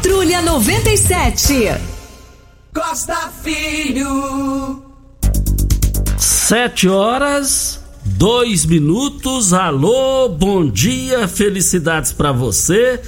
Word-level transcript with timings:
Patrulha 0.00 0.40
97. 0.40 1.72
Costa 2.72 3.30
Filho. 3.42 4.82
Sete 6.16 6.88
horas, 6.88 7.78
dois 8.02 8.64
minutos. 8.64 9.52
Alô, 9.52 10.26
bom 10.30 10.66
dia, 10.66 11.28
felicidades 11.28 12.14
para 12.14 12.32
você. 12.32 12.98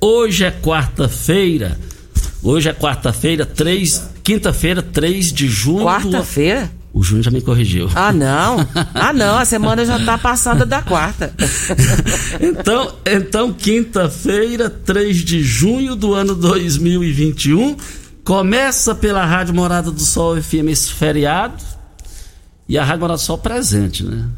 Hoje 0.00 0.44
é 0.44 0.50
quarta-feira. 0.50 1.78
Hoje 2.42 2.68
é 2.68 2.72
quarta-feira, 2.72 3.46
três, 3.46 4.10
quinta-feira, 4.24 4.82
3 4.82 5.32
de 5.32 5.46
junho. 5.46 5.84
Quarta-feira? 5.84 6.68
O 6.92 7.02
Júnior 7.02 7.24
já 7.24 7.30
me 7.30 7.40
corrigiu. 7.40 7.88
Ah, 7.94 8.12
não. 8.12 8.66
Ah, 8.94 9.12
não. 9.12 9.38
A 9.38 9.44
semana 9.44 9.84
já 9.84 10.04
tá 10.04 10.18
passada 10.18 10.66
da 10.66 10.82
quarta. 10.82 11.32
então, 12.40 12.94
então 13.06 13.52
quinta-feira, 13.52 14.68
3 14.68 15.18
de 15.18 15.42
junho 15.42 15.94
do 15.94 16.12
ano 16.14 16.34
2021. 16.34 17.76
Começa 18.24 18.94
pela 18.94 19.24
Rádio 19.24 19.54
Morada 19.54 19.90
do 19.90 20.00
Sol 20.00 20.40
FM 20.40 20.68
esse 20.70 20.92
feriado. 20.92 21.62
E 22.68 22.76
a 22.76 22.84
Rádio 22.84 23.00
Morada 23.00 23.18
do 23.18 23.24
Sol 23.24 23.38
presente, 23.38 24.04
né? 24.04 24.28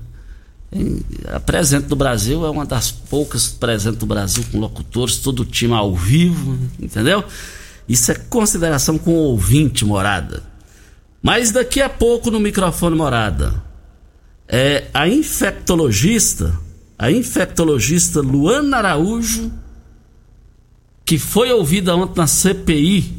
A 1.34 1.40
presente 1.40 1.86
do 1.86 1.96
Brasil 1.96 2.46
é 2.46 2.50
uma 2.50 2.64
das 2.64 2.90
poucas 2.90 3.48
presentes 3.48 3.98
do 3.98 4.06
Brasil 4.06 4.42
com 4.50 4.58
locutores, 4.58 5.18
todo 5.18 5.40
o 5.40 5.44
time 5.44 5.74
ao 5.74 5.94
vivo, 5.94 6.58
entendeu? 6.80 7.22
Isso 7.86 8.10
é 8.10 8.14
consideração 8.14 8.96
com 8.96 9.10
o 9.10 9.16
ouvinte, 9.24 9.84
morada. 9.84 10.42
Mas 11.22 11.52
daqui 11.52 11.80
a 11.80 11.88
pouco 11.88 12.30
no 12.30 12.40
microfone 12.40 12.96
morada, 12.96 13.62
é 14.48 14.88
a 14.92 15.08
infectologista, 15.08 16.58
a 16.98 17.10
infectologista 17.12 18.20
Luana 18.20 18.78
Araújo, 18.78 19.52
que 21.04 21.18
foi 21.18 21.52
ouvida 21.52 21.94
ontem 21.94 22.18
na 22.18 22.26
CPI 22.26 23.16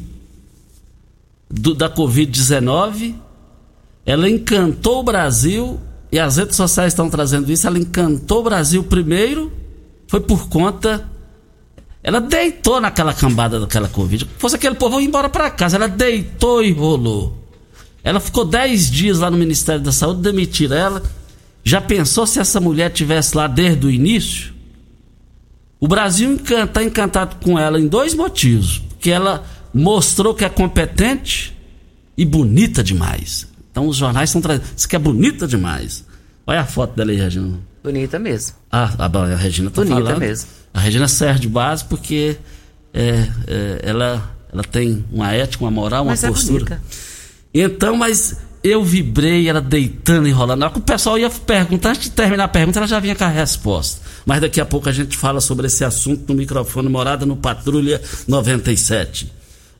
do, 1.48 1.74
da 1.74 1.88
Covid-19, 1.88 3.14
ela 4.04 4.28
encantou 4.28 5.00
o 5.00 5.02
Brasil 5.02 5.80
e 6.12 6.18
as 6.18 6.36
redes 6.36 6.56
sociais 6.56 6.92
estão 6.92 7.08
trazendo 7.08 7.50
isso. 7.50 7.66
Ela 7.66 7.78
encantou 7.78 8.40
o 8.40 8.44
Brasil 8.44 8.84
primeiro, 8.84 9.50
foi 10.06 10.20
por 10.20 10.48
conta. 10.48 11.08
Ela 12.02 12.20
deitou 12.20 12.80
naquela 12.80 13.14
cambada 13.14 13.58
daquela 13.58 13.88
Covid. 13.88 14.24
Se 14.24 14.30
fosse 14.38 14.56
aquele 14.56 14.74
povo, 14.74 15.00
embora 15.00 15.28
para 15.30 15.50
casa. 15.50 15.76
Ela 15.76 15.88
deitou 15.88 16.62
e 16.62 16.70
rolou. 16.70 17.43
Ela 18.04 18.20
ficou 18.20 18.44
10 18.44 18.90
dias 18.90 19.18
lá 19.18 19.30
no 19.30 19.36
Ministério 19.38 19.80
da 19.80 19.90
Saúde, 19.90 20.20
demitiram 20.20 20.76
ela. 20.76 21.02
Já 21.64 21.80
pensou 21.80 22.26
se 22.26 22.38
essa 22.38 22.60
mulher 22.60 22.90
tivesse 22.92 23.34
lá 23.34 23.46
desde 23.46 23.86
o 23.86 23.90
início? 23.90 24.52
O 25.80 25.88
Brasil 25.88 26.36
está 26.36 26.84
encantado 26.84 27.36
com 27.42 27.58
ela 27.58 27.80
em 27.80 27.88
dois 27.88 28.12
motivos. 28.14 28.78
Porque 28.90 29.10
ela 29.10 29.42
mostrou 29.72 30.34
que 30.34 30.44
é 30.44 30.48
competente 30.50 31.56
e 32.16 32.24
bonita 32.24 32.82
demais. 32.84 33.46
Então 33.70 33.88
os 33.88 33.96
jornais 33.96 34.28
estão 34.28 34.40
trazendo. 34.42 34.66
Isso 34.76 34.88
que 34.88 34.94
é 34.94 34.98
bonita 34.98 35.46
demais. 35.46 36.04
Olha 36.46 36.60
a 36.60 36.66
foto 36.66 36.94
dela 36.94 37.10
aí, 37.10 37.16
Regina. 37.16 37.58
Bonita 37.82 38.18
mesmo. 38.18 38.54
Ah, 38.70 38.94
a, 38.98 39.06
a 39.06 39.36
Regina 39.36 39.70
tá 39.70 39.82
Bonita 39.82 40.00
falando. 40.02 40.20
mesmo. 40.20 40.48
A 40.72 40.80
Regina 40.80 41.08
serve 41.08 41.40
de 41.40 41.48
base 41.48 41.84
porque 41.84 42.36
é, 42.92 43.26
é, 43.46 43.80
ela, 43.82 44.30
ela 44.52 44.62
tem 44.62 45.04
uma 45.10 45.32
ética, 45.32 45.64
uma 45.64 45.70
moral, 45.70 46.04
uma 46.04 46.12
Mas 46.12 46.22
é 46.24 46.28
postura. 46.28 46.64
bonita. 46.64 46.82
Então, 47.54 47.96
mas 47.96 48.36
eu 48.64 48.82
vibrei, 48.82 49.48
ela 49.48 49.60
deitando 49.60 50.26
e 50.26 50.30
rolando. 50.30 50.66
O 50.66 50.80
pessoal 50.80 51.18
ia 51.18 51.30
perguntar, 51.30 51.90
antes 51.90 52.04
de 52.04 52.10
terminar 52.10 52.44
a 52.44 52.48
pergunta, 52.48 52.78
ela 52.78 52.88
já 52.88 52.98
vinha 52.98 53.14
com 53.14 53.24
a 53.24 53.28
resposta. 53.28 54.00
Mas 54.24 54.40
daqui 54.40 54.60
a 54.60 54.64
pouco 54.64 54.88
a 54.88 54.92
gente 54.92 55.16
fala 55.16 55.40
sobre 55.40 55.66
esse 55.66 55.84
assunto 55.84 56.24
no 56.28 56.34
microfone 56.34 56.88
Morada 56.88 57.26
no 57.26 57.36
Patrulha 57.36 58.00
97. 58.26 59.30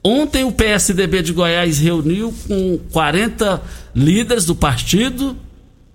Ontem 0.05 0.45
o 0.45 0.53
PSDB 0.53 1.23
de 1.23 1.33
Goiás 1.33 1.79
reuniu 1.79 2.33
com 2.47 2.79
40 2.93 3.63
líderes 3.97 4.45
do 4.45 4.55
partido, 4.55 5.35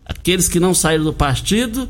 aqueles 0.03 0.49
que 0.49 0.59
não 0.59 0.73
saíram 0.73 1.03
do 1.03 1.13
partido, 1.13 1.87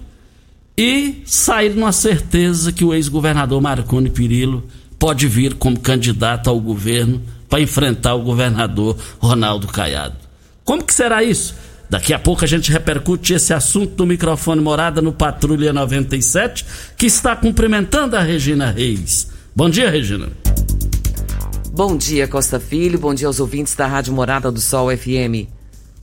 e 0.77 1.23
saíram 1.25 1.75
numa 1.75 1.93
certeza 1.93 2.73
que 2.73 2.83
o 2.83 2.93
ex-governador 2.93 3.61
Marconi 3.61 4.09
Perillo 4.09 4.65
pode 4.99 5.27
vir 5.27 5.53
como 5.53 5.79
candidato 5.79 6.49
ao 6.49 6.59
governo 6.59 7.21
para 7.49 7.59
enfrentar 7.61 8.13
o 8.15 8.21
governador 8.21 8.95
Ronaldo 9.19 9.67
Caiado. 9.67 10.15
Como 10.63 10.83
que 10.83 10.93
será 10.93 11.23
isso? 11.23 11.55
Daqui 11.89 12.13
a 12.13 12.19
pouco 12.19 12.45
a 12.45 12.47
gente 12.47 12.71
repercute 12.71 13.33
esse 13.33 13.51
assunto 13.51 13.95
no 13.97 14.05
microfone 14.05 14.61
Morada 14.61 15.01
no 15.01 15.11
Patrulha 15.11 15.73
97, 15.73 16.63
que 16.95 17.07
está 17.07 17.35
cumprimentando 17.35 18.15
a 18.15 18.21
Regina 18.21 18.69
Reis. 18.69 19.27
Bom 19.55 19.69
dia, 19.69 19.89
Regina. 19.89 20.29
Bom 21.71 21.97
dia, 21.97 22.27
Costa 22.27 22.59
Filho. 22.59 22.99
Bom 22.99 23.13
dia 23.13 23.25
aos 23.27 23.39
ouvintes 23.39 23.73
da 23.73 23.87
Rádio 23.87 24.13
Morada 24.13 24.51
do 24.51 24.59
Sol 24.61 24.95
FM. 24.95 25.47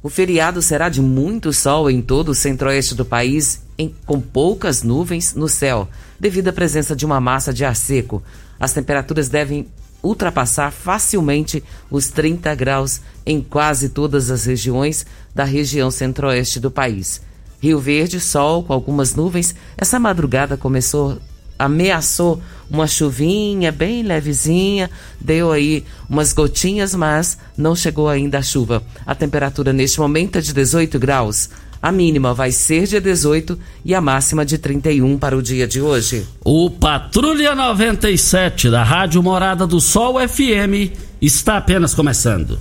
O 0.02 0.08
feriado 0.08 0.60
será 0.62 0.88
de 0.88 1.00
muito 1.00 1.52
sol 1.52 1.90
em 1.90 2.00
todo 2.00 2.30
o 2.30 2.34
centro-oeste 2.34 2.94
do 2.94 3.04
país, 3.04 3.62
em- 3.78 3.94
com 4.04 4.20
poucas 4.20 4.82
nuvens 4.82 5.34
no 5.34 5.48
céu, 5.48 5.88
devido 6.18 6.48
à 6.48 6.52
presença 6.52 6.94
de 6.96 7.04
uma 7.04 7.20
massa 7.20 7.52
de 7.52 7.64
ar 7.64 7.76
seco. 7.76 8.22
As 8.58 8.72
temperaturas 8.72 9.28
devem 9.28 9.66
ultrapassar 10.06 10.70
facilmente 10.70 11.62
os 11.90 12.08
30 12.08 12.54
graus 12.54 13.00
em 13.24 13.40
quase 13.40 13.88
todas 13.88 14.30
as 14.30 14.46
regiões 14.46 15.04
da 15.34 15.44
região 15.44 15.90
centro-oeste 15.90 16.60
do 16.60 16.70
país. 16.70 17.20
Rio 17.60 17.78
Verde, 17.78 18.20
sol 18.20 18.62
com 18.62 18.72
algumas 18.72 19.14
nuvens. 19.14 19.54
Essa 19.76 19.98
madrugada 19.98 20.56
começou 20.56 21.18
ameaçou 21.58 22.40
uma 22.68 22.86
chuvinha 22.86 23.72
bem 23.72 24.02
levezinha, 24.02 24.90
deu 25.20 25.52
aí 25.52 25.84
umas 26.08 26.32
gotinhas, 26.32 26.94
mas 26.94 27.38
não 27.56 27.74
chegou 27.74 28.08
ainda 28.08 28.38
a 28.38 28.42
chuva. 28.42 28.82
A 29.06 29.14
temperatura 29.14 29.72
neste 29.72 30.00
momento 30.00 30.36
é 30.36 30.40
de 30.40 30.52
18 30.52 30.98
graus. 30.98 31.48
A 31.80 31.92
mínima 31.92 32.32
vai 32.34 32.50
ser 32.52 32.86
de 32.86 33.00
18 33.00 33.58
e 33.84 33.94
a 33.94 34.00
máxima 34.00 34.44
de 34.44 34.58
31 34.58 35.18
para 35.18 35.36
o 35.36 35.42
dia 35.42 35.66
de 35.66 35.80
hoje. 35.80 36.26
O 36.44 36.70
Patrulha 36.70 37.54
97 37.54 38.70
da 38.70 38.82
Rádio 38.82 39.22
Morada 39.22 39.66
do 39.66 39.80
Sol 39.80 40.16
FM 40.26 40.92
está 41.20 41.56
apenas 41.56 41.94
começando. 41.94 42.58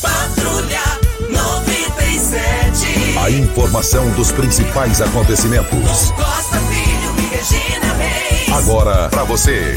Patrulha 0.00 0.80
97. 1.30 3.18
A 3.18 3.30
informação 3.30 4.10
dos 4.12 4.32
principais 4.32 5.00
acontecimentos. 5.00 6.10
Costa 6.12 6.58
Filho 6.60 7.14
e 7.18 7.22
Regina 7.34 7.94
Reis. 7.94 8.52
Agora 8.52 9.08
para 9.08 9.24
você. 9.24 9.74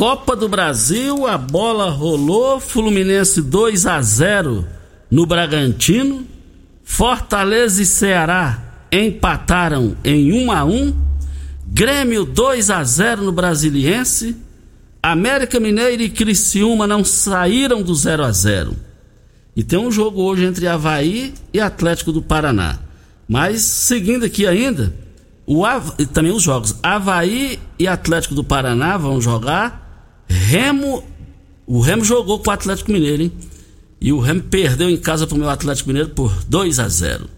Copa 0.00 0.34
do 0.34 0.48
Brasil, 0.48 1.26
a 1.26 1.36
bola 1.36 1.90
rolou, 1.90 2.58
Fluminense 2.58 3.42
2 3.42 3.84
a 3.84 4.00
0 4.00 4.66
no 5.10 5.26
Bragantino, 5.26 6.26
Fortaleza 6.82 7.82
e 7.82 7.84
Ceará 7.84 8.86
empataram 8.90 9.94
em 10.02 10.32
1 10.32 10.52
a 10.52 10.64
1, 10.64 10.94
Grêmio 11.66 12.24
2 12.24 12.70
a 12.70 12.82
0 12.82 13.24
no 13.24 13.30
Brasiliense, 13.30 14.38
América 15.02 15.60
Mineiro 15.60 16.02
e 16.02 16.08
Criciúma 16.08 16.86
não 16.86 17.04
saíram 17.04 17.82
do 17.82 17.94
0 17.94 18.24
a 18.24 18.32
0. 18.32 18.74
E 19.54 19.62
tem 19.62 19.78
um 19.78 19.92
jogo 19.92 20.22
hoje 20.22 20.46
entre 20.46 20.66
Havaí 20.66 21.34
e 21.52 21.60
Atlético 21.60 22.10
do 22.10 22.22
Paraná. 22.22 22.78
Mas 23.28 23.60
seguindo 23.60 24.24
aqui 24.24 24.46
ainda, 24.46 24.94
o 25.44 25.62
também 26.10 26.32
os 26.32 26.42
jogos 26.42 26.74
Havaí 26.82 27.58
e 27.78 27.86
Atlético 27.86 28.34
do 28.34 28.42
Paraná 28.42 28.96
vão 28.96 29.20
jogar 29.20 29.89
Remo, 30.30 31.02
o 31.66 31.80
Remo 31.80 32.04
jogou 32.04 32.38
com 32.38 32.50
o 32.50 32.52
Atlético 32.52 32.92
Mineiro, 32.92 33.24
hein? 33.24 33.32
E 34.00 34.12
o 34.12 34.20
Remo 34.20 34.42
perdeu 34.42 34.88
em 34.88 34.96
casa 34.96 35.26
para 35.26 35.34
o 35.34 35.38
meu 35.38 35.50
Atlético 35.50 35.88
Mineiro 35.88 36.10
por 36.10 36.32
2 36.44 36.78
a 36.78 36.88
0. 36.88 37.28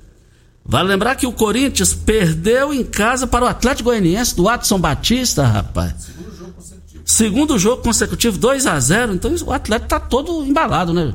Vale 0.64 0.88
lembrar 0.90 1.16
que 1.16 1.26
o 1.26 1.32
Corinthians 1.32 1.94
perdeu 1.94 2.72
em 2.72 2.84
casa 2.84 3.26
para 3.26 3.44
o 3.46 3.48
Atlético 3.48 3.88
Goianiense 3.88 4.36
do 4.36 4.44
Watson 4.44 4.78
Batista, 4.78 5.44
rapaz. 5.44 5.94
Segundo 6.04 6.36
jogo 6.36 6.52
consecutivo. 6.52 7.02
Segundo 7.04 7.58
jogo 7.58 7.82
consecutivo, 7.82 8.38
2 8.38 8.66
a 8.66 8.78
0 8.78 9.14
Então 9.14 9.34
o 9.46 9.52
Atlético 9.52 9.88
tá 9.88 9.98
todo 9.98 10.44
embalado, 10.44 10.92
né? 10.92 11.14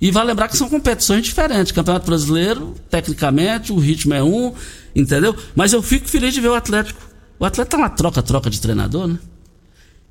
E 0.00 0.10
vale 0.10 0.26
lembrar 0.26 0.48
que 0.48 0.56
são 0.56 0.68
competições 0.68 1.22
diferentes. 1.22 1.70
Campeonato 1.70 2.06
Brasileiro, 2.06 2.74
tecnicamente, 2.90 3.72
o 3.72 3.78
ritmo 3.78 4.12
é 4.12 4.22
um, 4.22 4.52
entendeu? 4.96 5.34
Mas 5.54 5.72
eu 5.72 5.80
fico 5.80 6.08
feliz 6.08 6.34
de 6.34 6.40
ver 6.40 6.48
o 6.48 6.54
Atlético. 6.54 7.00
O 7.38 7.44
Atlético 7.44 7.70
tá 7.70 7.78
uma 7.78 7.88
troca-troca 7.88 8.50
de 8.50 8.60
treinador, 8.60 9.06
né? 9.06 9.18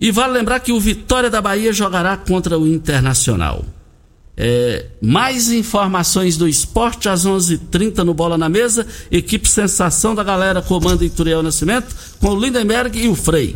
E 0.01 0.11
vale 0.11 0.33
lembrar 0.33 0.59
que 0.59 0.71
o 0.71 0.79
Vitória 0.79 1.29
da 1.29 1.39
Bahia 1.39 1.71
jogará 1.71 2.17
contra 2.17 2.57
o 2.57 2.67
Internacional. 2.67 3.63
É, 4.35 4.87
mais 4.99 5.51
informações 5.51 6.35
do 6.37 6.47
esporte 6.47 7.07
às 7.07 7.23
11:30 7.23 7.53
h 7.53 7.67
30 7.69 8.03
no 8.03 8.13
Bola 8.13 8.35
na 8.35 8.49
Mesa. 8.49 8.87
Equipe 9.11 9.47
Sensação 9.47 10.15
da 10.15 10.23
Galera 10.23 10.59
comanda 10.59 11.05
Ituriel 11.05 11.43
Nascimento 11.43 11.95
com 12.19 12.29
o 12.29 12.39
Lindenberg 12.39 12.99
e 12.99 13.07
o 13.07 13.15
Frei. 13.15 13.55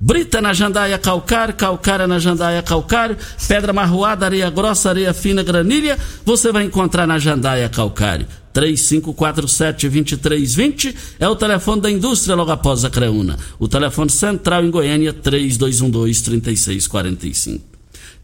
Brita 0.00 0.40
na 0.40 0.52
jandaia 0.52 0.98
calcário, 0.98 1.54
calcária 1.54 2.08
na 2.08 2.18
jandaia 2.18 2.60
calcário, 2.60 3.16
pedra 3.46 3.72
marroada, 3.72 4.26
areia 4.26 4.50
grossa, 4.50 4.88
areia 4.88 5.14
fina, 5.14 5.44
granilha, 5.44 5.96
você 6.24 6.50
vai 6.50 6.64
encontrar 6.64 7.06
na 7.06 7.18
jandaia 7.18 7.68
calcário. 7.68 8.26
3547-2320 8.54 10.94
é 11.18 11.28
o 11.28 11.34
telefone 11.34 11.82
da 11.82 11.90
indústria 11.90 12.36
logo 12.36 12.52
após 12.52 12.84
a 12.84 12.90
Creuna. 12.90 13.36
O 13.58 13.66
telefone 13.66 14.10
central 14.10 14.64
em 14.64 14.70
Goiânia, 14.70 15.12
3212-3645. 15.12 17.60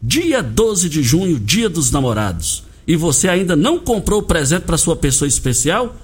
Dia 0.01 0.41
12 0.41 0.87
de 0.89 1.03
junho, 1.03 1.37
dia 1.37 1.69
dos 1.69 1.91
namorados. 1.91 2.63
E 2.87 2.95
você 2.95 3.27
ainda 3.27 3.53
não 3.55 3.77
comprou 3.77 4.21
o 4.21 4.23
presente 4.23 4.63
para 4.63 4.77
sua 4.77 4.95
pessoa 4.95 5.27
especial? 5.27 5.95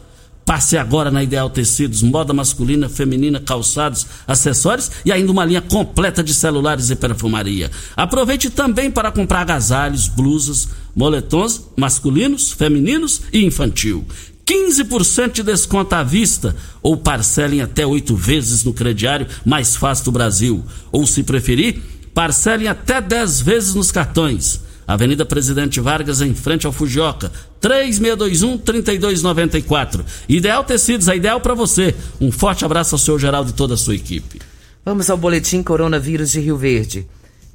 Passe 0.48 0.78
agora 0.78 1.12
na 1.12 1.22
Ideal 1.22 1.50
Tecidos, 1.50 2.02
moda 2.02 2.32
masculina, 2.32 2.88
feminina, 2.88 3.38
calçados, 3.38 4.08
acessórios 4.26 4.90
e 5.04 5.12
ainda 5.12 5.30
uma 5.30 5.44
linha 5.44 5.62
completa 5.62 6.24
de 6.24 6.34
celulares 6.34 6.90
e 6.90 6.96
perfumaria. 6.96 7.70
Aproveite 7.98 8.50
também 8.50 8.90
para 8.90 9.12
comprar 9.12 9.42
agasalhos, 9.42 10.08
blusas, 10.08 10.70
moletons 10.96 11.64
masculinos, 11.76 12.54
femininos 12.54 13.24
e 13.34 13.44
infantil. 13.44 14.06
15% 14.46 15.34
de 15.34 15.44
desconto 15.44 15.94
à 15.94 16.02
vista 16.02 16.56
ou 16.82 16.96
parcelem 16.96 17.60
até 17.62 17.86
oito 17.86 18.16
vezes 18.16 18.64
no 18.64 18.72
crediário 18.72 19.28
mais 19.46 19.76
fácil 19.76 20.06
do 20.06 20.12
Brasil. 20.14 20.64
Ou, 20.94 21.06
se 21.06 21.24
preferir, 21.24 21.82
parcelem 22.14 22.70
até 22.70 23.02
10 23.02 23.42
vezes 23.42 23.76
nos 23.76 23.92
cartões. 23.92 24.62
Avenida 24.88 25.26
Presidente 25.26 25.82
Vargas, 25.82 26.22
em 26.22 26.34
frente 26.34 26.66
ao 26.66 26.72
Fujioka, 26.72 27.30
3621-3294. 27.62 30.04
Ideal 30.28 30.64
Tecidos, 30.64 31.08
é 31.08 31.16
ideal 31.16 31.40
para 31.42 31.54
você. 31.54 31.94
Um 32.20 32.32
forte 32.32 32.66
abraço 32.66 32.96
ao 32.96 33.00
seu 33.00 33.20
Geraldo 33.20 33.52
e 33.52 33.54
toda 33.54 33.74
a 33.74 33.78
sua 33.78 33.96
equipe. 33.96 34.42
Vamos 34.86 35.10
ao 35.10 35.18
boletim 35.18 35.64
Coronavírus 35.64 36.32
de 36.32 36.40
Rio 36.40 36.56
Verde. 36.58 37.06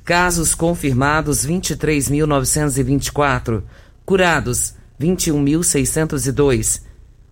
Casos 0.04 0.54
confirmados 0.54 1.46
23.924. 1.46 3.62
Curados 4.04 4.74
21.602. 5.00 6.82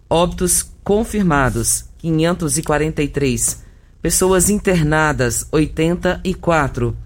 Óbitos 0.08 0.64
confirmados 0.82 1.84
543. 1.98 3.68
Pessoas 4.00 4.48
internadas 4.48 5.46
84 5.52 6.96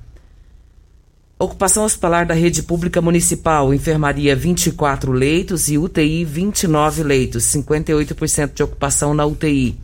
Ocupação 1.37 1.85
hospitalar 1.85 2.25
da 2.25 2.33
rede 2.33 2.63
pública 2.63 3.03
municipal, 3.03 3.75
enfermaria 3.75 4.37
24 4.37 5.11
leitos 5.11 5.69
e 5.69 5.77
UTI 5.77 6.25
29 6.25 7.03
leitos, 7.03 7.43
58% 7.47 8.55
de 8.55 8.63
ocupação 8.63 9.13
na 9.13 9.27
UTI. 9.27 9.77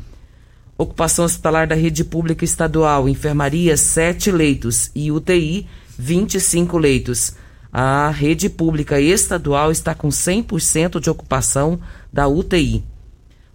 Ocupação 0.78 1.24
hospitalar 1.24 1.66
da 1.66 1.74
rede 1.74 2.04
pública 2.04 2.44
estadual, 2.44 3.08
enfermaria 3.08 3.76
7 3.76 4.30
leitos 4.30 4.92
e 4.94 5.10
UTI 5.10 5.66
25 5.98 6.78
leitos. 6.78 7.34
A 7.72 8.10
rede 8.10 8.48
pública 8.48 9.00
estadual 9.00 9.72
está 9.72 9.92
com 9.92 10.08
100% 10.08 11.00
de 11.00 11.10
ocupação 11.10 11.80
da 12.12 12.28
UTI. 12.28 12.84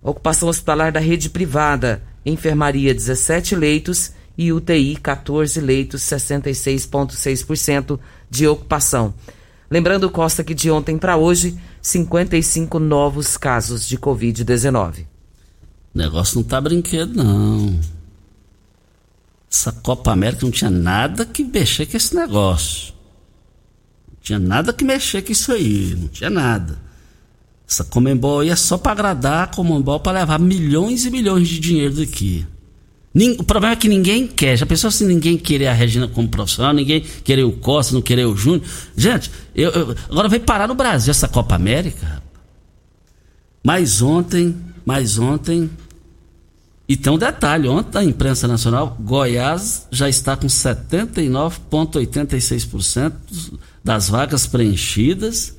Ocupação 0.03 0.49
hospitalar 0.49 0.91
da 0.91 0.99
rede 0.99 1.29
privada, 1.29 2.03
enfermaria 2.25 2.93
17 2.93 3.55
leitos 3.55 4.11
e 4.11 4.24
UTI 4.37 4.97
14 4.97 5.59
leitos, 5.61 6.01
66,6% 6.03 7.99
de 8.29 8.47
ocupação. 8.47 9.13
Lembrando, 9.69 10.09
Costa, 10.09 10.43
que 10.43 10.53
de 10.53 10.69
ontem 10.69 10.97
para 10.97 11.17
hoje, 11.17 11.57
55 11.81 12.79
novos 12.79 13.37
casos 13.37 13.87
de 13.87 13.97
Covid-19. 13.97 15.05
O 15.93 15.97
negócio 15.97 16.37
não 16.37 16.43
tá 16.43 16.59
brinquedo, 16.59 17.15
não. 17.15 17.79
Essa 19.51 19.71
Copa 19.71 20.11
América 20.11 20.45
não 20.45 20.51
tinha 20.51 20.69
nada 20.69 21.25
que 21.25 21.43
mexer 21.43 21.85
com 21.85 21.95
esse 21.95 22.13
negócio. 22.15 22.93
Não 24.07 24.17
tinha 24.21 24.39
nada 24.39 24.73
que 24.73 24.83
mexer 24.83 25.21
com 25.21 25.31
isso 25.31 25.51
aí. 25.51 25.95
Não 25.97 26.07
tinha 26.09 26.29
nada. 26.29 26.77
Essa 27.67 27.83
Comembol 27.83 28.41
aí 28.41 28.49
é 28.49 28.55
só 28.55 28.77
para 28.77 28.91
agradar 28.91 29.43
a 29.43 29.47
Comembol 29.47 29.99
para 29.99 30.19
levar 30.19 30.39
milhões 30.39 31.05
e 31.05 31.09
milhões 31.09 31.47
de 31.47 31.59
dinheiro 31.59 31.95
daqui. 31.95 32.45
O 33.39 33.43
problema 33.45 33.73
é 33.73 33.77
que 33.77 33.87
ninguém 33.87 34.27
quer. 34.27 34.57
Já 34.57 34.65
pensou 34.65 34.91
se 34.91 35.05
ninguém 35.05 35.37
querer 35.37 35.67
a 35.67 35.73
Regina 35.73 36.05
como 36.05 36.27
profissional, 36.27 36.73
ninguém 36.73 36.99
querer 37.23 37.45
o 37.45 37.53
Costa, 37.53 37.93
não 37.93 38.01
querer 38.01 38.25
o 38.25 38.35
Júnior? 38.35 38.63
Gente, 38.95 39.31
eu, 39.55 39.71
eu, 39.71 39.95
agora 40.09 40.27
vai 40.27 40.39
parar 40.39 40.67
no 40.67 40.75
Brasil 40.75 41.11
essa 41.11 41.29
Copa 41.29 41.55
América. 41.55 42.21
Mas 43.63 44.01
ontem, 44.01 44.53
mas 44.85 45.17
ontem. 45.17 45.69
E 46.89 46.97
tem 46.97 47.13
um 47.13 47.17
detalhe: 47.17 47.69
ontem 47.69 47.99
a 47.99 48.03
imprensa 48.03 48.49
nacional, 48.49 48.97
Goiás 48.99 49.87
já 49.89 50.09
está 50.09 50.35
com 50.35 50.47
79,86% 50.47 53.13
das 53.81 54.09
vagas 54.09 54.45
preenchidas 54.45 55.55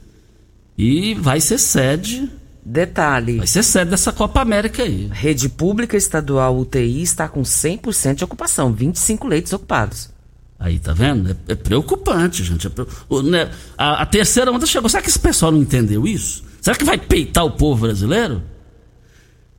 e 0.77 1.15
vai 1.15 1.41
ser 1.41 1.57
sede 1.57 2.31
Detalhe. 2.69 3.39
Vai 3.39 3.47
ser 3.47 3.63
sede 3.63 3.93
dessa 3.93 4.13
Copa 4.13 4.41
América 4.41 4.83
aí. 4.83 5.09
Rede 5.13 5.49
pública 5.49 5.97
estadual 5.97 6.59
UTI 6.59 7.01
está 7.01 7.29
com 7.29 7.43
100% 7.43 8.17
de 8.17 8.25
ocupação, 8.25 8.73
25 8.73 9.29
leitos 9.29 9.53
ocupados. 9.53 10.11
Aí, 10.59 10.81
tá 10.81 10.93
vendo? 10.93 11.31
É, 11.31 11.53
é 11.53 11.55
preocupante, 11.55 12.43
gente. 12.43 12.67
É 12.67 12.71
pre... 12.71 12.85
o, 13.09 13.23
né, 13.23 13.53
a, 13.79 14.03
a, 14.03 14.07
terceira 14.07 14.51
onda 14.51 14.67
chegou. 14.67 14.89
Será 14.89 15.01
que 15.01 15.09
esse 15.09 15.19
pessoal 15.19 15.53
não 15.53 15.61
entendeu 15.61 16.09
isso? 16.09 16.43
Será 16.61 16.75
que 16.75 16.83
vai 16.83 16.99
peitar 16.99 17.45
o 17.45 17.53
povo 17.53 17.83
brasileiro? 17.83 18.43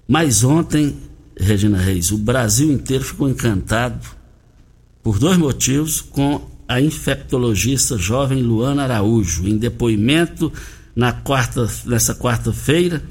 Mas 0.05 0.43
ontem, 0.43 0.97
Regina 1.39 1.77
Reis, 1.77 2.11
o 2.11 2.17
Brasil 2.17 2.69
inteiro 2.69 3.05
ficou 3.05 3.29
encantado 3.29 4.05
por 5.01 5.17
dois 5.17 5.37
motivos 5.37 6.01
com 6.01 6.41
a 6.67 6.81
infectologista 6.81 7.97
jovem 7.97 8.41
Luana 8.43 8.83
Araújo, 8.83 9.47
em 9.47 9.55
depoimento 9.55 10.51
na 10.97 11.11
quarta, 11.11 11.69
nessa 11.85 12.15
quarta-feira, 12.15 13.03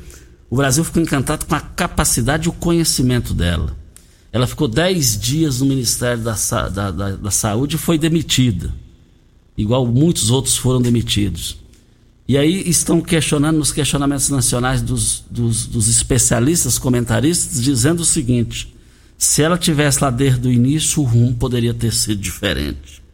o 0.50 0.56
Brasil 0.56 0.82
ficou 0.82 1.00
encantado 1.00 1.46
com 1.46 1.54
a 1.54 1.60
capacidade 1.60 2.46
e 2.46 2.48
o 2.48 2.52
conhecimento 2.52 3.32
dela. 3.32 3.76
Ela 4.32 4.48
ficou 4.48 4.66
10 4.66 5.20
dias 5.20 5.60
no 5.60 5.66
Ministério 5.66 6.20
da, 6.20 6.34
da, 6.68 6.90
da, 6.90 7.10
da 7.12 7.30
Saúde 7.30 7.76
e 7.76 7.78
foi 7.78 7.96
demitida. 7.96 8.74
Igual 9.56 9.86
muitos 9.86 10.30
outros 10.30 10.56
foram 10.56 10.82
demitidos. 10.82 11.58
E 12.26 12.36
aí 12.36 12.68
estão 12.68 13.00
questionando 13.00 13.58
nos 13.58 13.70
questionamentos 13.70 14.30
nacionais 14.30 14.82
dos, 14.82 15.22
dos, 15.30 15.66
dos 15.66 15.86
especialistas, 15.86 16.80
comentaristas, 16.80 17.62
dizendo 17.62 18.00
o 18.00 18.04
seguinte: 18.04 18.74
se 19.16 19.42
ela 19.42 19.56
tivesse 19.56 20.02
lá 20.02 20.10
desde 20.10 20.48
o 20.48 20.52
início, 20.52 21.02
o 21.02 21.04
rumo 21.04 21.34
poderia 21.34 21.72
ter 21.72 21.92
sido 21.92 22.20
diferente. 22.20 23.05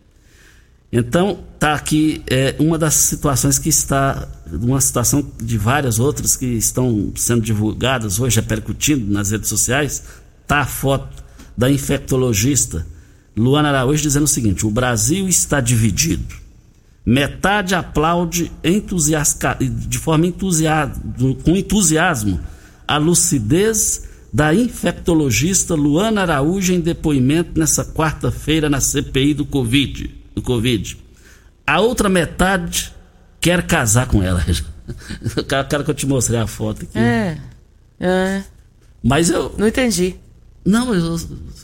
Então, 0.92 1.38
tá 1.58 1.72
aqui 1.72 2.22
é, 2.26 2.54
uma 2.58 2.76
das 2.76 2.92
situações 2.92 3.58
que 3.58 3.70
está, 3.70 4.28
uma 4.52 4.78
situação 4.78 5.26
de 5.42 5.56
várias 5.56 5.99
outras 5.99 6.37
que 6.37 6.44
estão 6.44 7.12
sendo 7.16 7.40
divulgadas 7.40 8.20
hoje, 8.20 8.37
repercutindo 8.37 9.11
nas 9.11 9.30
redes 9.30 9.49
sociais, 9.49 10.04
tá 10.46 10.58
a 10.58 10.66
foto 10.66 11.25
da 11.56 11.70
infectologista 11.70 12.87
Luana 13.34 13.70
Araújo 13.70 14.02
dizendo 14.02 14.25
o 14.25 14.28
seguinte: 14.28 14.66
o 14.66 14.70
Brasil 14.70 15.26
está 15.28 15.61
dividido. 15.61 16.42
Metade 17.04 17.75
aplaude 17.75 18.52
entusiasca, 18.62 19.56
de 19.58 19.99
forma 19.99 20.26
entusiasmo, 20.26 21.34
com 21.42 21.56
entusiasmo 21.56 22.38
a 22.87 22.99
lucidez 22.99 24.04
da 24.32 24.54
infectologista 24.54 25.75
Luana 25.75 26.22
Araújo 26.22 26.72
em 26.72 26.80
depoimento 26.80 27.58
nessa 27.58 27.84
quarta-feira 27.84 28.70
na 28.70 28.80
CPI 28.80 29.34
do 29.34 29.44
Covid, 29.44 30.21
do 30.34 30.42
Covid. 30.42 30.98
A 31.66 31.80
outra 31.80 32.08
metade 32.08 32.92
quer 33.40 33.66
casar 33.66 34.06
com 34.06 34.22
ela. 34.22 34.44
Eu 35.36 35.44
quero 35.64 35.84
que 35.84 35.90
eu 35.90 35.94
te 35.94 36.06
mostrei 36.06 36.40
a 36.40 36.46
foto 36.46 36.82
aqui. 36.82 36.98
É. 36.98 37.38
é. 38.00 38.42
Mas 39.02 39.30
eu. 39.30 39.54
Não 39.56 39.66
entendi. 39.68 40.16
Não, 40.64 40.92
eu. 40.94 41.16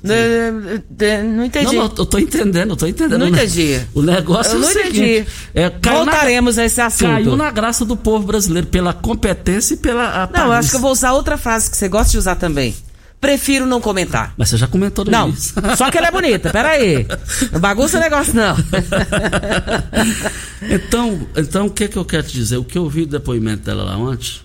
É, 0.04 1.22
Não 1.22 1.44
entendi. 1.44 1.74
Não, 1.76 1.84
eu 1.84 2.06
tô 2.06 2.18
entendendo, 2.18 2.70
eu 2.70 2.76
tô 2.76 2.86
entendendo. 2.86 3.18
Não 3.18 3.30
né? 3.30 3.38
entendi. 3.44 3.80
O 3.94 4.02
negócio 4.02 4.52
Eu 4.52 4.56
é 4.56 4.58
o 4.58 4.60
não 4.62 4.68
seguinte, 4.68 5.00
entendi. 5.00 5.26
é, 5.54 5.70
caiu 5.70 6.04
na- 6.04 6.12
Voltaremos 6.12 6.58
a 6.58 6.64
esse 6.64 6.80
assunto. 6.80 7.08
Caiu 7.10 7.36
na 7.36 7.50
graça 7.50 7.84
do 7.84 7.96
povo 7.96 8.26
brasileiro 8.26 8.66
pela 8.68 8.92
competência 8.92 9.74
e 9.74 9.76
pela 9.76 10.28
Não, 10.32 10.46
eu 10.46 10.52
acho 10.52 10.70
que 10.70 10.76
eu 10.76 10.80
vou 10.80 10.92
usar 10.92 11.12
outra 11.12 11.36
frase 11.36 11.70
que 11.70 11.76
você 11.76 11.88
gosta 11.88 12.10
de 12.12 12.18
usar 12.18 12.36
também. 12.36 12.74
Prefiro 13.20 13.66
não 13.66 13.80
comentar. 13.80 14.32
Mas 14.36 14.48
você 14.48 14.56
já 14.56 14.68
comentou 14.68 15.04
Não, 15.04 15.28
início. 15.28 15.54
só 15.76 15.90
que 15.90 15.98
ela 15.98 16.06
é 16.06 16.10
bonita, 16.10 16.50
peraí. 16.50 17.04
Não 17.52 17.58
bagunça 17.58 17.98
o 17.98 18.00
negócio, 18.00 18.32
não. 18.32 18.54
então, 20.70 21.26
então, 21.36 21.66
o 21.66 21.70
que 21.70 21.88
que 21.88 21.96
eu 21.96 22.04
quero 22.04 22.22
te 22.22 22.34
dizer? 22.34 22.58
O 22.58 22.64
que 22.64 22.78
eu 22.78 22.88
vi 22.88 23.04
do 23.04 23.18
depoimento 23.18 23.64
dela 23.64 23.82
lá 23.82 23.96
ontem, 23.96 24.40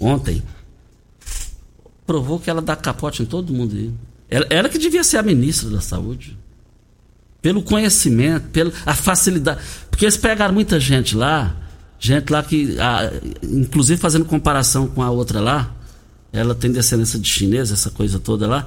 ontem, 0.00 0.42
provou 2.04 2.40
que 2.40 2.50
ela 2.50 2.60
dá 2.60 2.74
capote 2.74 3.22
em 3.22 3.26
todo 3.26 3.52
mundo 3.52 3.76
aí. 3.76 3.92
Ela, 4.28 4.46
ela 4.50 4.68
que 4.68 4.78
devia 4.78 5.04
ser 5.04 5.18
a 5.18 5.22
ministra 5.22 5.70
da 5.70 5.80
saúde. 5.80 6.36
Pelo 7.40 7.62
conhecimento, 7.62 8.48
pela 8.48 8.72
a 8.84 8.94
facilidade. 8.94 9.60
Porque 9.88 10.04
eles 10.04 10.16
pegaram 10.16 10.52
muita 10.52 10.80
gente 10.80 11.16
lá, 11.16 11.54
gente 11.96 12.32
lá 12.32 12.42
que, 12.42 12.76
ah, 12.80 13.08
inclusive 13.40 14.00
fazendo 14.00 14.24
comparação 14.24 14.88
com 14.88 15.00
a 15.00 15.10
outra 15.10 15.40
lá, 15.40 15.75
ela 16.36 16.54
tem 16.54 16.70
descendência 16.70 17.18
de 17.18 17.28
chinesa, 17.28 17.74
essa 17.74 17.90
coisa 17.90 18.18
toda 18.18 18.46
lá. 18.46 18.66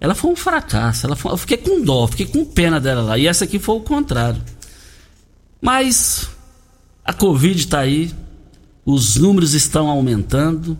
Ela 0.00 0.14
foi 0.14 0.30
um 0.30 0.36
fracasso. 0.36 1.06
Ela 1.06 1.14
foi- 1.16 1.32
eu 1.32 1.36
fiquei 1.36 1.56
com 1.58 1.82
dó, 1.82 2.06
fiquei 2.06 2.26
com 2.26 2.44
pena 2.44 2.80
dela 2.80 3.02
lá. 3.02 3.18
E 3.18 3.26
essa 3.26 3.44
aqui 3.44 3.58
foi 3.58 3.76
o 3.76 3.80
contrário. 3.80 4.40
Mas 5.60 6.28
a 7.04 7.12
Covid 7.12 7.58
está 7.58 7.80
aí, 7.80 8.10
os 8.84 9.16
números 9.16 9.54
estão 9.54 9.88
aumentando. 9.88 10.76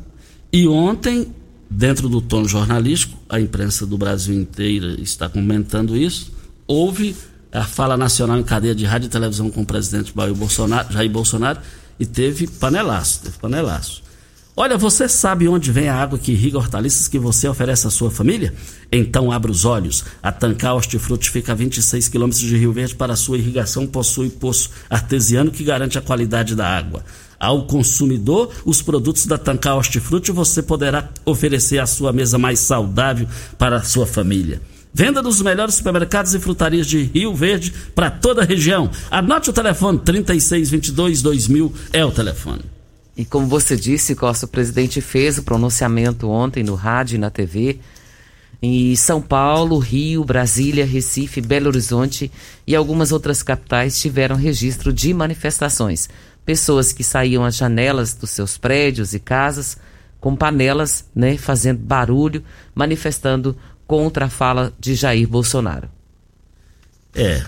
E 0.52 0.66
ontem, 0.66 1.34
dentro 1.68 2.08
do 2.08 2.20
tom 2.20 2.44
jornalístico, 2.48 3.18
a 3.28 3.38
imprensa 3.40 3.86
do 3.86 3.98
Brasil 3.98 4.34
inteira 4.34 5.00
está 5.00 5.28
comentando 5.28 5.96
isso. 5.96 6.32
Houve 6.66 7.14
a 7.52 7.64
fala 7.64 7.96
nacional 7.96 8.38
em 8.38 8.42
cadeia 8.42 8.74
de 8.74 8.84
rádio 8.84 9.06
e 9.06 9.10
televisão 9.10 9.50
com 9.50 9.62
o 9.62 9.66
presidente 9.66 10.12
Bolsonaro, 10.12 10.92
Jair 10.92 11.10
Bolsonaro 11.10 11.60
e 11.98 12.06
teve 12.06 12.46
panelaço, 12.46 13.22
teve 13.22 13.36
panelaço. 13.38 14.02
Olha, 14.62 14.76
você 14.76 15.08
sabe 15.08 15.48
onde 15.48 15.72
vem 15.72 15.88
a 15.88 15.94
água 15.94 16.18
que 16.18 16.32
irriga 16.32 16.58
hortaliças 16.58 17.08
que 17.08 17.18
você 17.18 17.48
oferece 17.48 17.86
à 17.86 17.90
sua 17.90 18.10
família? 18.10 18.52
Então 18.92 19.32
abra 19.32 19.50
os 19.50 19.64
olhos. 19.64 20.04
A 20.22 20.30
Tancar 20.30 20.74
Hortifruti 20.74 21.30
fica 21.30 21.52
a 21.52 21.54
26 21.54 22.08
quilômetros 22.08 22.42
de 22.42 22.58
Rio 22.58 22.70
Verde 22.70 22.94
para 22.94 23.14
a 23.14 23.16
sua 23.16 23.38
irrigação 23.38 23.86
possui 23.86 24.28
poço 24.28 24.68
artesiano 24.90 25.50
que 25.50 25.64
garante 25.64 25.96
a 25.96 26.02
qualidade 26.02 26.54
da 26.54 26.68
água. 26.68 27.02
Ao 27.38 27.64
consumidor, 27.64 28.52
os 28.66 28.82
produtos 28.82 29.24
da 29.24 29.38
Tancar 29.38 29.78
Hortifruti 29.78 30.30
você 30.30 30.62
poderá 30.62 31.08
oferecer 31.24 31.78
à 31.78 31.86
sua 31.86 32.12
mesa 32.12 32.36
mais 32.36 32.58
saudável 32.58 33.26
para 33.56 33.76
a 33.76 33.82
sua 33.82 34.06
família. 34.06 34.60
Venda 34.92 35.22
dos 35.22 35.40
melhores 35.40 35.76
supermercados 35.76 36.34
e 36.34 36.38
frutarias 36.38 36.86
de 36.86 37.02
Rio 37.02 37.34
Verde 37.34 37.72
para 37.94 38.10
toda 38.10 38.42
a 38.42 38.44
região. 38.44 38.90
Anote 39.10 39.48
o 39.48 39.54
telefone 39.54 40.00
3622 40.00 41.22
2000 41.22 41.72
é 41.94 42.04
o 42.04 42.12
telefone. 42.12 42.79
E 43.20 43.24
como 43.26 43.46
você 43.46 43.76
disse, 43.76 44.14
Costa, 44.14 44.46
o 44.46 44.48
presidente 44.48 45.02
fez 45.02 45.36
o 45.36 45.42
pronunciamento 45.42 46.26
ontem 46.30 46.62
no 46.62 46.74
rádio 46.74 47.16
e 47.16 47.18
na 47.18 47.28
TV. 47.28 47.78
Em 48.62 48.96
São 48.96 49.20
Paulo, 49.20 49.76
Rio, 49.76 50.24
Brasília, 50.24 50.86
Recife, 50.86 51.42
Belo 51.42 51.68
Horizonte 51.68 52.32
e 52.66 52.74
algumas 52.74 53.12
outras 53.12 53.42
capitais 53.42 54.00
tiveram 54.00 54.36
registro 54.36 54.90
de 54.90 55.12
manifestações. 55.12 56.08
Pessoas 56.46 56.94
que 56.94 57.04
saíam 57.04 57.44
às 57.44 57.56
janelas 57.56 58.14
dos 58.14 58.30
seus 58.30 58.56
prédios 58.56 59.12
e 59.12 59.18
casas 59.18 59.76
com 60.18 60.34
panelas, 60.34 61.04
né, 61.14 61.36
fazendo 61.36 61.78
barulho, 61.78 62.42
manifestando 62.74 63.54
contra 63.86 64.24
a 64.24 64.30
fala 64.30 64.72
de 64.80 64.94
Jair 64.94 65.28
Bolsonaro. 65.28 65.90
É. 67.14 67.44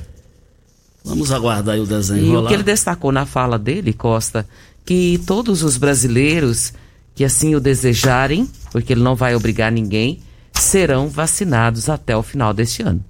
Vamos 1.04 1.32
aguardar 1.32 1.74
aí 1.74 1.80
o 1.80 1.86
desenho 1.86 2.24
E 2.24 2.36
o 2.36 2.46
que 2.46 2.54
ele 2.54 2.62
destacou 2.62 3.10
na 3.10 3.26
fala 3.26 3.58
dele, 3.58 3.92
Costa, 3.92 4.46
que 4.84 5.20
todos 5.26 5.62
os 5.62 5.76
brasileiros 5.76 6.72
que 7.14 7.24
assim 7.24 7.54
o 7.54 7.60
desejarem, 7.60 8.48
porque 8.70 8.92
ele 8.92 9.02
não 9.02 9.14
vai 9.14 9.34
obrigar 9.34 9.70
ninguém, 9.70 10.20
serão 10.52 11.08
vacinados 11.08 11.88
até 11.88 12.16
o 12.16 12.22
final 12.22 12.54
deste 12.54 12.82
ano. 12.82 13.04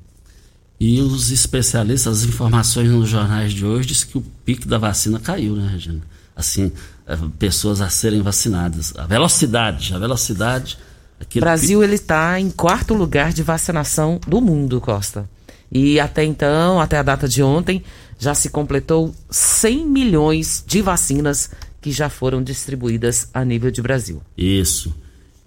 E 0.81 1.01
os 1.01 1.31
especialistas, 1.31 2.19
as 2.19 2.25
informações 2.25 2.91
nos 2.91 3.09
jornais 3.09 3.53
de 3.53 3.65
hoje 3.65 3.89
diz 3.89 4.05
que 4.05 4.19
o 4.19 4.25
pico 4.45 4.67
da 4.67 4.79
vacina 4.79 5.21
caiu, 5.21 5.55
né, 5.55 5.69
Regina? 5.71 6.01
Assim, 6.35 6.73
eh, 7.07 7.17
pessoas 7.39 7.81
a 7.81 7.89
serem 7.89 8.21
vacinadas. 8.21 8.93
A 8.97 9.07
velocidade, 9.07 9.95
a 9.95 9.99
velocidade. 9.99 10.77
O 11.37 11.39
Brasil 11.39 11.85
ele 11.85 11.95
está 11.95 12.41
em 12.41 12.51
quarto 12.51 12.95
lugar 12.95 13.33
de 13.33 13.45
vacinação 13.45 14.21
do 14.27 14.41
mundo, 14.41 14.81
Costa. 14.81 15.29
E 15.73 15.99
até 15.99 16.23
então, 16.23 16.81
até 16.81 16.99
a 16.99 17.03
data 17.03 17.27
de 17.27 17.43
ontem, 17.43 17.83
já 18.19 18.35
se 18.35 18.51
completou 18.51 19.15
100 19.31 19.87
milhões 19.87 20.63
de 20.67 20.83
vacinas 20.83 21.51
que 21.81 21.91
já 21.91 22.09
foram 22.09 22.43
distribuídas 22.43 23.29
a 23.33 23.45
nível 23.45 23.71
de 23.71 23.81
Brasil. 23.81 24.23
Isso. 24.37 24.95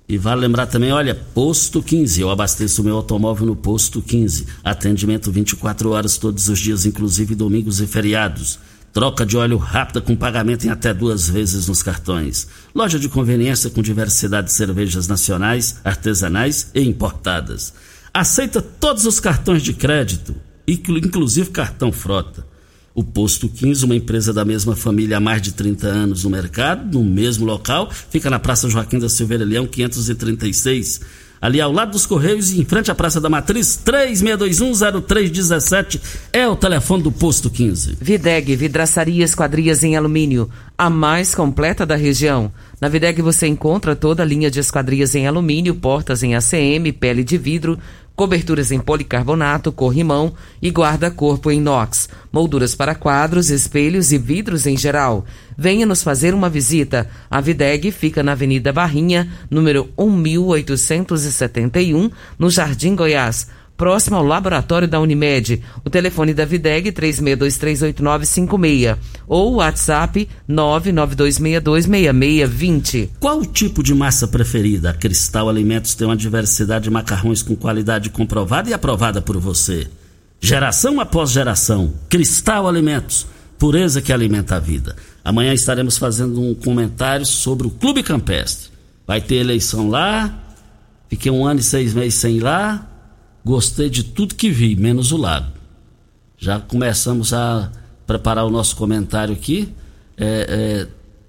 E 0.07 0.17
vale 0.17 0.41
lembrar 0.41 0.67
também, 0.67 0.91
olha, 0.91 1.15
Posto 1.15 1.81
15. 1.81 2.21
Eu 2.21 2.29
abasteço 2.29 2.83
meu 2.83 2.95
automóvel 2.95 3.47
no 3.47 3.55
Posto 3.55 4.01
15. 4.01 4.45
Atendimento 4.63 5.31
24 5.31 5.91
horas 5.91 6.17
todos 6.17 6.49
os 6.49 6.59
dias, 6.59 6.85
inclusive 6.85 7.33
domingos 7.33 7.79
e 7.79 7.87
feriados. 7.87 8.59
Troca 8.93 9.25
de 9.25 9.35
óleo 9.35 9.57
rápida 9.57 10.01
com 10.01 10.15
pagamento 10.15 10.65
em 10.65 10.69
até 10.69 10.93
duas 10.93 11.27
vezes 11.27 11.67
nos 11.67 11.83
cartões. 11.83 12.47
Loja 12.73 12.99
de 12.99 13.09
conveniência 13.09 13.69
com 13.69 13.81
diversidade 13.81 14.47
de 14.47 14.53
cervejas 14.53 15.07
nacionais, 15.07 15.77
artesanais 15.83 16.69
e 16.73 16.81
importadas. 16.81 17.73
Aceita 18.17 18.61
todos 18.61 19.05
os 19.05 19.19
cartões 19.19 19.61
de 19.61 19.73
crédito, 19.73 20.33
inclu- 20.65 20.99
inclusive 20.99 21.49
cartão 21.49 21.91
frota. 21.91 22.47
O 22.93 23.03
Posto 23.03 23.49
15, 23.49 23.83
uma 23.83 23.93
empresa 23.95 24.31
da 24.31 24.45
mesma 24.45 24.73
família 24.73 25.17
há 25.17 25.19
mais 25.19 25.41
de 25.41 25.51
30 25.51 25.85
anos 25.85 26.23
no 26.23 26.29
mercado, 26.29 26.97
no 26.97 27.03
mesmo 27.03 27.45
local, 27.45 27.91
fica 27.91 28.29
na 28.29 28.39
Praça 28.39 28.69
Joaquim 28.69 28.99
da 28.99 29.09
Silveira 29.09 29.43
Leão, 29.43 29.67
536. 29.67 31.01
Ali 31.41 31.59
ao 31.59 31.73
lado 31.73 31.91
dos 31.91 32.05
Correios 32.05 32.53
e 32.53 32.61
em 32.61 32.65
frente 32.65 32.89
à 32.89 32.95
Praça 32.95 33.19
da 33.19 33.27
Matriz, 33.29 33.77
36210317 33.85 35.99
é 36.31 36.47
o 36.47 36.55
telefone 36.55 37.03
do 37.03 37.11
Posto 37.11 37.49
15. 37.49 37.97
Videg, 37.99 38.55
vidraçaria 38.55 39.25
esquadrias 39.25 39.83
em 39.83 39.97
alumínio, 39.97 40.49
a 40.77 40.89
mais 40.89 41.35
completa 41.35 41.85
da 41.85 41.97
região. 41.97 42.49
Na 42.79 42.87
Videg 42.87 43.21
você 43.21 43.45
encontra 43.45 43.93
toda 43.93 44.23
a 44.23 44.25
linha 44.25 44.49
de 44.49 44.61
esquadrias 44.61 45.13
em 45.15 45.27
alumínio, 45.27 45.75
portas 45.75 46.23
em 46.23 46.33
ACM, 46.33 46.93
pele 46.97 47.25
de 47.25 47.37
vidro, 47.37 47.77
coberturas 48.15 48.71
em 48.71 48.79
policarbonato, 48.79 49.71
corrimão 49.71 50.33
e 50.61 50.69
guarda-corpo 50.69 51.49
em 51.51 51.57
inox, 51.57 52.07
molduras 52.31 52.73
para 52.73 52.95
quadros, 52.95 53.49
espelhos 53.49 54.11
e 54.11 54.17
vidros 54.17 54.65
em 54.65 54.75
geral. 54.77 55.25
Venha 55.57 55.85
nos 55.85 56.01
fazer 56.01 56.33
uma 56.33 56.49
visita. 56.49 57.07
A 57.29 57.39
Videg 57.41 57.91
fica 57.91 58.23
na 58.23 58.31
Avenida 58.31 58.73
Barrinha, 58.73 59.29
número 59.49 59.89
1871, 59.97 62.09
no 62.39 62.49
Jardim 62.49 62.95
Goiás. 62.95 63.47
Próximo 63.77 64.17
ao 64.17 64.23
laboratório 64.23 64.87
da 64.87 64.99
Unimed. 64.99 65.61
O 65.83 65.89
telefone 65.89 66.31
da 66.33 66.45
Videg 66.45 66.91
36238956 66.91 68.97
ou 69.27 69.53
o 69.53 69.55
WhatsApp 69.57 70.27
992626620. 70.49 73.09
Qual 73.19 73.39
o 73.39 73.45
tipo 73.45 73.83
de 73.83 73.93
massa 73.93 74.27
preferida? 74.27 74.89
A 74.91 74.93
Cristal 74.93 75.49
Alimentos 75.49 75.93
tem 75.95 76.07
uma 76.07 76.15
diversidade 76.15 76.85
de 76.85 76.89
macarrões 76.89 77.41
com 77.41 77.53
qualidade 77.55 78.09
comprovada 78.09 78.69
e 78.69 78.73
aprovada 78.73 79.21
por 79.21 79.37
você. 79.37 79.87
Geração 80.39 80.99
após 80.99 81.31
geração. 81.31 81.93
Cristal 82.09 82.67
Alimentos. 82.67 83.25
Pureza 83.57 84.01
que 84.01 84.11
alimenta 84.11 84.57
a 84.57 84.59
vida. 84.59 84.97
Amanhã 85.23 85.53
estaremos 85.53 85.97
fazendo 85.97 86.41
um 86.41 86.53
comentário 86.53 87.25
sobre 87.25 87.65
o 87.65 87.71
Clube 87.71 88.03
Campestre. 88.03 88.69
Vai 89.07 89.21
ter 89.21 89.35
eleição 89.35 89.87
lá. 89.89 90.37
Fiquei 91.09 91.31
um 91.31 91.45
ano 91.45 91.61
e 91.61 91.63
seis 91.63 91.93
meses 91.93 92.15
sem 92.15 92.35
ir 92.37 92.41
lá. 92.41 92.85
Gostei 93.45 93.91
de 93.91 94.03
tudo 94.03 94.33
que 94.33 94.49
vi, 94.49 94.75
menos 94.75 95.11
o 95.11 95.17
lago. 95.17 95.51
Já 96.35 96.59
começamos 96.59 97.31
a 97.31 97.71
preparar 98.07 98.43
o 98.43 98.49
nosso 98.49 98.75
comentário 98.75 99.35
aqui. 99.35 99.71
É, 100.17 100.47
é, 100.49 100.87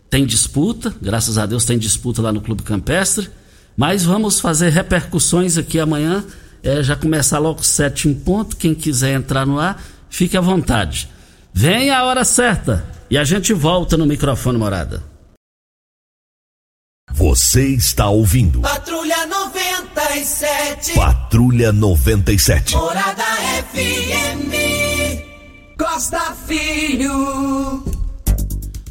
tem 0.08 0.25
disputa, 0.25 0.94
graças 1.00 1.37
a 1.37 1.44
Deus 1.44 1.66
tem 1.66 1.78
disputa 1.78 2.23
lá 2.23 2.32
no 2.32 2.40
Clube 2.40 2.62
Campestre. 2.62 3.28
Mas 3.76 4.02
vamos 4.02 4.40
fazer 4.40 4.70
repercussões 4.70 5.58
aqui 5.58 5.78
amanhã. 5.78 6.25
É, 6.62 6.82
já 6.82 6.96
começar 6.96 7.38
logo 7.38 7.62
sete 7.62 8.08
em 8.08 8.14
ponto. 8.14 8.56
Quem 8.56 8.75
quiser 8.75 9.12
entrar 9.12 9.46
no 9.46 9.58
ar, 9.58 9.82
fique 10.08 10.38
à 10.38 10.40
vontade. 10.40 11.11
Vem 11.52 11.90
a 11.90 12.02
hora 12.04 12.25
certa 12.25 12.82
e 13.11 13.18
a 13.18 13.25
gente 13.25 13.52
volta 13.52 13.94
no 13.94 14.06
microfone 14.06 14.56
morada. 14.56 15.02
Você 17.12 17.68
está 17.68 18.08
ouvindo. 18.10 18.60
Patrulha 18.60 19.26
97. 19.26 20.92
Patrulha 20.94 21.72
97. 21.72 22.75
Morada 22.75 23.25
FM. 23.72 24.52
Costa 25.78 26.34
Filho. 26.46 27.84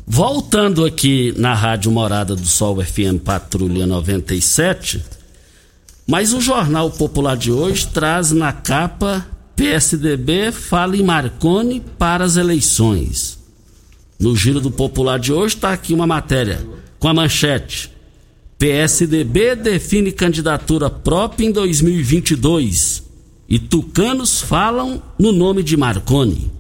Voltando 0.08 0.86
aqui 0.86 1.34
na 1.38 1.54
Rádio 1.54 1.92
Morada 1.92 2.36
do 2.36 2.46
Sol 2.48 2.84
FM 2.84 3.20
Patrulha 3.24 3.86
97, 3.86 5.04
mas 6.08 6.32
o 6.32 6.40
Jornal 6.40 6.90
Popular 6.90 7.36
de 7.36 7.52
hoje 7.52 7.88
traz 7.88 8.32
na 8.32 8.54
capa 8.54 9.26
PSDB 9.56 10.52
fala 10.54 10.96
em 10.96 11.04
Marconi 11.04 11.82
para 12.00 12.24
as 12.24 12.38
eleições. 12.38 13.38
No 14.18 14.36
giro 14.36 14.62
do 14.62 14.72
Popular 14.72 15.20
de 15.20 15.34
hoje 15.34 15.56
está 15.56 15.74
aqui 15.74 15.94
uma 15.94 16.08
matéria 16.08 16.66
com 16.98 17.10
a 17.10 17.14
manchete: 17.14 17.92
PSDB 18.58 19.56
define 19.56 20.12
candidatura 20.12 20.90
própria 20.90 21.46
em 21.46 21.52
2022 21.52 23.04
e 23.50 23.60
tucanos 23.60 24.42
falam 24.42 25.04
no 25.20 25.32
nome 25.32 25.62
de 25.62 25.76
Marconi. 25.76 26.52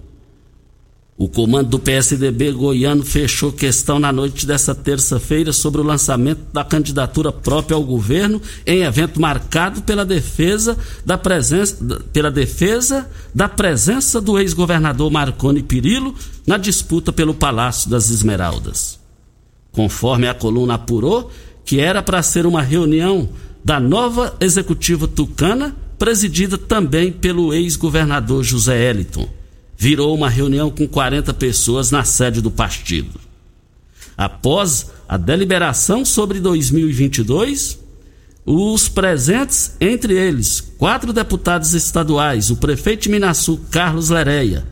O 1.17 1.29
comando 1.29 1.69
do 1.69 1.79
PSDB 1.79 2.51
goiano 2.51 3.01
fechou 3.01 3.49
questão 3.49 3.97
na 3.97 4.11
noite 4.11 4.45
dessa 4.45 4.75
terça-feira 4.75 5.53
sobre 5.53 5.79
o 5.79 5.83
lançamento 5.83 6.41
da 6.51 6.61
candidatura 6.61 7.31
própria 7.31 7.75
ao 7.75 7.83
governo 7.83 8.41
em 8.65 8.83
evento 8.83 9.21
marcado 9.21 9.81
pela 9.83 10.03
defesa 10.03 10.77
da 11.05 11.17
presença, 11.17 11.77
pela 12.11 12.29
defesa 12.29 13.09
da 13.33 13.47
presença 13.47 14.19
do 14.19 14.37
ex-governador 14.37 15.09
Marconi 15.09 15.63
Pirillo 15.63 16.13
na 16.45 16.57
disputa 16.57 17.13
pelo 17.13 17.33
Palácio 17.33 17.89
das 17.89 18.09
Esmeraldas. 18.09 18.99
Conforme 19.71 20.27
a 20.27 20.33
coluna 20.33 20.73
apurou, 20.73 21.31
que 21.65 21.79
era 21.79 22.01
para 22.01 22.23
ser 22.23 22.45
uma 22.45 22.61
reunião 22.61 23.27
da 23.63 23.79
nova 23.79 24.37
executiva 24.39 25.07
tucana, 25.07 25.75
presidida 25.97 26.57
também 26.57 27.11
pelo 27.11 27.53
ex-governador 27.53 28.43
José 28.43 28.89
Eliton 28.89 29.27
virou 29.77 30.15
uma 30.15 30.29
reunião 30.29 30.69
com 30.69 30.87
40 30.87 31.33
pessoas 31.33 31.91
na 31.91 32.03
sede 32.03 32.41
do 32.41 32.49
partido. 32.49 33.19
Após 34.17 34.91
a 35.07 35.17
deliberação 35.17 36.05
sobre 36.05 36.39
2022, 36.39 37.79
os 38.45 38.87
presentes, 38.87 39.75
entre 39.81 40.13
eles 40.13 40.61
quatro 40.61 41.11
deputados 41.11 41.73
estaduais, 41.73 42.49
o 42.49 42.55
prefeito 42.55 43.03
de 43.03 43.09
Minasul, 43.09 43.59
Carlos 43.69 44.09
Lereia, 44.09 44.65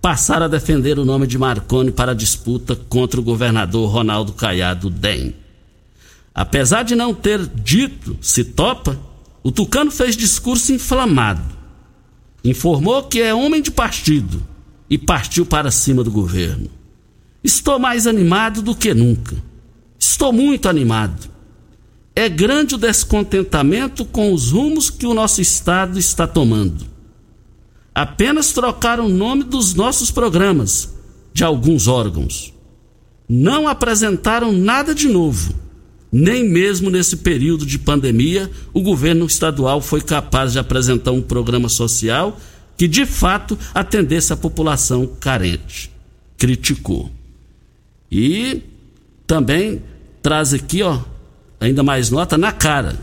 passaram 0.00 0.46
a 0.46 0.48
defender 0.48 0.98
o 0.98 1.04
nome 1.04 1.26
de 1.26 1.38
Marconi 1.38 1.90
para 1.90 2.12
a 2.12 2.14
disputa 2.14 2.76
contra 2.76 3.18
o 3.18 3.24
governador 3.24 3.90
Ronaldo 3.90 4.32
Caiado 4.32 4.90
DEM. 4.90 5.34
Apesar 6.34 6.82
de 6.82 6.94
não 6.96 7.14
ter 7.14 7.46
dito 7.46 8.18
se 8.20 8.44
topa, 8.44 8.98
o 9.42 9.52
Tucano 9.52 9.90
fez 9.90 10.16
discurso 10.16 10.72
inflamado 10.72 11.54
informou 12.44 13.04
que 13.04 13.22
é 13.22 13.34
homem 13.34 13.62
de 13.62 13.70
partido 13.70 14.42
e 14.88 14.98
partiu 14.98 15.46
para 15.46 15.70
cima 15.70 16.04
do 16.04 16.10
governo. 16.10 16.68
Estou 17.42 17.78
mais 17.78 18.06
animado 18.06 18.60
do 18.60 18.74
que 18.74 18.92
nunca. 18.92 19.34
Estou 19.98 20.32
muito 20.32 20.68
animado. 20.68 21.30
É 22.14 22.28
grande 22.28 22.74
o 22.74 22.78
descontentamento 22.78 24.04
com 24.04 24.32
os 24.32 24.50
rumos 24.50 24.90
que 24.90 25.06
o 25.06 25.14
nosso 25.14 25.40
Estado 25.40 25.98
está 25.98 26.26
tomando. 26.26 26.84
Apenas 27.94 28.52
trocaram 28.52 29.06
o 29.06 29.08
nome 29.08 29.42
dos 29.42 29.74
nossos 29.74 30.10
programas, 30.10 30.92
de 31.32 31.44
alguns 31.44 31.88
órgãos. 31.88 32.52
Não 33.28 33.66
apresentaram 33.66 34.52
nada 34.52 34.94
de 34.94 35.08
novo 35.08 35.54
nem 36.16 36.48
mesmo 36.48 36.90
nesse 36.90 37.16
período 37.16 37.66
de 37.66 37.76
pandemia 37.76 38.48
o 38.72 38.80
governo 38.80 39.26
estadual 39.26 39.80
foi 39.80 40.00
capaz 40.00 40.52
de 40.52 40.60
apresentar 40.60 41.10
um 41.10 41.20
programa 41.20 41.68
social 41.68 42.38
que 42.76 42.86
de 42.86 43.04
fato 43.04 43.58
atendesse 43.74 44.32
a 44.32 44.36
população 44.36 45.08
carente. 45.18 45.90
Criticou. 46.38 47.10
E 48.12 48.62
também 49.26 49.82
traz 50.22 50.54
aqui, 50.54 50.84
ó, 50.84 51.00
ainda 51.58 51.82
mais 51.82 52.10
nota 52.10 52.38
na 52.38 52.52
cara. 52.52 52.96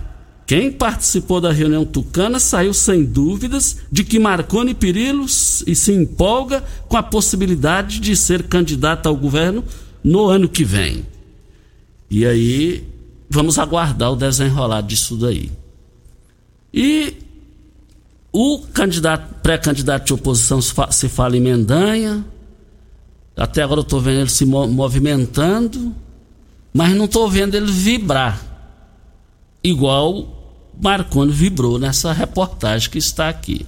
Quem 0.47 0.71
participou 0.71 1.41
da 1.41 1.51
reunião 1.51 1.83
tucana 1.83 2.39
saiu 2.39 2.73
sem 2.73 3.03
dúvidas 3.03 3.75
de 3.91 4.05
que 4.05 4.19
Marconi 4.19 4.73
Pirilos 4.73 5.65
e 5.67 5.75
se 5.75 5.91
empolga 5.91 6.63
com 6.87 6.95
a 6.95 7.03
possibilidade 7.03 7.99
de 7.99 8.15
ser 8.15 8.43
candidato 8.43 9.07
ao 9.07 9.17
governo 9.17 9.65
no 10.01 10.27
ano 10.27 10.47
que 10.47 10.63
vem. 10.63 11.05
E 12.09 12.25
aí 12.25 12.90
vamos 13.31 13.57
aguardar 13.57 14.11
o 14.11 14.15
desenrolar 14.15 14.81
disso 14.81 15.15
daí. 15.15 15.49
E 16.73 17.15
o 18.31 18.59
candidato, 18.73 19.35
pré-candidato 19.35 20.05
de 20.05 20.13
oposição 20.13 20.59
se 20.61 21.07
fala 21.07 21.37
em 21.37 21.39
Mendanha. 21.39 22.25
Até 23.35 23.63
agora 23.63 23.79
eu 23.79 23.83
estou 23.83 24.01
vendo 24.01 24.19
ele 24.19 24.29
se 24.29 24.45
movimentando, 24.45 25.95
mas 26.73 26.93
não 26.93 27.05
estou 27.05 27.29
vendo 27.29 27.55
ele 27.55 27.71
vibrar. 27.71 28.41
Igual 29.63 30.69
Marconi 30.81 31.31
vibrou 31.31 31.79
nessa 31.79 32.11
reportagem 32.11 32.89
que 32.89 32.97
está 32.97 33.29
aqui. 33.29 33.65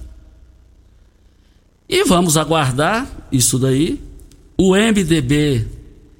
E 1.88 2.04
vamos 2.04 2.36
aguardar 2.36 3.08
isso 3.32 3.58
daí. 3.58 4.02
O 4.58 4.74
MDB 4.74 5.66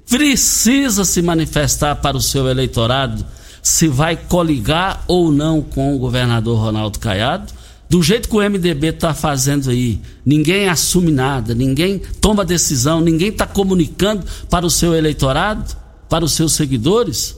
precisa 0.09 1.05
se 1.05 1.21
manifestar 1.21 1.95
para 1.97 2.17
o 2.17 2.21
seu 2.21 2.47
eleitorado 2.47 3.34
se 3.65 3.87
vai 3.87 4.15
coligar 4.15 5.03
ou 5.07 5.31
não 5.31 5.59
com 5.59 5.95
o 5.95 5.97
governador 5.97 6.59
Ronaldo 6.59 6.99
Caiado. 6.99 7.51
Do 7.89 8.03
jeito 8.03 8.29
que 8.29 8.35
o 8.35 8.39
MDB 8.39 8.89
está 8.89 9.11
fazendo 9.11 9.71
aí, 9.71 9.99
ninguém 10.23 10.69
assume 10.69 11.11
nada, 11.11 11.55
ninguém 11.55 11.99
toma 12.21 12.45
decisão, 12.45 13.01
ninguém 13.01 13.29
está 13.29 13.47
comunicando 13.47 14.23
para 14.51 14.67
o 14.67 14.69
seu 14.69 14.93
eleitorado, 14.93 15.75
para 16.07 16.23
os 16.23 16.33
seus 16.33 16.53
seguidores. 16.53 17.35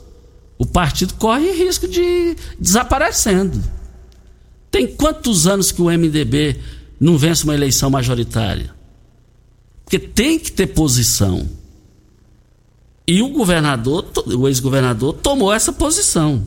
O 0.57 0.65
partido 0.65 1.13
corre 1.13 1.49
risco 1.53 1.87
de 1.87 2.35
desaparecendo. 2.59 3.63
Tem 4.69 4.85
quantos 4.85 5.47
anos 5.47 5.71
que 5.71 5.81
o 5.81 5.85
MDB 5.85 6.59
não 6.99 7.17
vence 7.17 7.45
uma 7.45 7.55
eleição 7.55 7.89
majoritária? 7.89 8.75
Porque 9.85 9.97
tem 9.97 10.37
que 10.37 10.51
ter 10.51 10.67
posição. 10.67 11.47
E 13.07 13.21
o 13.21 13.29
governador, 13.29 14.05
o 14.25 14.47
ex-governador, 14.47 15.13
tomou 15.13 15.53
essa 15.53 15.71
posição. 15.71 16.45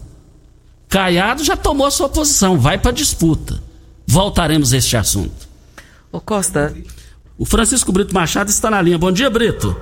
Caiado 0.89 1.43
já 1.43 1.57
tomou 1.57 1.87
a 1.87 1.91
sua 1.91 2.09
posição, 2.09 2.59
vai 2.59 2.77
para 2.77 2.91
disputa. 2.91 3.63
Voltaremos 4.07 4.73
a 4.73 4.77
este 4.77 4.97
assunto. 4.97 5.49
Ô 6.13 6.21
Costa. 6.21 6.75
O 7.39 7.47
Francisco 7.47 7.91
Brito 7.91 8.13
Machado 8.13 8.51
está 8.51 8.71
na 8.71 8.83
linha. 8.83 8.99
Bom 8.99 9.11
dia, 9.11 9.31
Brito. 9.31 9.75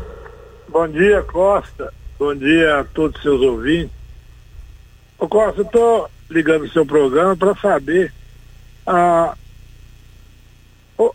Bom 0.69 0.87
dia, 0.87 1.23
Costa. 1.23 1.93
Bom 2.17 2.35
dia 2.35 2.81
a 2.81 2.85
todos 2.85 3.17
os 3.17 3.23
seus 3.23 3.41
ouvintes. 3.41 3.91
Ô 5.19 5.27
Costa, 5.27 5.62
eu 5.62 5.64
estou 5.64 6.11
ligando 6.31 6.64
o 6.64 6.71
seu 6.71 6.87
programa 6.87 7.37
para 7.37 7.57
saber 7.57 8.12
ah, 8.87 9.35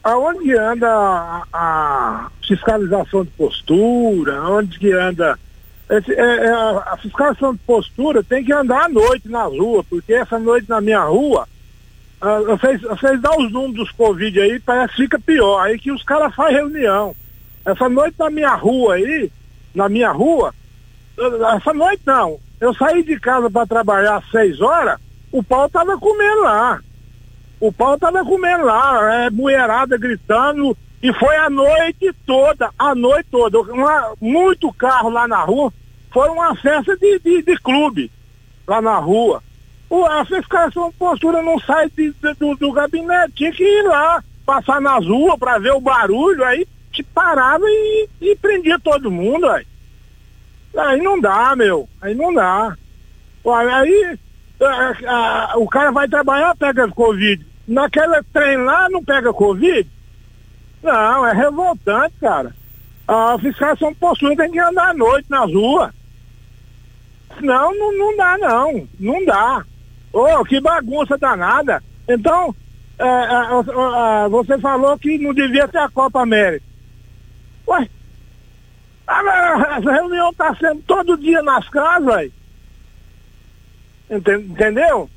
aonde 0.03 0.57
anda 0.57 0.89
a, 0.89 1.43
a, 1.53 2.31
fiscalização 2.45 3.23
de 3.23 3.31
postura, 3.31 4.41
onde 4.49 4.77
que 4.79 4.91
anda 4.91 5.39
é, 5.97 6.45
é, 6.45 6.49
a 6.51 6.97
fiscalização 7.01 7.53
de 7.53 7.59
postura 7.59 8.23
tem 8.23 8.43
que 8.43 8.53
andar 8.53 8.85
à 8.85 8.89
noite 8.89 9.27
na 9.27 9.43
rua, 9.43 9.83
porque 9.83 10.13
essa 10.13 10.39
noite 10.39 10.69
na 10.69 10.81
minha 10.81 11.03
rua 11.03 11.47
vocês, 12.45 12.81
vocês 12.81 13.21
dão 13.21 13.37
os 13.37 13.51
números 13.51 13.75
dos 13.75 13.91
Covid 13.91 14.39
aí, 14.39 14.59
parece 14.59 14.95
que 14.95 15.01
fica 15.03 15.19
pior. 15.19 15.61
Aí 15.61 15.77
que 15.77 15.91
os 15.91 16.03
caras 16.03 16.33
fazem 16.33 16.55
reunião. 16.55 17.15
Essa 17.65 17.89
noite 17.89 18.15
na 18.17 18.29
minha 18.29 18.55
rua 18.55 18.95
aí, 18.95 19.29
na 19.75 19.89
minha 19.89 20.11
rua, 20.11 20.53
essa 21.55 21.73
noite 21.73 22.01
não. 22.05 22.39
Eu 22.61 22.73
saí 22.73 23.03
de 23.03 23.19
casa 23.19 23.49
para 23.49 23.67
trabalhar 23.67 24.17
às 24.17 24.31
seis 24.31 24.61
horas, 24.61 24.99
o 25.31 25.43
pau 25.43 25.69
tava 25.69 25.97
comendo 25.97 26.41
lá. 26.43 26.79
O 27.59 27.71
pau 27.71 27.97
tava 27.97 28.23
comendo 28.23 28.65
lá, 28.65 29.25
é, 29.25 29.29
mulherada 29.29 29.97
gritando, 29.97 30.77
e 31.01 31.13
foi 31.13 31.35
a 31.35 31.49
noite 31.49 32.13
toda, 32.25 32.69
a 32.77 32.95
noite 32.95 33.27
toda. 33.29 33.61
Uma, 33.61 34.13
muito 34.21 34.71
carro 34.73 35.09
lá 35.09 35.27
na 35.27 35.43
rua, 35.43 35.73
foi 36.13 36.29
uma 36.29 36.55
festa 36.55 36.95
de, 36.95 37.19
de, 37.19 37.41
de 37.41 37.57
clube 37.57 38.11
lá 38.67 38.81
na 38.81 38.97
rua. 38.97 39.43
O, 39.89 40.05
a 40.05 40.23
fiscalização 40.23 40.89
de 40.89 40.95
postura 40.95 41.41
não 41.41 41.59
sai 41.59 41.89
de, 41.89 42.11
de, 42.11 42.33
do, 42.35 42.55
do 42.55 42.71
gabinete, 42.71 43.33
tinha 43.33 43.51
que 43.51 43.63
ir 43.63 43.83
lá, 43.83 44.23
passar 44.45 44.79
nas 44.79 45.05
ruas 45.05 45.37
para 45.39 45.57
ver 45.57 45.73
o 45.73 45.81
barulho, 45.81 46.43
aí 46.43 46.67
te 46.91 47.03
parava 47.03 47.65
e, 47.67 48.09
e 48.21 48.35
prendia 48.35 48.79
todo 48.79 49.11
mundo, 49.11 49.49
aí. 49.49 49.65
Aí 50.77 51.01
não 51.01 51.19
dá, 51.19 51.55
meu, 51.55 51.89
aí 52.01 52.15
não 52.15 52.33
dá. 52.33 52.75
Aí 53.45 54.17
a, 54.61 55.53
a, 55.53 55.57
o 55.57 55.67
cara 55.67 55.91
vai 55.91 56.07
trabalhar, 56.07 56.55
pega 56.55 56.87
Covid. 56.89 57.45
Naquele 57.67 58.21
trem 58.31 58.57
lá 58.57 58.87
não 58.89 59.03
pega 59.03 59.33
Covid? 59.33 59.89
Não, 60.81 61.25
é 61.25 61.33
revoltante, 61.33 62.15
cara. 62.19 62.53
A 63.07 63.37
fiscalização 63.39 63.93
postura 63.93 64.35
tem 64.35 64.51
que 64.51 64.59
andar 64.59 64.89
à 64.89 64.93
noite 64.93 65.29
nas 65.29 65.51
ruas. 65.51 65.91
Não, 67.43 67.75
não, 67.77 67.97
não 67.97 68.17
dá 68.17 68.37
não, 68.37 68.87
não 68.99 69.25
dá. 69.25 69.65
Oh, 70.13 70.43
que 70.45 70.61
bagunça 70.61 71.17
danada. 71.17 71.83
Então, 72.07 72.55
é, 72.97 73.05
é, 73.05 74.25
é, 74.25 74.29
você 74.29 74.57
falou 74.59 74.97
que 74.97 75.17
não 75.17 75.33
devia 75.33 75.67
ter 75.67 75.79
a 75.79 75.89
Copa 75.89 76.21
América. 76.21 76.65
Ué, 77.67 77.89
essa 79.77 79.91
reunião 79.91 80.29
está 80.29 80.55
sendo 80.55 80.81
todo 80.83 81.17
dia 81.17 81.41
nas 81.41 81.67
casas. 81.69 82.31
Entendeu? 84.09 85.09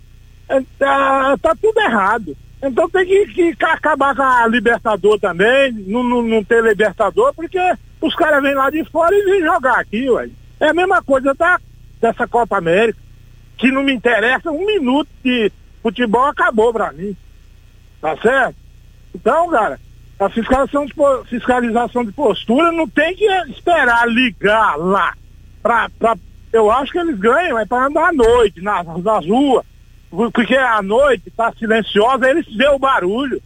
Tá, 0.79 1.37
tá, 1.39 1.55
tudo 1.61 1.79
errado. 1.81 2.37
Então 2.63 2.89
tem 2.89 3.05
que, 3.05 3.55
que, 3.55 3.65
acabar 3.65 4.17
com 4.17 4.23
a 4.23 4.47
Libertador 4.47 5.19
também, 5.21 5.73
não, 5.73 6.03
não, 6.03 6.23
não 6.23 6.43
ter 6.43 6.63
Libertador, 6.63 7.35
porque 7.35 7.61
os 8.01 8.15
caras 8.15 8.43
vêm 8.43 8.55
lá 8.55 8.71
de 8.71 8.85
fora 8.85 9.15
e 9.15 9.25
vêm 9.25 9.43
jogar 9.43 9.81
aqui, 9.81 10.09
ué. 10.09 10.31
É 10.59 10.69
a 10.69 10.75
mesma 10.75 11.03
coisa 11.03 11.35
da, 11.35 11.61
dessa 12.01 12.27
Copa 12.27 12.59
América, 12.59 12.99
que 13.57 13.71
não 13.71 13.83
me 13.83 13.93
interessa 13.93 14.51
um 14.51 14.67
minuto 14.67 15.09
de 15.25 15.51
futebol 15.83 16.27
acabou 16.27 16.73
pra 16.73 16.93
mim. 16.93 17.17
Tá 18.01 18.17
certo? 18.19 18.57
Então, 19.15 19.49
cara, 19.51 19.81
a 20.19 20.29
fiscalização 20.29 20.87
de, 20.87 20.95
fiscalização 21.29 22.05
de 22.05 22.13
postura 22.13 22.73
não 22.73 22.89
tem 22.89 23.15
que 23.15 23.27
esperar 23.51 24.09
ligar 24.09 24.77
lá. 24.77 25.15
Pra, 25.63 25.89
pra, 25.99 26.17
eu 26.53 26.71
acho 26.71 26.93
que 26.93 26.99
eles 26.99 27.19
ganham, 27.19 27.59
é 27.59 27.67
para 27.67 27.87
andar 27.87 28.09
à 28.09 28.13
noite, 28.13 28.61
nas, 28.61 28.87
nas 29.03 29.27
ruas. 29.27 29.65
Porque 30.33 30.55
à 30.55 30.81
noite 30.83 31.25
está 31.29 31.53
silenciosa, 31.53 32.29
eles 32.29 32.47
vê 32.55 32.69
o 32.69 32.79
barulho. 32.79 33.43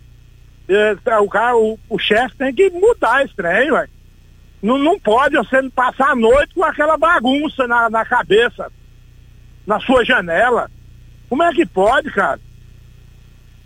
É, 0.68 0.94
tá, 0.96 1.20
o 1.20 1.28
cara, 1.28 1.56
o, 1.56 1.78
o 1.88 1.98
chefe 1.98 2.36
tem 2.36 2.54
que 2.54 2.70
mudar 2.70 3.24
esse 3.24 3.34
trem, 3.34 3.72
ué. 3.72 3.88
Não, 4.62 4.78
não 4.78 4.98
pode 4.98 5.36
você 5.36 5.62
passar 5.70 6.10
a 6.10 6.16
noite 6.16 6.54
com 6.54 6.64
aquela 6.64 6.96
bagunça 6.96 7.66
na, 7.66 7.88
na 7.88 8.04
cabeça, 8.04 8.70
na 9.66 9.80
sua 9.80 10.04
janela. 10.04 10.70
Como 11.28 11.42
é 11.42 11.52
que 11.52 11.64
pode, 11.64 12.10
cara? 12.10 12.40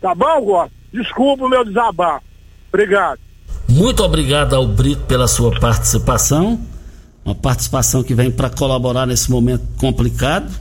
Tá 0.01 0.15
bom, 0.15 0.41
Gosto? 0.43 0.73
Desculpa 0.93 1.45
o 1.45 1.49
meu 1.49 1.65
desabafo. 1.65 2.25
Obrigado. 2.69 3.19
Muito 3.69 4.03
obrigado 4.05 4.55
ao 4.55 4.67
Brito 4.67 5.03
pela 5.07 5.27
sua 5.27 5.59
participação. 5.59 6.61
Uma 7.25 7.35
participação 7.35 8.03
que 8.03 8.15
vem 8.15 8.31
para 8.31 8.51
colaborar 8.51 9.07
nesse 9.07 9.31
momento 9.31 9.65
complicado. 9.79 10.53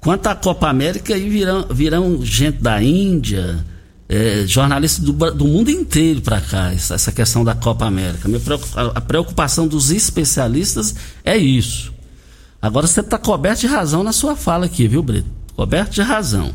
Quanto 0.00 0.26
à 0.28 0.34
Copa 0.34 0.68
América, 0.68 1.14
aí 1.14 1.28
virão, 1.28 1.66
virão 1.70 2.24
gente 2.24 2.62
da 2.62 2.80
Índia, 2.82 3.64
é, 4.08 4.46
jornalistas 4.46 5.04
do, 5.04 5.12
do, 5.12 5.44
mundo 5.44 5.70
inteiro 5.70 6.22
para 6.22 6.40
cá, 6.40 6.72
essa, 6.72 7.12
questão 7.12 7.44
da 7.44 7.54
Copa 7.54 7.84
América. 7.84 8.28
a 8.94 9.00
preocupação 9.00 9.68
dos 9.68 9.90
especialistas 9.90 10.94
é 11.24 11.36
isso. 11.36 11.92
Agora 12.60 12.86
você 12.86 13.00
está 13.00 13.18
coberto 13.18 13.60
de 13.60 13.66
razão 13.66 14.02
na 14.02 14.12
sua 14.12 14.34
fala 14.34 14.66
aqui, 14.66 14.88
viu, 14.88 15.02
Brito? 15.02 15.28
Coberto 15.54 15.92
de 15.92 16.02
razão. 16.02 16.54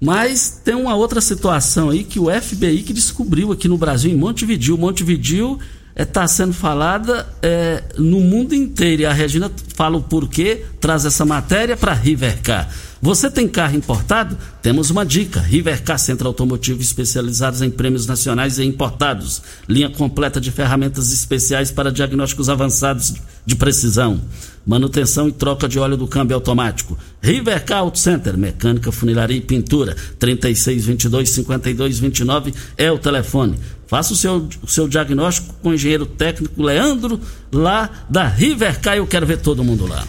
Mas 0.00 0.60
tem 0.62 0.74
uma 0.74 0.94
outra 0.94 1.20
situação 1.20 1.90
aí 1.90 2.04
que 2.04 2.18
o 2.18 2.28
FBI 2.28 2.82
que 2.82 2.92
descobriu 2.92 3.52
aqui 3.52 3.68
no 3.68 3.78
Brasil, 3.78 4.10
em 4.10 4.16
Montevideo. 4.16 4.76
Montevideo 4.76 5.58
está 5.92 6.02
é, 6.02 6.04
tá 6.04 6.28
sendo 6.28 6.52
falada 6.52 7.26
é, 7.40 7.82
no 7.96 8.20
mundo 8.20 8.54
inteiro. 8.54 9.02
E 9.02 9.06
a 9.06 9.12
Regina 9.12 9.50
fala 9.74 9.96
o 9.96 10.02
porquê, 10.02 10.64
traz 10.80 11.06
essa 11.06 11.24
matéria 11.24 11.76
para 11.76 11.94
Rivercar. 11.94 12.68
Você 13.06 13.30
tem 13.30 13.46
carro 13.46 13.76
importado? 13.76 14.36
Temos 14.60 14.90
uma 14.90 15.06
dica. 15.06 15.38
Rivercar 15.38 15.96
Centro 15.96 16.26
Automotivo 16.26 16.82
especializados 16.82 17.62
em 17.62 17.70
prêmios 17.70 18.04
nacionais 18.04 18.58
e 18.58 18.64
importados. 18.64 19.42
Linha 19.68 19.88
completa 19.88 20.40
de 20.40 20.50
ferramentas 20.50 21.12
especiais 21.12 21.70
para 21.70 21.92
diagnósticos 21.92 22.48
avançados 22.48 23.14
de 23.46 23.54
precisão. 23.54 24.20
Manutenção 24.66 25.28
e 25.28 25.32
troca 25.32 25.68
de 25.68 25.78
óleo 25.78 25.96
do 25.96 26.08
câmbio 26.08 26.34
automático. 26.34 26.98
Rivercar 27.22 27.78
Auto 27.78 28.00
Center, 28.00 28.36
mecânica, 28.36 28.90
funilaria 28.90 29.36
e 29.36 29.40
pintura. 29.40 29.94
3622 30.18 31.30
5229 31.30 32.54
é 32.76 32.90
o 32.90 32.98
telefone. 32.98 33.56
Faça 33.86 34.14
o 34.14 34.16
seu, 34.16 34.48
o 34.60 34.66
seu 34.66 34.88
diagnóstico 34.88 35.54
com 35.62 35.68
o 35.68 35.74
engenheiro 35.74 36.06
técnico 36.06 36.60
Leandro 36.60 37.20
lá 37.52 37.88
da 38.10 38.26
Rivercar. 38.26 38.96
Eu 38.96 39.06
quero 39.06 39.24
ver 39.24 39.38
todo 39.38 39.62
mundo 39.62 39.86
lá. 39.86 40.04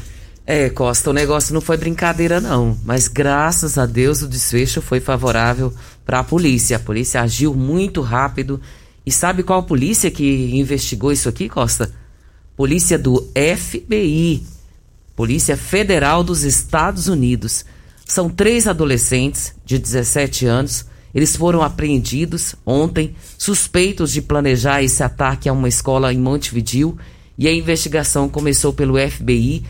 É, 0.50 0.70
Costa, 0.70 1.10
o 1.10 1.14
negócio 1.14 1.54
não 1.54 1.60
foi 1.60 1.76
brincadeira 1.76 2.40
não, 2.40 2.78
mas 2.86 3.10
graças 3.10 3.78
a 3.78 3.86
Deus 3.86 4.22
o 4.22 4.30
desfecho 4.30 4.82
foi 4.82 5.02
favorável 5.02 5.74
para 6.06 6.20
a 6.20 6.24
polícia. 6.24 6.78
A 6.78 6.80
polícia 6.80 7.22
agiu 7.22 7.54
muito 7.54 8.00
rápido. 8.00 8.62
E 9.06 9.12
sabe 9.12 9.44
qual 9.44 9.64
polícia 9.64 10.10
que 10.10 10.58
investigou 10.58 11.12
isso 11.12 11.28
aqui, 11.28 11.50
Costa? 11.50 11.94
Polícia 12.56 12.98
do 12.98 13.30
FBI, 13.36 14.42
Polícia 15.18 15.58
Federal 15.58 16.24
dos 16.24 16.44
Estados 16.44 17.10
Unidos. 17.10 17.66
São 18.06 18.30
três 18.30 18.70
adolescentes 18.70 19.54
de 19.66 19.78
17 19.78 20.46
anos. 20.46 20.86
Eles 21.14 21.36
foram 21.36 21.62
apreendidos 21.62 22.56
ontem, 22.66 23.18
suspeitos 23.38 24.14
de 24.14 24.22
planejar 24.22 24.82
esse 24.82 25.04
ataque 25.04 25.50
a 25.50 25.54
uma 25.54 25.68
escola 25.68 26.14
em 26.14 26.18
Montevideo. 26.18 26.98
E 27.38 27.50
a 27.50 27.54
investigação 27.54 28.30
começou 28.30 28.72
pelo 28.72 28.96
FBI 28.98 29.66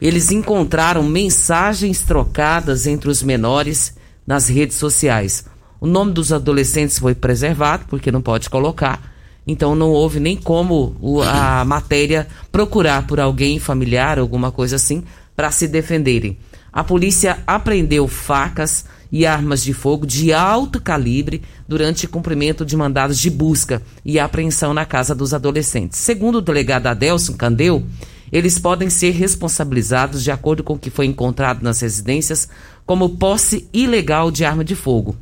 eles 0.00 0.30
encontraram 0.30 1.02
mensagens 1.02 2.02
trocadas 2.02 2.86
entre 2.86 3.10
os 3.10 3.22
menores 3.22 3.94
nas 4.26 4.48
redes 4.48 4.76
sociais. 4.76 5.44
O 5.80 5.86
nome 5.86 6.12
dos 6.12 6.32
adolescentes 6.32 6.98
foi 6.98 7.14
preservado, 7.14 7.84
porque 7.88 8.12
não 8.12 8.20
pode 8.20 8.50
colocar. 8.50 9.12
Então 9.46 9.74
não 9.74 9.90
houve 9.90 10.20
nem 10.20 10.36
como 10.36 11.22
a 11.24 11.64
matéria 11.66 12.28
procurar 12.52 13.06
por 13.06 13.18
alguém 13.18 13.58
familiar, 13.58 14.18
alguma 14.18 14.52
coisa 14.52 14.76
assim, 14.76 15.02
para 15.34 15.50
se 15.50 15.66
defenderem. 15.66 16.36
A 16.72 16.84
polícia 16.84 17.38
apreendeu 17.46 18.06
facas 18.06 18.84
e 19.10 19.24
armas 19.24 19.62
de 19.62 19.72
fogo 19.72 20.06
de 20.06 20.32
alto 20.32 20.80
calibre 20.80 21.42
durante 21.66 22.06
cumprimento 22.06 22.64
de 22.64 22.76
mandados 22.76 23.18
de 23.18 23.30
busca 23.30 23.80
e 24.04 24.18
apreensão 24.18 24.74
na 24.74 24.84
casa 24.84 25.14
dos 25.14 25.32
adolescentes. 25.32 25.98
Segundo 25.98 26.36
o 26.36 26.42
delegado 26.42 26.88
Adelson 26.88 27.32
Candeu, 27.32 27.86
eles 28.32 28.58
podem 28.58 28.90
ser 28.90 29.10
responsabilizados, 29.10 30.22
de 30.22 30.30
acordo 30.30 30.62
com 30.62 30.74
o 30.74 30.78
que 30.78 30.90
foi 30.90 31.06
encontrado 31.06 31.62
nas 31.62 31.80
residências, 31.80 32.48
como 32.86 33.16
posse 33.16 33.68
ilegal 33.72 34.30
de 34.30 34.44
arma 34.44 34.64
de 34.64 34.74
fogo. 34.74 35.16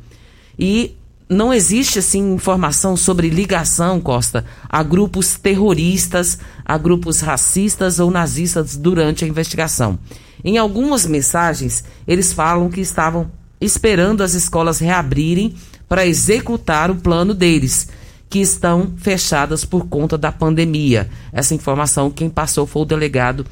E 0.58 0.96
não 1.28 1.52
existe 1.52 1.98
assim 1.98 2.34
informação 2.34 2.96
sobre 2.96 3.28
ligação, 3.28 4.00
Costa, 4.00 4.44
a 4.68 4.82
grupos 4.82 5.36
terroristas, 5.36 6.38
a 6.64 6.78
grupos 6.78 7.20
racistas 7.20 7.98
ou 7.98 8.10
nazistas 8.10 8.76
durante 8.76 9.24
a 9.24 9.28
investigação. 9.28 9.98
Em 10.44 10.58
algumas 10.58 11.04
mensagens, 11.06 11.84
eles 12.06 12.32
falam 12.32 12.70
que 12.70 12.80
estavam 12.80 13.30
esperando 13.60 14.22
as 14.22 14.34
escolas 14.34 14.78
reabrirem 14.78 15.54
para 15.88 16.06
executar 16.06 16.90
o 16.90 16.96
plano 16.96 17.34
deles 17.34 17.88
que 18.28 18.40
estão 18.40 18.92
fechadas 18.96 19.64
por 19.64 19.86
conta 19.86 20.18
da 20.18 20.32
pandemia. 20.32 21.08
Essa 21.32 21.54
informação, 21.54 22.10
quem 22.10 22.28
passou 22.28 22.66
foi 22.66 22.82
o 22.82 22.86
delegado, 22.86 23.46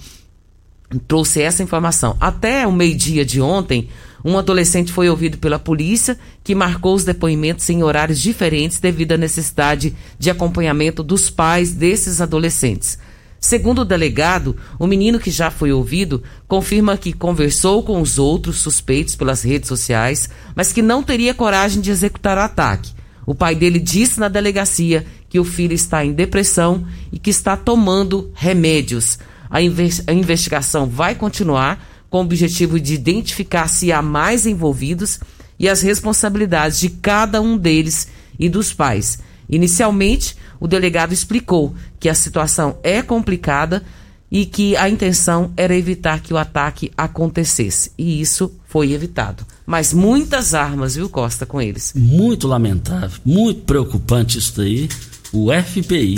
trouxe 1.06 1.40
essa 1.40 1.62
informação. 1.62 2.16
Até 2.20 2.66
o 2.66 2.72
meio-dia 2.72 3.24
de 3.24 3.40
ontem, 3.40 3.88
um 4.24 4.38
adolescente 4.38 4.92
foi 4.92 5.08
ouvido 5.08 5.38
pela 5.38 5.58
polícia, 5.58 6.18
que 6.42 6.54
marcou 6.54 6.94
os 6.94 7.04
depoimentos 7.04 7.68
em 7.68 7.82
horários 7.82 8.20
diferentes 8.20 8.80
devido 8.80 9.12
à 9.12 9.16
necessidade 9.16 9.94
de 10.18 10.30
acompanhamento 10.30 11.02
dos 11.02 11.28
pais 11.28 11.72
desses 11.72 12.20
adolescentes. 12.20 12.98
Segundo 13.38 13.82
o 13.82 13.84
delegado, 13.84 14.56
o 14.78 14.86
menino 14.86 15.20
que 15.20 15.30
já 15.30 15.50
foi 15.50 15.70
ouvido 15.70 16.22
confirma 16.48 16.96
que 16.96 17.12
conversou 17.12 17.82
com 17.82 18.00
os 18.00 18.18
outros 18.18 18.56
suspeitos 18.56 19.14
pelas 19.14 19.42
redes 19.42 19.68
sociais, 19.68 20.30
mas 20.56 20.72
que 20.72 20.80
não 20.80 21.02
teria 21.02 21.34
coragem 21.34 21.82
de 21.82 21.90
executar 21.90 22.38
o 22.38 22.40
ataque. 22.40 22.92
O 23.26 23.34
pai 23.34 23.54
dele 23.54 23.78
disse 23.78 24.20
na 24.20 24.28
delegacia 24.28 25.06
que 25.28 25.38
o 25.38 25.44
filho 25.44 25.72
está 25.72 26.04
em 26.04 26.12
depressão 26.12 26.86
e 27.12 27.18
que 27.18 27.30
está 27.30 27.56
tomando 27.56 28.30
remédios. 28.34 29.18
A, 29.50 29.58
a 29.58 30.12
investigação 30.12 30.86
vai 30.86 31.14
continuar 31.14 31.84
com 32.10 32.18
o 32.18 32.22
objetivo 32.22 32.78
de 32.78 32.94
identificar 32.94 33.68
se 33.68 33.90
há 33.90 34.00
mais 34.00 34.46
envolvidos 34.46 35.18
e 35.58 35.68
as 35.68 35.82
responsabilidades 35.82 36.78
de 36.78 36.88
cada 36.90 37.40
um 37.40 37.56
deles 37.56 38.08
e 38.38 38.48
dos 38.48 38.72
pais. 38.72 39.18
Inicialmente, 39.48 40.36
o 40.60 40.66
delegado 40.66 41.12
explicou 41.12 41.74
que 41.98 42.08
a 42.08 42.14
situação 42.14 42.78
é 42.82 43.02
complicada 43.02 43.82
e 44.30 44.46
que 44.46 44.76
a 44.76 44.88
intenção 44.88 45.52
era 45.56 45.76
evitar 45.76 46.20
que 46.20 46.34
o 46.34 46.38
ataque 46.38 46.90
acontecesse. 46.96 47.92
E 47.96 48.20
isso 48.20 48.52
foi 48.74 48.90
evitado. 48.90 49.46
Mas 49.64 49.92
muitas 49.92 50.52
armas, 50.52 50.96
viu, 50.96 51.08
Costa, 51.08 51.46
com 51.46 51.62
eles. 51.62 51.92
Muito 51.94 52.48
lamentável, 52.48 53.20
muito 53.24 53.60
preocupante 53.62 54.36
isso 54.36 54.56
daí. 54.56 54.88
O 55.32 55.46
FBI. 55.52 56.16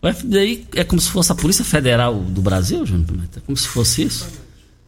O 0.00 0.12
FBI 0.14 0.68
é 0.76 0.84
como 0.84 1.00
se 1.00 1.08
fosse 1.10 1.32
a 1.32 1.34
Polícia 1.34 1.64
Federal 1.64 2.14
do 2.14 2.40
Brasil, 2.40 2.86
Júnior? 2.86 3.08
É 3.36 3.40
como 3.40 3.56
se 3.56 3.66
fosse 3.66 4.04
isso. 4.04 4.28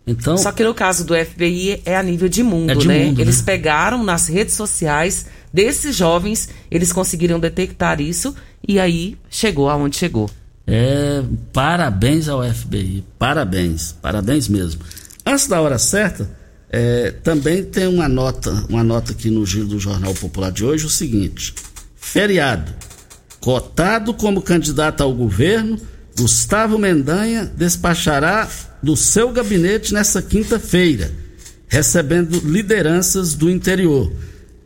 Então, 0.07 0.39
Só 0.39 0.53
que 0.53 0.63
no 0.63 0.73
caso 0.73 1.05
do 1.05 1.13
FBI 1.13 1.83
é 1.85 1.97
a 1.97 2.05
nível 2.05 2.29
de 2.29 2.45
mundo, 2.45 2.71
É 2.71 2.75
de 2.77 2.87
né? 2.87 3.05
mundo, 3.07 3.21
eles 3.21 3.39
né? 3.39 3.43
pegaram 3.45 4.05
nas 4.05 4.29
redes 4.29 4.55
sociais 4.55 5.27
desses 5.53 5.97
jovens, 5.97 6.51
eles 6.71 6.93
conseguiram 6.93 7.41
detectar 7.41 8.01
isso 8.01 8.33
e 8.67 8.79
aí 8.79 9.19
chegou 9.29 9.69
aonde 9.69 9.97
chegou. 9.97 10.31
É, 10.69 11.21
parabéns 11.53 12.29
ao 12.29 12.45
FBI, 12.45 13.03
parabéns, 13.19 13.91
parabéns 14.01 14.47
mesmo. 14.47 14.83
Antes 15.27 15.49
da 15.49 15.61
hora 15.61 15.79
certa, 15.81 16.39
é, 16.73 17.11
também 17.11 17.65
tem 17.65 17.89
uma 17.89 18.09
nota, 18.09 18.65
uma 18.69 18.85
nota 18.85 19.11
aqui 19.11 19.29
no 19.29 19.45
giro 19.45 19.67
do 19.67 19.81
Jornal 19.81 20.15
Popular 20.15 20.53
de 20.53 20.65
hoje, 20.65 20.87
o 20.87 20.91
seguinte: 20.91 21.53
feriado, 21.97 22.73
cotado 23.41 24.15
como 24.15 24.41
candidato 24.41 25.03
ao 25.03 25.13
governo, 25.13 25.77
Gustavo 26.17 26.79
Mendanha 26.79 27.45
despachará 27.57 28.49
do 28.81 28.97
seu 28.97 29.33
gabinete 29.33 29.93
nessa 29.93 30.23
quinta-feira, 30.23 31.11
recebendo 31.67 32.41
lideranças 32.45 33.35
do 33.35 33.51
interior. 33.51 34.13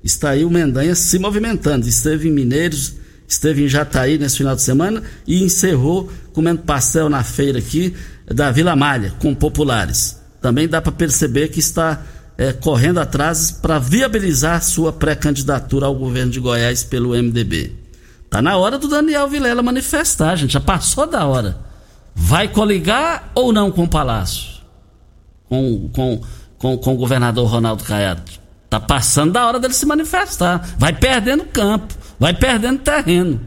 Está 0.02 0.30
aí 0.30 0.44
o 0.44 0.50
Mendanha 0.50 0.94
se 0.94 1.18
movimentando, 1.18 1.88
esteve 1.88 2.28
em 2.28 2.32
Mineiros, 2.32 2.96
esteve 3.26 3.64
em 3.64 3.68
Jataí 3.68 4.18
nesse 4.18 4.36
final 4.36 4.54
de 4.54 4.60
semana 4.60 5.02
e 5.26 5.42
encerrou 5.42 6.12
comendo 6.34 6.60
pastel 6.62 7.08
na 7.08 7.24
feira 7.24 7.58
aqui 7.58 7.94
da 8.26 8.50
Vila 8.50 8.76
Malha, 8.76 9.14
com 9.18 9.34
populares. 9.34 10.22
Também 10.44 10.68
dá 10.68 10.82
para 10.82 10.92
perceber 10.92 11.48
que 11.48 11.58
está 11.58 12.02
eh, 12.36 12.52
correndo 12.52 13.00
atrás 13.00 13.50
para 13.50 13.78
viabilizar 13.78 14.62
sua 14.62 14.92
pré-candidatura 14.92 15.86
ao 15.86 15.94
governo 15.94 16.30
de 16.30 16.38
Goiás 16.38 16.84
pelo 16.84 17.14
MDB. 17.14 17.72
Tá 18.28 18.42
na 18.42 18.54
hora 18.54 18.78
do 18.78 18.86
Daniel 18.86 19.26
Vilela 19.26 19.62
manifestar, 19.62 20.36
gente. 20.36 20.52
Já 20.52 20.60
passou 20.60 21.06
da 21.06 21.24
hora. 21.24 21.56
Vai 22.14 22.46
coligar 22.46 23.32
ou 23.34 23.54
não 23.54 23.70
com 23.70 23.84
o 23.84 23.88
Palácio? 23.88 24.60
Com, 25.48 25.88
com, 25.88 26.20
com, 26.58 26.76
com 26.76 26.92
o 26.92 26.98
governador 26.98 27.48
Ronaldo 27.48 27.82
Caiado? 27.82 28.30
Tá 28.68 28.78
passando 28.78 29.32
da 29.32 29.46
hora 29.46 29.58
dele 29.58 29.72
se 29.72 29.86
manifestar. 29.86 30.74
Vai 30.76 30.92
perdendo 30.92 31.46
campo, 31.46 31.94
vai 32.20 32.34
perdendo 32.34 32.80
terreno. 32.80 33.40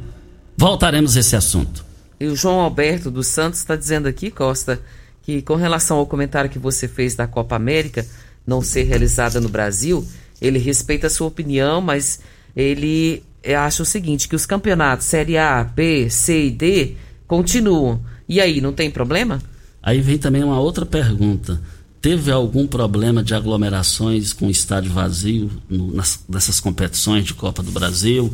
Voltaremos 0.58 1.16
a 1.16 1.20
esse 1.20 1.36
assunto. 1.36 1.86
E 2.20 2.26
o 2.26 2.36
João 2.36 2.60
Alberto 2.60 3.12
dos 3.12 3.28
Santos 3.28 3.60
está 3.60 3.76
dizendo 3.76 4.08
aqui, 4.08 4.32
Costa, 4.32 4.82
que 5.28 5.42
com 5.42 5.56
relação 5.56 5.98
ao 5.98 6.08
comentário 6.08 6.50
que 6.50 6.58
você 6.58 6.88
fez 6.88 7.14
da 7.14 7.28
Copa 7.28 7.54
América 7.54 8.06
não 8.46 8.62
ser 8.62 8.84
realizada 8.84 9.42
no 9.42 9.50
Brasil, 9.50 10.08
ele 10.40 10.58
respeita 10.58 11.08
a 11.08 11.10
sua 11.10 11.28
opinião, 11.28 11.82
mas 11.82 12.22
ele 12.56 13.22
acha 13.46 13.84
o 13.84 13.86
seguinte, 13.86 14.30
que 14.30 14.38
os 14.38 14.46
campeonatos 14.46 15.06
Série 15.06 15.38
A, 15.38 15.66
B, 15.66 16.10
C 16.10 16.46
e 16.46 16.52
D 16.52 16.96
continuam. 17.28 18.00
E 18.30 18.40
aí, 18.40 18.62
não 18.62 18.72
tem 18.72 18.90
problema? 18.90 19.42
Aí 19.84 20.00
vem 20.00 20.18
também 20.18 20.46
uma 20.46 20.62
outra 20.62 20.86
pergunta. 20.86 21.60
Teve 22.02 22.32
algum 22.32 22.66
problema 22.66 23.22
de 23.22 23.34
aglomerações 23.36 24.32
com 24.32 24.50
estádio 24.50 24.94
vazio 24.94 25.52
no, 25.70 25.94
nas, 25.94 26.24
nessas 26.30 26.62
competições 26.62 27.26
de 27.26 27.34
Copa 27.34 27.62
do 27.62 27.72
Brasil, 27.72 28.34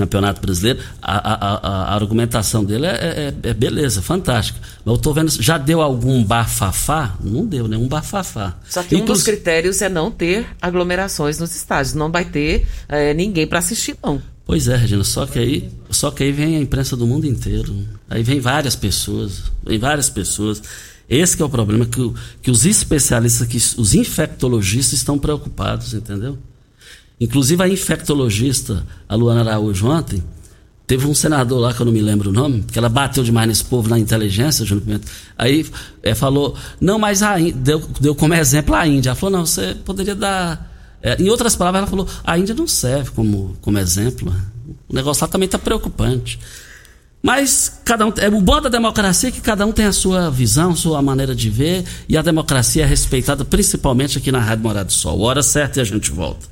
Campeonato 0.00 0.40
Brasileiro? 0.40 0.80
A, 1.00 1.16
a, 1.16 1.34
a, 1.34 1.92
a 1.92 1.94
argumentação 1.94 2.64
dele 2.64 2.86
é, 2.86 3.34
é- 3.44 3.50
é 3.50 3.54
beleza, 3.54 4.00
fantástica. 4.02 4.58
Mas 4.84 4.94
eu 4.94 5.00
tô 5.00 5.12
vendo, 5.12 5.30
já 5.30 5.58
deu 5.58 5.80
algum 5.80 6.24
bafafá? 6.24 7.14
Não 7.22 7.44
deu 7.46 7.68
nenhum 7.68 7.86
bafafá. 7.86 8.56
Só 8.68 8.82
que 8.82 8.94
um 8.94 8.98
dos 8.98 9.02
Inclusive- 9.20 9.30
critérios 9.32 9.82
é 9.82 9.88
não 9.88 10.10
ter 10.10 10.46
aglomerações 10.60 11.38
nos 11.38 11.54
estádios. 11.54 11.94
Não 11.94 12.10
vai 12.10 12.24
ter 12.24 12.66
eh, 12.88 13.14
ninguém 13.14 13.46
para 13.46 13.58
assistir, 13.58 13.96
não. 14.02 14.20
Pois 14.46 14.66
é, 14.66 14.74
Regina, 14.76 15.04
só 15.04 15.26
que 15.26 15.38
aí, 15.38 15.70
só 15.90 16.10
que 16.10 16.24
aí 16.24 16.32
vem 16.32 16.56
a 16.56 16.60
imprensa 16.60 16.96
do 16.96 17.06
mundo 17.06 17.24
inteiro. 17.26 17.72
Aí 18.08 18.22
vem 18.22 18.40
várias 18.40 18.74
pessoas, 18.74 19.42
vem 19.64 19.78
várias 19.78 20.10
pessoas. 20.10 20.60
Esse 21.08 21.36
que 21.36 21.42
é 21.42 21.44
o 21.44 21.48
problema 21.48 21.84
que, 21.86 22.12
que 22.42 22.50
os 22.50 22.64
especialistas, 22.66 23.46
que 23.46 23.56
os 23.56 23.94
infectologistas 23.94 24.98
estão 24.98 25.18
preocupados, 25.18 25.92
entendeu? 25.94 26.36
Inclusive 27.20 27.62
a 27.62 27.68
infectologista, 27.68 28.86
a 29.06 29.14
Luana 29.14 29.42
Araújo 29.42 29.86
ontem, 29.86 30.24
teve 30.86 31.06
um 31.06 31.14
senador 31.14 31.60
lá 31.60 31.74
que 31.74 31.80
eu 31.80 31.86
não 31.86 31.92
me 31.92 32.00
lembro 32.00 32.30
o 32.30 32.32
nome, 32.32 32.62
que 32.62 32.78
ela 32.78 32.88
bateu 32.88 33.22
demais 33.22 33.46
nesse 33.46 33.64
povo 33.64 33.88
na 33.88 33.98
inteligência, 33.98 34.64
Júnior 34.64 34.84
Pimenta. 34.84 35.06
Aí 35.38 35.64
é, 36.02 36.14
falou, 36.14 36.56
não, 36.80 36.98
mas 36.98 37.22
a 37.22 37.38
Índia, 37.38 37.54
deu, 37.54 37.78
deu 38.00 38.14
como 38.14 38.34
exemplo 38.34 38.74
a 38.74 38.86
Índia. 38.88 39.10
Ela 39.10 39.16
falou, 39.16 39.38
não, 39.38 39.46
você 39.46 39.76
poderia 39.84 40.14
dar. 40.16 40.68
é, 41.02 41.22
em 41.22 41.28
outras 41.28 41.54
palavras, 41.54 41.82
ela 41.82 41.90
falou, 41.90 42.08
a 42.24 42.38
Índia 42.38 42.54
não 42.54 42.66
serve 42.66 43.10
como, 43.10 43.56
como 43.60 43.78
exemplo. 43.78 44.34
O 44.88 44.94
negócio 44.94 45.22
lá 45.22 45.28
também 45.28 45.46
está 45.46 45.58
preocupante. 45.58 46.40
Mas 47.22 47.80
cada 47.84 48.06
um, 48.06 48.12
é 48.16 48.28
o 48.28 48.40
bom 48.40 48.60
da 48.62 48.70
democracia 48.70 49.28
é 49.28 49.32
que 49.32 49.42
cada 49.42 49.66
um 49.66 49.72
tem 49.72 49.84
a 49.84 49.92
sua 49.92 50.30
visão, 50.30 50.74
sua 50.74 51.02
maneira 51.02 51.34
de 51.34 51.50
ver, 51.50 51.84
e 52.08 52.16
a 52.16 52.22
democracia 52.22 52.82
é 52.82 52.86
respeitada 52.86 53.44
principalmente 53.44 54.16
aqui 54.16 54.32
na 54.32 54.40
Rádio 54.40 54.64
Morado 54.64 54.86
do 54.86 54.92
Sol. 54.92 55.20
Hora 55.20 55.42
certa 55.42 55.78
e 55.78 55.82
a 55.82 55.84
gente 55.84 56.10
volta. 56.10 56.48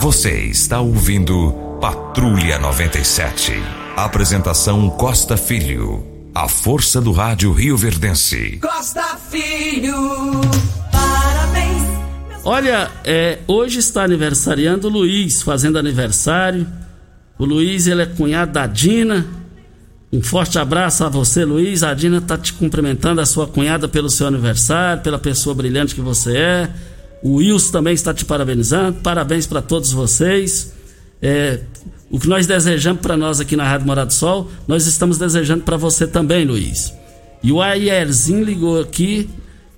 Você 0.00 0.46
está 0.46 0.80
ouvindo 0.80 1.52
Patrulha 1.78 2.58
97. 2.58 3.52
Apresentação 3.94 4.88
Costa 4.88 5.36
Filho. 5.36 6.02
A 6.34 6.48
força 6.48 7.02
do 7.02 7.12
rádio 7.12 7.52
Rio 7.52 7.76
Verdense. 7.76 8.58
Costa 8.62 9.18
Filho, 9.30 10.40
parabéns. 10.90 11.82
Olha, 12.42 12.90
é, 13.04 13.40
hoje 13.46 13.80
está 13.80 14.04
aniversariando 14.04 14.88
o 14.88 14.90
Luiz, 14.90 15.42
fazendo 15.42 15.78
aniversário. 15.78 16.66
O 17.38 17.44
Luiz, 17.44 17.86
ele 17.86 18.00
é 18.00 18.06
cunhado 18.06 18.52
da 18.52 18.66
Dina. 18.66 19.26
Um 20.10 20.22
forte 20.22 20.58
abraço 20.58 21.04
a 21.04 21.10
você, 21.10 21.44
Luiz. 21.44 21.82
A 21.82 21.92
Dina 21.92 22.16
está 22.16 22.38
te 22.38 22.54
cumprimentando, 22.54 23.20
a 23.20 23.26
sua 23.26 23.46
cunhada, 23.46 23.86
pelo 23.86 24.08
seu 24.08 24.26
aniversário, 24.26 25.02
pela 25.02 25.18
pessoa 25.18 25.54
brilhante 25.54 25.94
que 25.94 26.00
você 26.00 26.38
é. 26.38 26.70
O 27.22 27.36
Wilson 27.36 27.72
também 27.72 27.94
está 27.94 28.14
te 28.14 28.24
parabenizando. 28.24 28.98
Parabéns 29.02 29.46
para 29.46 29.60
todos 29.60 29.92
vocês. 29.92 30.72
É, 31.20 31.60
o 32.10 32.18
que 32.18 32.28
nós 32.28 32.46
desejamos 32.46 33.00
para 33.00 33.16
nós 33.16 33.38
aqui 33.38 33.54
na 33.54 33.64
Rádio 33.64 33.86
Morado 33.86 34.08
do 34.08 34.14
Sol, 34.14 34.50
nós 34.66 34.86
estamos 34.86 35.16
desejando 35.16 35.62
para 35.62 35.76
você 35.76 36.06
também, 36.06 36.44
Luiz. 36.44 36.92
E 37.40 37.52
o 37.52 37.62
Aierzinho 37.62 38.44
ligou 38.44 38.80
aqui, 38.80 39.30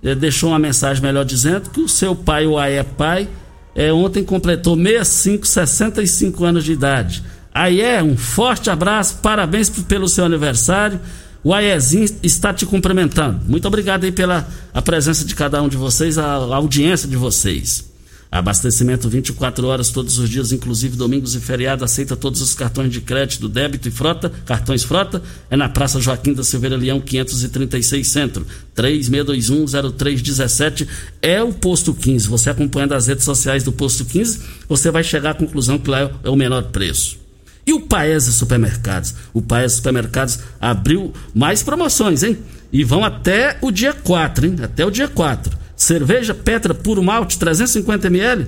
eh, 0.02 0.14
deixou 0.14 0.48
uma 0.50 0.59
mensagem 0.59 1.02
melhor 1.02 1.24
dizendo 1.24 1.68
que 1.68 1.81
o 1.81 1.88
seu 1.88 2.16
pai, 2.16 2.46
o 2.46 2.59
Aie 2.59 2.83
pai, 2.83 3.28
eh, 3.74 3.92
ontem 3.92 4.24
completou 4.24 4.76
65, 4.76 5.46
65 5.46 6.44
anos 6.44 6.64
de 6.64 6.72
idade. 6.72 7.22
Aie, 7.52 8.02
um 8.02 8.16
forte 8.16 8.70
abraço, 8.70 9.18
parabéns 9.22 9.68
pelo 9.68 10.09
seu 10.09 10.24
aniversário. 10.24 10.98
O 11.44 11.52
Aiezinho 11.52 12.09
está 12.22 12.55
te 12.55 12.64
cumprimentando. 12.64 13.40
Muito 13.48 13.66
obrigado 13.66 14.05
aí 14.05 14.12
pela 14.12 14.48
a 14.72 14.81
presença 14.81 15.24
de 15.24 15.35
cada 15.35 15.61
um 15.61 15.68
de 15.68 15.76
vocês, 15.76 16.16
a, 16.16 16.24
a 16.24 16.57
audiência 16.57 17.09
de 17.09 17.16
vocês. 17.16 17.90
Abastecimento 18.31 19.09
24 19.11 19.66
horas 19.66 19.90
todos 19.90 20.18
os 20.18 20.31
dias, 20.31 20.52
inclusive 20.52 20.96
domingos 20.96 21.35
e 21.35 21.40
feriados. 21.40 21.83
Aceita 21.83 22.16
todos 22.16 22.40
os 22.40 22.55
cartões 22.55 22.90
de 22.90 23.02
crédito, 23.02 23.46
débito 23.46 23.88
e 23.88 23.90
frota. 23.90 24.33
Cartões 24.46 24.85
frota 24.85 25.22
é 25.50 25.57
na 25.57 25.68
Praça 25.68 26.00
Joaquim 26.00 26.33
da 26.33 26.42
Silveira 26.42 26.76
Leão, 26.76 26.98
536 26.98 28.09
Centro. 28.09 28.46
36210317 28.74 30.88
é 31.20 31.42
o 31.42 31.52
posto 31.52 31.92
15. 31.92 32.26
Você 32.28 32.48
acompanhando 32.48 32.94
as 32.94 33.09
redes 33.09 33.24
sociais 33.24 33.64
do 33.64 33.72
posto 33.72 34.07
15, 34.07 34.40
você 34.66 34.90
vai 34.90 35.05
chegar 35.05 35.33
à 35.33 35.35
conclusão 35.35 35.76
que 35.76 35.90
lá 35.90 36.11
é 36.24 36.31
o 36.31 36.37
menor 36.37 36.62
preço. 36.70 37.20
E 37.66 37.72
o 37.72 37.81
Paese 37.81 38.33
Supermercados? 38.33 39.14
O 39.33 39.40
Paese 39.40 39.77
Supermercados 39.77 40.38
abriu 40.61 41.12
mais 41.35 41.62
promoções, 41.62 42.22
hein? 42.22 42.38
E 42.72 42.83
vão 42.83 43.05
até 43.05 43.57
o 43.61 43.70
dia 43.70 43.92
4, 43.92 44.46
hein? 44.46 44.57
Até 44.62 44.85
o 44.85 44.90
dia 44.90 45.09
4. 45.09 45.57
Cerveja 45.77 46.35
Petra 46.35 46.75
Puro 46.75 47.03
Malte 47.03 47.38
350 47.38 48.07
ml 48.09 48.46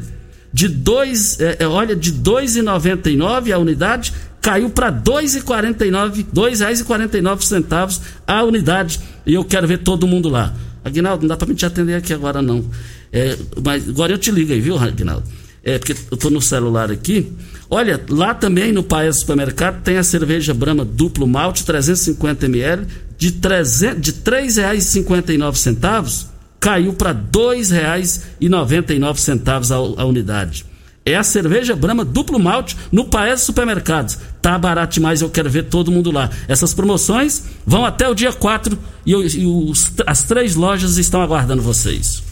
de 0.54 0.68
dois, 0.68 1.40
é, 1.40 1.56
é, 1.60 1.66
olha, 1.66 1.96
de 1.96 2.12
2,99 2.12 3.52
a 3.52 3.58
unidade, 3.58 4.12
caiu 4.40 4.70
para 4.70 4.88
R$ 4.88 5.00
2,49, 5.04 6.16
R$ 6.16 6.26
2,49 6.32 8.00
a 8.24 8.44
unidade. 8.44 9.00
E 9.26 9.34
eu 9.34 9.44
quero 9.44 9.66
ver 9.66 9.78
todo 9.78 10.06
mundo 10.06 10.28
lá. 10.28 10.54
Aguinaldo, 10.84 11.22
não 11.22 11.28
dá 11.28 11.36
para 11.36 11.48
me 11.48 11.56
te 11.56 11.66
atender 11.66 11.94
aqui 11.94 12.12
agora 12.12 12.40
não. 12.40 12.64
É, 13.12 13.36
mas 13.64 13.88
agora 13.88 14.12
eu 14.12 14.18
te 14.18 14.30
ligo 14.30 14.52
aí, 14.52 14.60
viu, 14.60 14.78
Aguinaldo? 14.78 15.24
É, 15.64 15.78
porque 15.78 15.96
eu 16.10 16.16
tô 16.16 16.28
no 16.28 16.42
celular 16.42 16.90
aqui. 16.90 17.32
Olha, 17.70 17.98
lá 18.08 18.34
também 18.34 18.70
no 18.70 18.82
Paes 18.82 19.16
Supermercado 19.16 19.82
tem 19.82 19.96
a 19.96 20.02
cerveja 20.02 20.52
Brahma 20.52 20.84
duplo 20.84 21.26
malte 21.26 21.64
350 21.64 22.44
ml 22.46 22.86
de, 23.16 23.30
de 23.30 23.38
R$ 23.38 23.48
3,59 23.48 26.26
caiu 26.60 26.92
para 26.92 27.12
R$ 27.12 27.18
2,99 27.32 29.70
a, 29.70 29.76
a 30.02 30.04
unidade. 30.04 30.66
É 31.06 31.16
a 31.16 31.22
cerveja 31.22 31.76
Brahma 31.76 32.02
duplo 32.04 32.38
malte 32.38 32.76
no 32.90 33.04
Paes 33.04 33.42
Supermercados. 33.42 34.18
Tá 34.40 34.58
barato 34.58 34.94
demais, 34.94 35.20
eu 35.20 35.28
quero 35.28 35.50
ver 35.50 35.64
todo 35.64 35.90
mundo 35.90 36.10
lá. 36.10 36.30
Essas 36.48 36.72
promoções 36.72 37.44
vão 37.66 37.84
até 37.84 38.08
o 38.08 38.14
dia 38.14 38.32
4 38.32 38.78
e, 39.04 39.12
e 39.12 39.46
os, 39.46 39.92
as 40.06 40.22
três 40.22 40.54
lojas 40.54 40.96
estão 40.96 41.20
aguardando 41.20 41.60
vocês. 41.62 42.22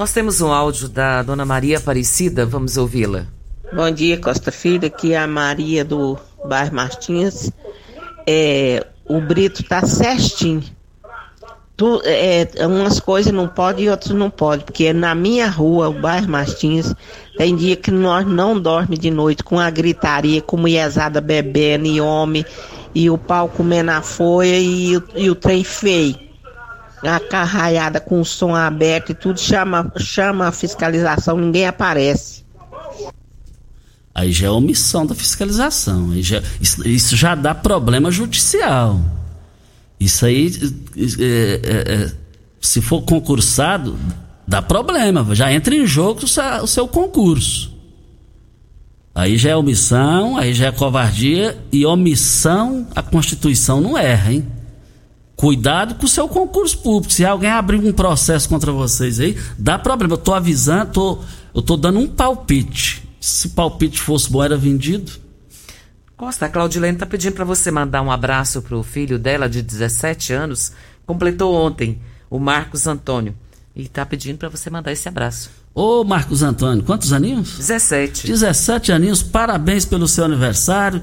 Nós 0.00 0.14
temos 0.14 0.40
um 0.40 0.50
áudio 0.50 0.88
da 0.88 1.22
dona 1.22 1.44
Maria 1.44 1.76
Aparecida, 1.76 2.46
vamos 2.46 2.78
ouvi-la. 2.78 3.26
Bom 3.70 3.90
dia, 3.90 4.16
Costa 4.16 4.50
Filho. 4.50 4.86
Aqui 4.86 5.12
é 5.12 5.18
a 5.18 5.26
Maria 5.26 5.84
do 5.84 6.16
bairro 6.42 6.74
Martins. 6.74 7.52
É, 8.26 8.86
o 9.04 9.20
Brito 9.20 9.62
tá 9.62 9.86
certinho. 9.86 10.62
Tu, 11.76 12.00
é, 12.06 12.48
umas 12.66 12.98
coisas 12.98 13.30
não 13.30 13.46
pode 13.46 13.82
e 13.82 13.90
outras 13.90 14.14
não 14.14 14.30
pode, 14.30 14.64
porque 14.64 14.90
na 14.94 15.14
minha 15.14 15.50
rua, 15.50 15.90
o 15.90 16.00
bairro 16.00 16.30
Martins, 16.30 16.94
tem 17.36 17.54
dia 17.54 17.76
que 17.76 17.90
nós 17.90 18.26
não 18.26 18.58
dorme 18.58 18.96
de 18.96 19.10
noite 19.10 19.44
com 19.44 19.60
a 19.60 19.68
gritaria, 19.68 20.40
com 20.40 20.56
mulherzada 20.56 21.20
bebendo 21.20 21.84
e 21.84 22.00
homem, 22.00 22.42
e 22.94 23.10
o 23.10 23.18
pau 23.18 23.50
comendo 23.50 23.90
a 23.90 24.00
folha 24.00 24.58
e, 24.58 24.98
e 25.14 25.28
o 25.28 25.34
trem 25.34 25.62
feio. 25.62 26.29
A 27.02 27.18
carraiada 27.18 27.98
com 28.00 28.20
o 28.20 28.24
som 28.24 28.54
aberto 28.54 29.12
e 29.12 29.14
tudo 29.14 29.40
chama, 29.40 29.90
chama 29.98 30.48
a 30.48 30.52
fiscalização, 30.52 31.38
ninguém 31.38 31.66
aparece. 31.66 32.44
Aí 34.14 34.32
já 34.32 34.48
é 34.48 34.50
omissão 34.50 35.06
da 35.06 35.14
fiscalização. 35.14 36.12
Já, 36.20 36.42
isso, 36.60 36.86
isso 36.86 37.16
já 37.16 37.34
dá 37.34 37.54
problema 37.54 38.10
judicial. 38.10 39.00
Isso 39.98 40.26
aí, 40.26 40.50
é, 41.18 41.60
é, 41.62 41.94
é, 41.94 42.12
se 42.60 42.80
for 42.82 43.02
concursado, 43.02 43.98
dá 44.46 44.60
problema. 44.60 45.34
Já 45.34 45.52
entra 45.52 45.74
em 45.74 45.86
jogo 45.86 46.24
o 46.24 46.28
seu, 46.28 46.44
o 46.62 46.66
seu 46.66 46.88
concurso. 46.88 47.70
Aí 49.14 49.36
já 49.38 49.50
é 49.50 49.56
omissão, 49.56 50.36
aí 50.36 50.54
já 50.54 50.66
é 50.66 50.72
covardia. 50.72 51.56
E 51.72 51.86
omissão, 51.86 52.86
a 52.94 53.02
Constituição 53.02 53.80
não 53.80 53.96
erra, 53.96 54.32
hein? 54.32 54.46
Cuidado 55.40 55.94
com 55.94 56.04
o 56.04 56.08
seu 56.08 56.28
concurso 56.28 56.76
público. 56.76 57.14
Se 57.14 57.24
alguém 57.24 57.48
abrir 57.48 57.78
um 57.78 57.94
processo 57.94 58.46
contra 58.46 58.70
vocês 58.72 59.18
aí, 59.18 59.38
dá 59.58 59.78
problema. 59.78 60.12
Eu 60.12 60.18
tô 60.18 60.34
avisando, 60.34 60.92
tô, 60.92 61.18
eu 61.54 61.62
tô 61.62 61.78
dando 61.78 61.98
um 61.98 62.06
palpite. 62.06 63.08
Se 63.18 63.48
palpite 63.48 64.02
fosse 64.02 64.30
bom, 64.30 64.44
era 64.44 64.54
vendido. 64.54 65.12
Costa, 66.14 66.44
a 66.44 66.48
Claudilene 66.50 66.92
está 66.92 67.06
pedindo 67.06 67.32
para 67.32 67.46
você 67.46 67.70
mandar 67.70 68.02
um 68.02 68.12
abraço 68.12 68.60
para 68.60 68.76
o 68.76 68.82
filho 68.82 69.18
dela 69.18 69.48
de 69.48 69.62
17 69.62 70.34
anos. 70.34 70.72
Completou 71.06 71.54
ontem, 71.54 71.98
o 72.28 72.38
Marcos 72.38 72.86
Antônio. 72.86 73.34
E 73.74 73.84
está 73.84 74.04
pedindo 74.04 74.36
para 74.36 74.50
você 74.50 74.68
mandar 74.68 74.92
esse 74.92 75.08
abraço. 75.08 75.50
Ô 75.74 76.04
Marcos 76.04 76.42
Antônio, 76.42 76.84
quantos 76.84 77.14
aninhos? 77.14 77.56
17. 77.56 78.26
17 78.26 78.92
aninhos, 78.92 79.22
parabéns 79.22 79.86
pelo 79.86 80.06
seu 80.06 80.26
aniversário. 80.26 81.02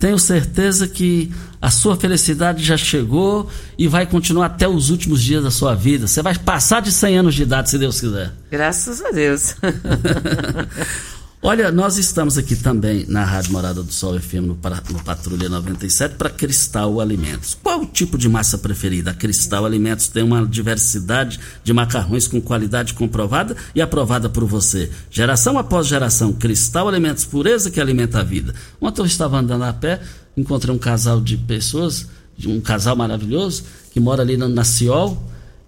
Tenho 0.00 0.18
certeza 0.18 0.88
que 0.88 1.30
a 1.60 1.70
sua 1.70 1.94
felicidade 1.94 2.64
já 2.64 2.76
chegou 2.78 3.50
e 3.76 3.86
vai 3.86 4.06
continuar 4.06 4.46
até 4.46 4.66
os 4.66 4.88
últimos 4.88 5.22
dias 5.22 5.44
da 5.44 5.50
sua 5.50 5.74
vida. 5.74 6.06
Você 6.06 6.22
vai 6.22 6.34
passar 6.34 6.80
de 6.80 6.90
100 6.90 7.18
anos 7.18 7.34
de 7.34 7.42
idade, 7.42 7.68
se 7.68 7.78
Deus 7.78 8.00
quiser. 8.00 8.32
Graças 8.50 9.04
a 9.04 9.10
Deus. 9.10 9.56
Olha, 11.42 11.72
nós 11.72 11.96
estamos 11.96 12.36
aqui 12.36 12.54
também 12.54 13.06
na 13.08 13.24
Rádio 13.24 13.52
Morada 13.52 13.82
do 13.82 13.90
Sol 13.90 14.20
FM 14.20 14.42
no, 14.42 14.58
no 14.90 15.02
Patrulha 15.02 15.48
97 15.48 16.16
para 16.16 16.28
Cristal 16.28 17.00
Alimentos. 17.00 17.56
Qual 17.62 17.80
o 17.80 17.86
tipo 17.86 18.18
de 18.18 18.28
massa 18.28 18.58
preferida? 18.58 19.12
A 19.12 19.14
Cristal 19.14 19.64
Alimentos 19.64 20.06
tem 20.08 20.22
uma 20.22 20.46
diversidade 20.46 21.40
de 21.64 21.72
macarrões 21.72 22.28
com 22.28 22.42
qualidade 22.42 22.92
comprovada 22.92 23.56
e 23.74 23.80
aprovada 23.80 24.28
por 24.28 24.44
você. 24.44 24.90
Geração 25.10 25.56
após 25.56 25.86
geração, 25.86 26.30
Cristal 26.30 26.86
Alimentos, 26.86 27.24
pureza 27.24 27.70
que 27.70 27.80
alimenta 27.80 28.20
a 28.20 28.22
vida. 28.22 28.54
Ontem 28.78 29.00
eu 29.00 29.06
estava 29.06 29.38
andando 29.38 29.64
a 29.64 29.72
pé, 29.72 29.98
encontrei 30.36 30.74
um 30.74 30.78
casal 30.78 31.22
de 31.22 31.38
pessoas, 31.38 32.06
um 32.44 32.60
casal 32.60 32.94
maravilhoso, 32.94 33.64
que 33.90 33.98
mora 33.98 34.20
ali 34.20 34.36
na, 34.36 34.62
Ciol. 34.62 35.16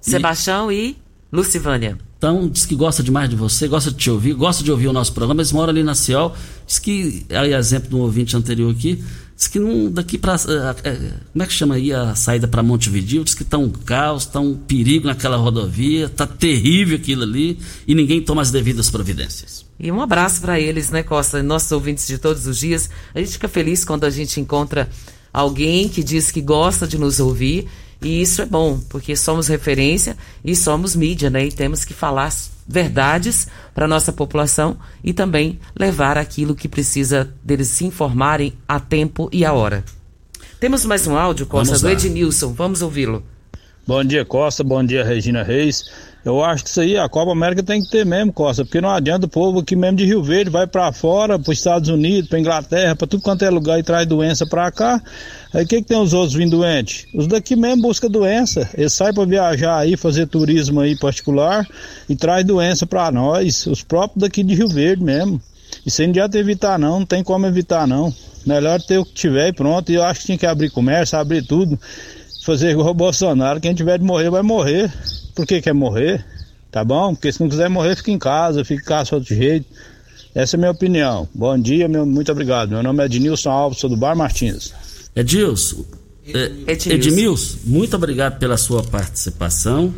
Sebastião 0.03 0.71
e, 0.71 0.91
e 0.91 0.97
Lucivânia. 1.33 1.97
Então, 2.23 2.49
diz 2.49 2.65
que 2.65 2.77
gosta 2.77 3.03
demais 3.03 3.29
de 3.29 3.35
você, 3.35 3.67
gosta 3.67 3.91
de 3.91 3.97
te 3.97 4.09
ouvir, 4.09 4.33
gosta 4.35 4.63
de 4.63 4.71
ouvir 4.71 4.87
o 4.87 4.93
nosso 4.93 5.13
programa. 5.13 5.41
Eles 5.41 5.51
moram 5.51 5.71
ali 5.71 5.83
na 5.83 5.93
Ciol. 5.93 6.33
Diz 6.65 6.79
que, 6.79 7.27
aí, 7.31 7.53
exemplo 7.53 7.91
do 7.91 7.99
ouvinte 7.99 8.37
anterior 8.37 8.71
aqui, 8.71 9.03
diz 9.37 9.49
que 9.49 9.59
não, 9.59 9.91
daqui 9.91 10.17
para. 10.17 10.37
Eh, 10.37 10.77
eh, 10.85 11.13
como 11.33 11.43
é 11.43 11.47
que 11.49 11.53
chama 11.53 11.75
aí 11.75 11.93
a 11.93 12.15
saída 12.15 12.47
para 12.47 12.63
Montevideo? 12.63 13.25
Diz 13.25 13.35
que 13.35 13.43
está 13.43 13.59
um 13.59 13.69
caos, 13.69 14.23
está 14.23 14.39
um 14.39 14.55
perigo 14.55 15.09
naquela 15.09 15.37
rodovia, 15.37 16.07
está 16.07 16.25
terrível 16.25 16.97
aquilo 16.97 17.25
ali 17.25 17.59
e 17.89 17.93
ninguém 17.93 18.23
toma 18.23 18.41
as 18.41 18.53
devidas 18.53 18.89
providências. 18.89 19.67
E 19.77 19.91
um 19.91 20.01
abraço 20.01 20.43
para 20.43 20.61
eles, 20.61 20.91
né, 20.91 21.03
Costa? 21.03 21.43
Nossos 21.43 21.73
ouvintes 21.73 22.07
de 22.07 22.19
todos 22.19 22.47
os 22.47 22.57
dias. 22.57 22.89
A 23.13 23.19
gente 23.19 23.33
fica 23.33 23.49
feliz 23.49 23.85
quando 23.85 24.05
a 24.05 24.11
gente 24.11 24.39
encontra 24.39 24.89
alguém 25.33 25.89
que 25.89 26.05
diz 26.05 26.31
que 26.31 26.41
gosta 26.41 26.87
de 26.87 26.97
nos 26.97 27.19
ouvir 27.19 27.67
e 28.03 28.21
isso 28.21 28.43
é 28.43 28.47
bom, 28.47 28.81
porque 28.88 29.15
somos 29.15 29.49
referência 29.49 30.17
e 30.45 30.55
somos 30.57 30.97
mídia, 30.97 31.31
né? 31.31 31.47
E 31.47 31.53
temos 31.53 31.85
que 31.85 31.95
falar 31.95 32.33
verdades 32.67 33.49
para 33.75 33.85
a 33.85 33.88
nossa 33.88 34.12
população 34.12 34.77
e 35.03 35.12
também 35.12 35.59
levar 35.79 36.17
aquilo 36.17 36.55
que 36.55 36.69
precisa 36.69 37.33
deles 37.43 37.69
se 37.69 37.85
informarem 37.85 38.53
a 38.67 38.81
tempo 38.81 39.29
e 39.33 39.45
a 39.45 39.53
hora. 39.53 39.85
Temos 40.59 40.85
mais 40.85 41.07
um 41.07 41.17
áudio, 41.17 41.47
Costa, 41.47 41.79
do 41.79 41.88
Ednilson. 41.88 42.53
Vamos 42.53 42.83
ouvi-lo. 42.83 43.25
Bom 43.87 44.05
dia, 44.05 44.25
Costa. 44.25 44.62
Bom 44.62 44.85
dia, 44.85 45.03
Regina 45.05 45.43
Reis. 45.43 45.85
Eu 46.25 46.43
acho 46.45 46.63
que 46.63 46.71
isso 46.71 46.81
aí 46.81 46.97
a 46.97 47.09
Copa 47.09 47.33
América 47.33 47.65
tem 47.65 47.83
que 47.83 47.91
ter 47.91 48.07
mesmo, 48.07 48.33
Costa, 48.33 48.65
porque 48.65 48.81
não 48.81 48.91
adianta 48.91 49.27
o 49.27 49.29
povo 49.29 49.59
aqui 49.59 49.75
mesmo 49.75 49.97
de 49.97 50.07
Rio 50.07 50.23
Verde 50.23 50.51
vai 50.51 50.69
para 50.69 50.93
fora, 50.93 51.37
para 51.37 51.51
os 51.51 51.59
Estados 51.59 51.89
Unidos, 51.89 52.29
para 52.29 52.39
Inglaterra, 52.39 52.95
para 52.95 53.09
tudo 53.09 53.23
quanto 53.23 53.45
é 53.45 53.51
lugar 53.51 53.79
e 53.81 53.83
traz 53.83 54.07
doença 54.07 54.47
para 54.47 54.71
cá. 54.71 55.03
Aí 55.53 55.65
o 55.65 55.67
que, 55.67 55.83
que 55.83 55.89
tem 55.89 55.99
os 55.99 56.13
outros 56.13 56.35
vindo 56.35 56.57
doentes? 56.57 57.07
Os 57.13 57.27
daqui 57.27 57.57
mesmo 57.57 57.83
buscam 57.83 58.09
doença. 58.09 58.71
Eles 58.79 58.93
saem 58.93 59.13
para 59.13 59.25
viajar 59.25 59.79
aí, 59.79 59.97
fazer 59.97 60.29
turismo 60.29 60.81
aí 60.81 60.97
particular 60.97 61.67
e 62.09 62.15
traz 62.15 62.45
doença 62.45 62.87
para 62.87 63.11
nós, 63.11 63.67
os 63.67 63.83
próprios 63.83 64.23
daqui 64.23 64.45
de 64.45 64.55
Rio 64.55 64.69
Verde 64.69 65.03
mesmo. 65.03 65.41
Isso 65.85 66.03
aí 66.03 66.07
não 66.07 66.13
adianta 66.13 66.39
evitar 66.39 66.79
não, 66.79 67.01
não 67.01 67.07
tem 67.07 67.25
como 67.25 67.47
evitar 67.47 67.87
não. 67.89 68.15
Melhor 68.47 68.81
ter 68.81 68.99
o 68.99 69.05
que 69.05 69.13
tiver 69.13 69.49
e 69.49 69.53
pronto. 69.53 69.91
E 69.91 69.97
eu 69.97 70.05
acho 70.05 70.21
que 70.21 70.27
tinha 70.27 70.39
que 70.39 70.47
abrir 70.47 70.71
comércio, 70.71 71.19
abrir 71.19 71.43
tudo, 71.45 71.79
fazer 72.45 72.71
igual 72.71 72.91
o 72.91 72.95
Bolsonaro. 72.95 73.61
Quem 73.61 73.75
tiver 73.75 73.99
de 73.99 74.05
morrer 74.05 74.31
vai 74.31 74.43
morrer. 74.43 74.93
Por 75.35 75.47
que 75.47 75.61
quer 75.61 75.75
morrer? 75.75 76.25
Tá 76.71 76.85
bom? 76.85 77.14
Porque 77.14 77.31
se 77.33 77.40
não 77.40 77.49
quiser 77.49 77.68
morrer, 77.68 77.97
fica 77.97 78.11
em 78.11 78.18
casa, 78.18 78.64
fica 78.64 78.83
em 78.83 78.85
casa 78.85 79.14
outro 79.14 79.35
jeito. 79.35 79.66
Essa 80.35 80.57
é 80.57 80.59
a 80.59 80.61
minha 80.61 80.71
opinião. 80.71 81.29
Bom 81.35 81.59
dia, 81.59 81.87
meu, 81.88 82.07
muito 82.07 82.33
obrigado. 82.33 82.71
Meu 82.71 82.83
nome 82.83 83.03
é 83.03 83.07
Ednilson 83.07 83.51
Alves, 83.51 83.79
sou 83.79 83.90
do 83.90 83.97
Bar 83.97 84.16
Martins. 84.16 84.73
Edilson, 85.14 85.85
é, 86.27 86.53
Edmilson, 86.66 87.59
muito 87.64 87.95
obrigado 87.97 88.38
pela 88.38 88.57
sua 88.57 88.83
participação. 88.83 89.92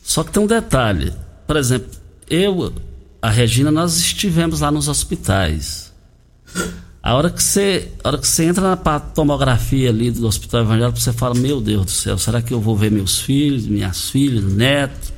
Só 0.00 0.22
que 0.22 0.30
tem 0.30 0.42
um 0.42 0.46
detalhe. 0.46 1.12
Por 1.46 1.56
exemplo, 1.56 1.90
eu, 2.30 2.72
a 3.20 3.30
Regina, 3.30 3.70
nós 3.70 3.96
estivemos 3.96 4.60
lá 4.60 4.70
nos 4.70 4.86
hospitais. 4.88 5.92
A 7.08 7.14
hora 7.14 7.30
que 7.30 7.42
você, 7.42 7.90
a 8.04 8.08
hora 8.08 8.18
que 8.18 8.28
você 8.28 8.44
entra 8.44 8.76
na 8.76 9.00
tomografia 9.00 9.88
ali 9.88 10.10
do 10.10 10.26
Hospital 10.26 10.60
Evangélico, 10.60 11.00
você 11.00 11.10
fala: 11.10 11.34
Meu 11.34 11.58
Deus 11.58 11.86
do 11.86 11.90
céu, 11.90 12.18
será 12.18 12.42
que 12.42 12.52
eu 12.52 12.60
vou 12.60 12.76
ver 12.76 12.90
meus 12.90 13.18
filhos, 13.18 13.66
minhas 13.66 14.10
filhas, 14.10 14.44
netos? 14.44 15.10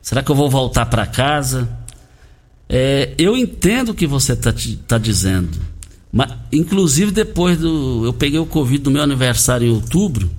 Será 0.00 0.22
que 0.22 0.30
eu 0.30 0.34
vou 0.34 0.48
voltar 0.48 0.86
para 0.86 1.06
casa? 1.06 1.68
É, 2.66 3.12
eu 3.18 3.36
entendo 3.36 3.90
o 3.90 3.94
que 3.94 4.06
você 4.06 4.32
está 4.32 4.50
tá 4.88 4.96
dizendo. 4.96 5.50
Mas, 6.10 6.32
inclusive, 6.50 7.10
depois 7.10 7.58
do. 7.58 8.06
Eu 8.06 8.14
peguei 8.14 8.38
o 8.38 8.46
Covid 8.46 8.84
do 8.84 8.90
meu 8.90 9.02
aniversário 9.02 9.68
em 9.68 9.70
outubro. 9.70 10.30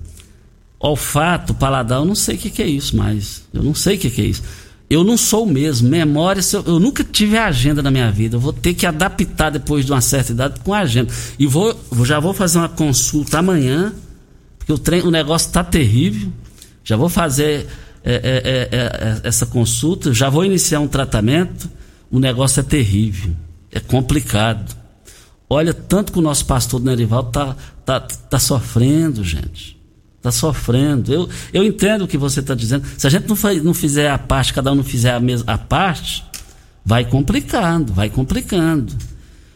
Olfato, 0.79 1.53
paladar, 1.53 1.99
eu 1.99 2.05
não 2.05 2.15
sei 2.15 2.37
o 2.37 2.39
que, 2.39 2.49
que 2.49 2.63
é 2.63 2.67
isso 2.67 2.97
mais. 2.97 3.43
Eu 3.53 3.61
não 3.61 3.75
sei 3.75 3.97
o 3.97 3.99
que, 3.99 4.09
que 4.09 4.21
é 4.21 4.25
isso 4.25 4.41
eu 4.89 5.03
não 5.03 5.17
sou 5.17 5.43
o 5.43 5.49
mesmo. 5.49 5.89
Memória, 5.89 6.41
eu 6.65 6.79
nunca 6.79 7.03
tive 7.03 7.37
agenda 7.37 7.81
na 7.81 7.91
minha 7.91 8.09
vida. 8.11 8.37
Eu 8.37 8.39
vou 8.39 8.53
ter 8.53 8.73
que 8.73 8.85
adaptar 8.85 9.49
depois 9.49 9.85
de 9.85 9.91
uma 9.91 10.01
certa 10.01 10.31
idade 10.31 10.59
com 10.61 10.73
a 10.73 10.79
agenda. 10.79 11.11
E 11.37 11.45
vou, 11.45 11.77
já 12.03 12.19
vou 12.19 12.33
fazer 12.33 12.59
uma 12.59 12.69
consulta 12.69 13.39
amanhã, 13.39 13.93
porque 14.57 14.71
o, 14.71 15.07
o 15.07 15.11
negócio 15.11 15.47
está 15.47 15.63
terrível. 15.63 16.31
Já 16.83 16.95
vou 16.95 17.09
fazer 17.09 17.67
é, 18.03 18.13
é, 18.13 18.19
é, 18.45 18.69
é, 18.71 19.27
essa 19.27 19.45
consulta, 19.45 20.13
já 20.13 20.29
vou 20.29 20.45
iniciar 20.45 20.79
um 20.79 20.87
tratamento. 20.87 21.69
O 22.09 22.19
negócio 22.19 22.61
é 22.61 22.63
terrível, 22.63 23.35
é 23.69 23.81
complicado. 23.81 24.73
Olha, 25.49 25.73
tanto 25.73 26.13
que 26.13 26.19
o 26.19 26.21
nosso 26.21 26.45
pastor 26.45 26.81
Nerivaldo 26.81 27.31
tá, 27.31 27.55
tá, 27.85 27.99
tá 27.99 28.39
sofrendo, 28.39 29.23
gente. 29.25 29.76
Tá 30.27 30.31
sofrendo. 30.31 31.13
Eu, 31.13 31.29
eu 31.53 31.63
entendo 31.63 32.03
o 32.03 32.07
que 32.07 32.17
você 32.17 32.41
está 32.41 32.53
dizendo. 32.53 32.85
Se 32.97 33.07
a 33.07 33.09
gente 33.09 33.29
não, 33.29 33.35
faz, 33.35 33.63
não 33.63 33.73
fizer 33.73 34.11
a 34.11 34.17
parte, 34.17 34.53
cada 34.53 34.73
um 34.73 34.75
não 34.75 34.83
fizer 34.83 35.13
a, 35.13 35.21
mesma, 35.21 35.53
a 35.53 35.57
parte, 35.57 36.25
vai 36.83 37.05
complicando, 37.05 37.93
vai 37.93 38.09
complicando. 38.09 38.93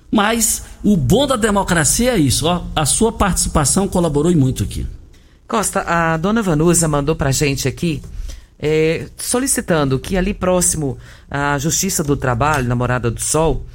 Mas 0.10 0.64
o 0.82 0.96
bom 0.96 1.28
da 1.28 1.36
democracia 1.36 2.12
é 2.12 2.18
isso. 2.18 2.46
Ó, 2.46 2.64
a 2.74 2.86
sua 2.86 3.12
participação 3.12 3.86
colaborou 3.86 4.34
muito 4.34 4.64
aqui. 4.64 4.88
Costa, 5.46 5.82
a 5.82 6.16
dona 6.16 6.42
Vanusa 6.42 6.88
mandou 6.88 7.18
pra 7.18 7.34
gente 7.34 7.68
aqui 7.68 8.02
é, 8.58 9.08
solicitando 9.18 10.00
que 10.00 10.16
ali 10.16 10.34
próximo 10.34 10.98
à 11.30 11.58
Justiça 11.58 12.02
do 12.02 12.16
Trabalho, 12.16 12.66
na 12.70 12.76
Morada 12.76 13.12
do 13.12 13.20
Sol, 13.20 13.66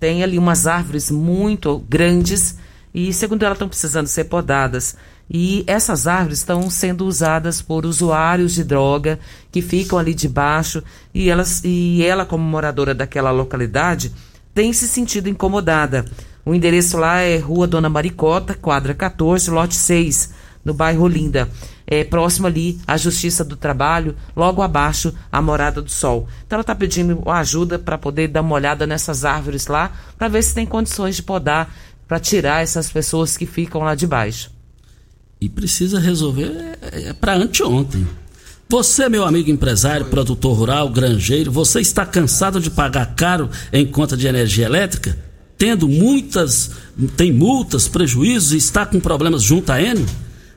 tem 0.00 0.22
ali 0.22 0.38
umas 0.38 0.66
árvores 0.66 1.10
muito 1.10 1.80
grandes 1.86 2.56
e, 2.94 3.12
segundo 3.12 3.42
ela, 3.42 3.52
estão 3.52 3.68
precisando 3.68 4.06
ser 4.06 4.24
podadas. 4.24 4.96
E 5.28 5.64
essas 5.66 6.06
árvores 6.06 6.38
estão 6.38 6.70
sendo 6.70 7.04
usadas 7.04 7.60
por 7.60 7.84
usuários 7.84 8.54
de 8.54 8.62
droga 8.62 9.18
que 9.50 9.60
ficam 9.60 9.98
ali 9.98 10.14
debaixo 10.14 10.82
e, 11.12 11.28
elas, 11.28 11.62
e 11.64 12.04
ela, 12.04 12.24
como 12.24 12.44
moradora 12.44 12.94
daquela 12.94 13.30
localidade, 13.30 14.12
tem 14.54 14.72
se 14.72 14.86
sentido 14.86 15.28
incomodada. 15.28 16.04
O 16.44 16.54
endereço 16.54 16.96
lá 16.96 17.20
é 17.20 17.36
Rua 17.38 17.66
Dona 17.66 17.88
Maricota, 17.88 18.54
quadra 18.54 18.94
14, 18.94 19.50
lote 19.50 19.74
6, 19.74 20.32
no 20.64 20.72
bairro 20.72 21.02
Olinda. 21.02 21.48
É 21.86 22.04
próximo 22.04 22.46
ali 22.46 22.80
à 22.86 22.96
Justiça 22.96 23.44
do 23.44 23.56
Trabalho, 23.56 24.16
logo 24.34 24.62
abaixo 24.62 25.12
a 25.30 25.42
Morada 25.42 25.82
do 25.82 25.90
Sol. 25.90 26.28
Então 26.46 26.56
ela 26.56 26.62
está 26.62 26.74
pedindo 26.74 27.22
ajuda 27.30 27.78
para 27.78 27.98
poder 27.98 28.28
dar 28.28 28.42
uma 28.42 28.54
olhada 28.54 28.86
nessas 28.86 29.24
árvores 29.24 29.66
lá, 29.66 29.92
para 30.16 30.28
ver 30.28 30.42
se 30.42 30.54
tem 30.54 30.64
condições 30.64 31.16
de 31.16 31.22
podar, 31.22 31.72
para 32.06 32.20
tirar 32.20 32.62
essas 32.62 32.90
pessoas 32.90 33.36
que 33.36 33.44
ficam 33.44 33.82
lá 33.82 33.94
debaixo. 33.94 34.55
E 35.40 35.48
precisa 35.48 36.00
resolver 36.00 36.78
é, 36.92 37.08
é 37.08 37.12
para 37.12 37.36
anteontem. 37.36 38.06
Você, 38.68 39.08
meu 39.08 39.24
amigo 39.24 39.48
empresário, 39.50 40.06
produtor 40.06 40.56
rural, 40.56 40.88
granjeiro, 40.88 41.52
você 41.52 41.80
está 41.80 42.04
cansado 42.04 42.60
de 42.60 42.70
pagar 42.70 43.14
caro 43.14 43.48
em 43.72 43.86
conta 43.86 44.16
de 44.16 44.26
energia 44.26 44.66
elétrica? 44.66 45.16
Tendo 45.56 45.88
muitas, 45.88 46.72
tem 47.16 47.32
multas, 47.32 47.86
prejuízos 47.86 48.52
e 48.52 48.56
está 48.56 48.84
com 48.84 48.98
problemas 48.98 49.42
junto 49.42 49.70
à 49.70 49.80
Enio? 49.80 50.06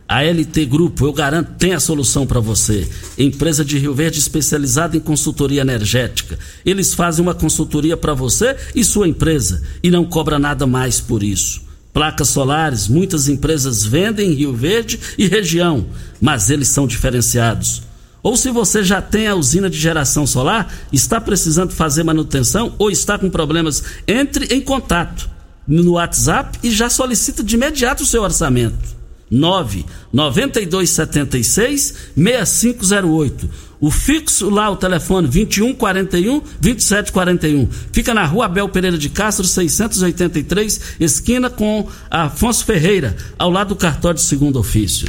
A 0.08 0.24
LT 0.24 0.66
Grupo, 0.66 1.06
eu 1.06 1.14
garanto, 1.14 1.52
tem 1.60 1.74
a 1.74 1.80
solução 1.80 2.26
para 2.26 2.40
você. 2.40 2.90
Empresa 3.16 3.64
de 3.64 3.78
Rio 3.78 3.94
Verde 3.94 4.18
especializada 4.18 4.98
em 4.98 5.00
consultoria 5.00 5.62
energética. 5.62 6.40
Eles 6.66 6.96
fazem 6.96 7.22
uma 7.22 7.36
consultoria 7.36 7.96
para 7.96 8.16
você 8.16 8.58
e 8.74 8.84
sua 8.84 9.08
empresa 9.08 9.62
e 9.84 9.92
não 9.92 10.04
cobra 10.04 10.40
nada 10.40 10.66
mais 10.66 11.00
por 11.00 11.22
isso. 11.22 11.69
Placas 12.00 12.30
solares, 12.30 12.88
muitas 12.88 13.28
empresas 13.28 13.84
vendem 13.84 14.32
em 14.32 14.34
Rio 14.34 14.54
Verde 14.54 14.98
e 15.18 15.28
região, 15.28 15.86
mas 16.22 16.50
eles 16.50 16.70
são 16.70 16.88
diferenciados. 16.88 17.84
Ou 18.24 18.38
se 18.38 18.50
você 18.52 18.86
já 18.86 19.02
tem 19.02 19.28
a 19.28 19.36
usina 19.36 19.70
de 19.70 19.78
geração 19.78 20.26
solar, 20.26 20.74
está 20.94 21.20
precisando 21.20 21.74
fazer 21.74 22.06
manutenção 22.06 22.74
ou 22.80 22.90
está 22.90 23.20
com 23.20 23.30
problemas, 23.30 23.84
entre 24.08 24.46
em 24.46 24.62
contato 24.62 25.30
no 25.68 25.96
WhatsApp 25.96 26.58
e 26.64 26.72
já 26.72 26.90
solicita 26.90 27.44
de 27.44 27.56
imediato 27.56 28.04
o 28.04 28.06
seu 28.06 28.24
orçamento. 28.24 28.98
9 29.30 29.86
9276 30.14 31.96
6508. 32.16 33.50
O 33.82 33.90
fixo 33.90 34.50
lá, 34.50 34.70
o 34.70 34.76
telefone 34.76 35.28
2141 35.28 36.42
2741. 36.60 37.70
Fica 37.94 38.14
na 38.14 38.26
rua 38.26 38.46
Abel 38.46 38.68
Pereira 38.68 38.98
de 38.98 39.10
Castro, 39.10 39.46
683, 39.46 40.98
esquina 41.00 41.50
com 41.50 41.88
Afonso 42.12 42.66
Ferreira, 42.66 43.16
ao 43.38 43.50
lado 43.50 43.70
do 43.70 43.76
cartório 43.78 44.16
de 44.16 44.24
segundo 44.24 44.60
ofício. 44.60 45.08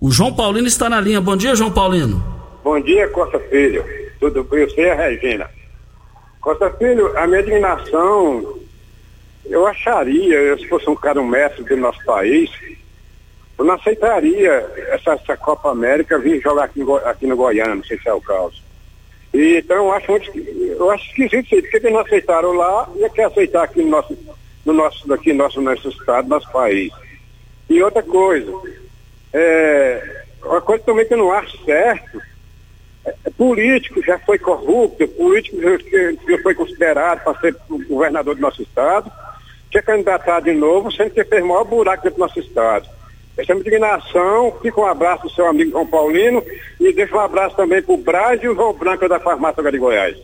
O 0.00 0.10
João 0.10 0.34
Paulino 0.34 0.66
está 0.66 0.90
na 0.90 1.00
linha. 1.00 1.20
Bom 1.20 1.36
dia, 1.36 1.54
João 1.54 1.70
Paulino. 1.70 2.24
Bom 2.64 2.80
dia, 2.80 3.06
Costa 3.08 3.38
Filho. 3.38 3.84
Tudo 4.18 4.42
bem? 4.42 4.68
Você 4.68 4.80
é 4.80 4.92
a 4.92 5.08
Regina. 5.08 5.48
Costa 6.40 6.68
Filho, 6.70 7.16
a 7.16 7.26
minha 7.26 7.40
indignação, 7.40 8.58
eu 9.44 9.66
acharia, 9.66 10.56
se 10.58 10.66
fosse 10.68 10.90
um 10.90 10.96
cara 10.96 11.20
um 11.20 11.26
mestre 11.26 11.62
do 11.64 11.76
nosso 11.76 12.04
país, 12.04 12.50
eu 13.58 13.64
não 13.64 13.74
aceitaria 13.74 14.50
essa, 14.90 15.12
essa 15.12 15.36
Copa 15.36 15.70
América 15.70 16.18
vir 16.18 16.40
jogar 16.42 16.64
aqui, 16.64 16.80
aqui 17.04 17.26
no 17.26 17.36
Goiânia, 17.36 17.74
não 17.74 17.84
sei 17.84 17.98
se 17.98 18.08
é 18.08 18.12
o 18.12 18.20
caso. 18.20 18.62
E, 19.32 19.58
então 19.58 19.76
eu 19.76 19.92
acho 19.92 20.10
muito, 20.10 20.38
eu 20.38 20.90
acho 20.90 21.06
esquisito 21.06 21.54
isso 21.54 21.62
porque 21.62 21.76
eles 21.78 21.92
não 21.92 22.00
aceitaram 22.00 22.52
lá 22.52 22.88
e 22.96 23.08
quer 23.10 23.24
aceitar 23.24 23.64
aqui 23.64 23.82
no 23.82 23.90
nosso, 23.90 24.18
no 24.64 24.72
nosso, 24.72 25.12
aqui 25.12 25.32
no 25.32 25.38
nosso, 25.38 25.60
nosso 25.60 25.88
estado, 25.88 26.28
nosso 26.28 26.50
país. 26.50 26.92
E 27.68 27.82
outra 27.82 28.02
coisa, 28.02 28.52
é, 29.32 30.24
uma 30.42 30.60
coisa 30.60 30.84
também 30.84 31.06
que 31.06 31.14
eu 31.14 31.18
não 31.18 31.32
acho 31.32 31.64
certo, 31.64 32.20
é, 33.06 33.14
é 33.24 33.30
político 33.30 34.02
já 34.02 34.18
foi 34.18 34.38
corrupto, 34.38 35.08
político 35.08 35.60
já, 35.60 35.70
já 36.28 36.42
foi 36.42 36.54
considerado 36.54 37.24
para 37.24 37.40
ser 37.40 37.56
governador 37.88 38.34
do 38.34 38.40
nosso 38.40 38.62
estado, 38.62 39.10
quer 39.70 39.82
candidatar 39.82 40.40
de 40.40 40.52
novo, 40.52 40.92
sendo 40.92 41.10
que 41.10 41.24
fez 41.24 41.42
o 41.42 41.48
maior 41.48 41.64
buraco 41.64 42.02
dentro 42.02 42.18
do 42.18 42.26
nosso 42.26 42.38
estado. 42.38 42.95
Essa 43.36 43.52
indignação, 43.52 44.54
fica 44.62 44.80
um 44.80 44.86
abraço 44.86 45.28
seu 45.30 45.46
amigo 45.46 45.72
João 45.72 45.86
Paulino 45.86 46.42
e 46.80 46.92
deixa 46.92 47.14
um 47.14 47.20
abraço 47.20 47.54
também 47.54 47.82
para 47.82 47.94
o 47.94 47.98
Braz 47.98 48.42
e 48.42 48.48
o 48.48 48.54
João 48.54 48.72
Branco 48.72 49.08
da 49.08 49.20
Farmácia 49.20 49.62
de 49.70 49.78
Goiás. 49.78 50.16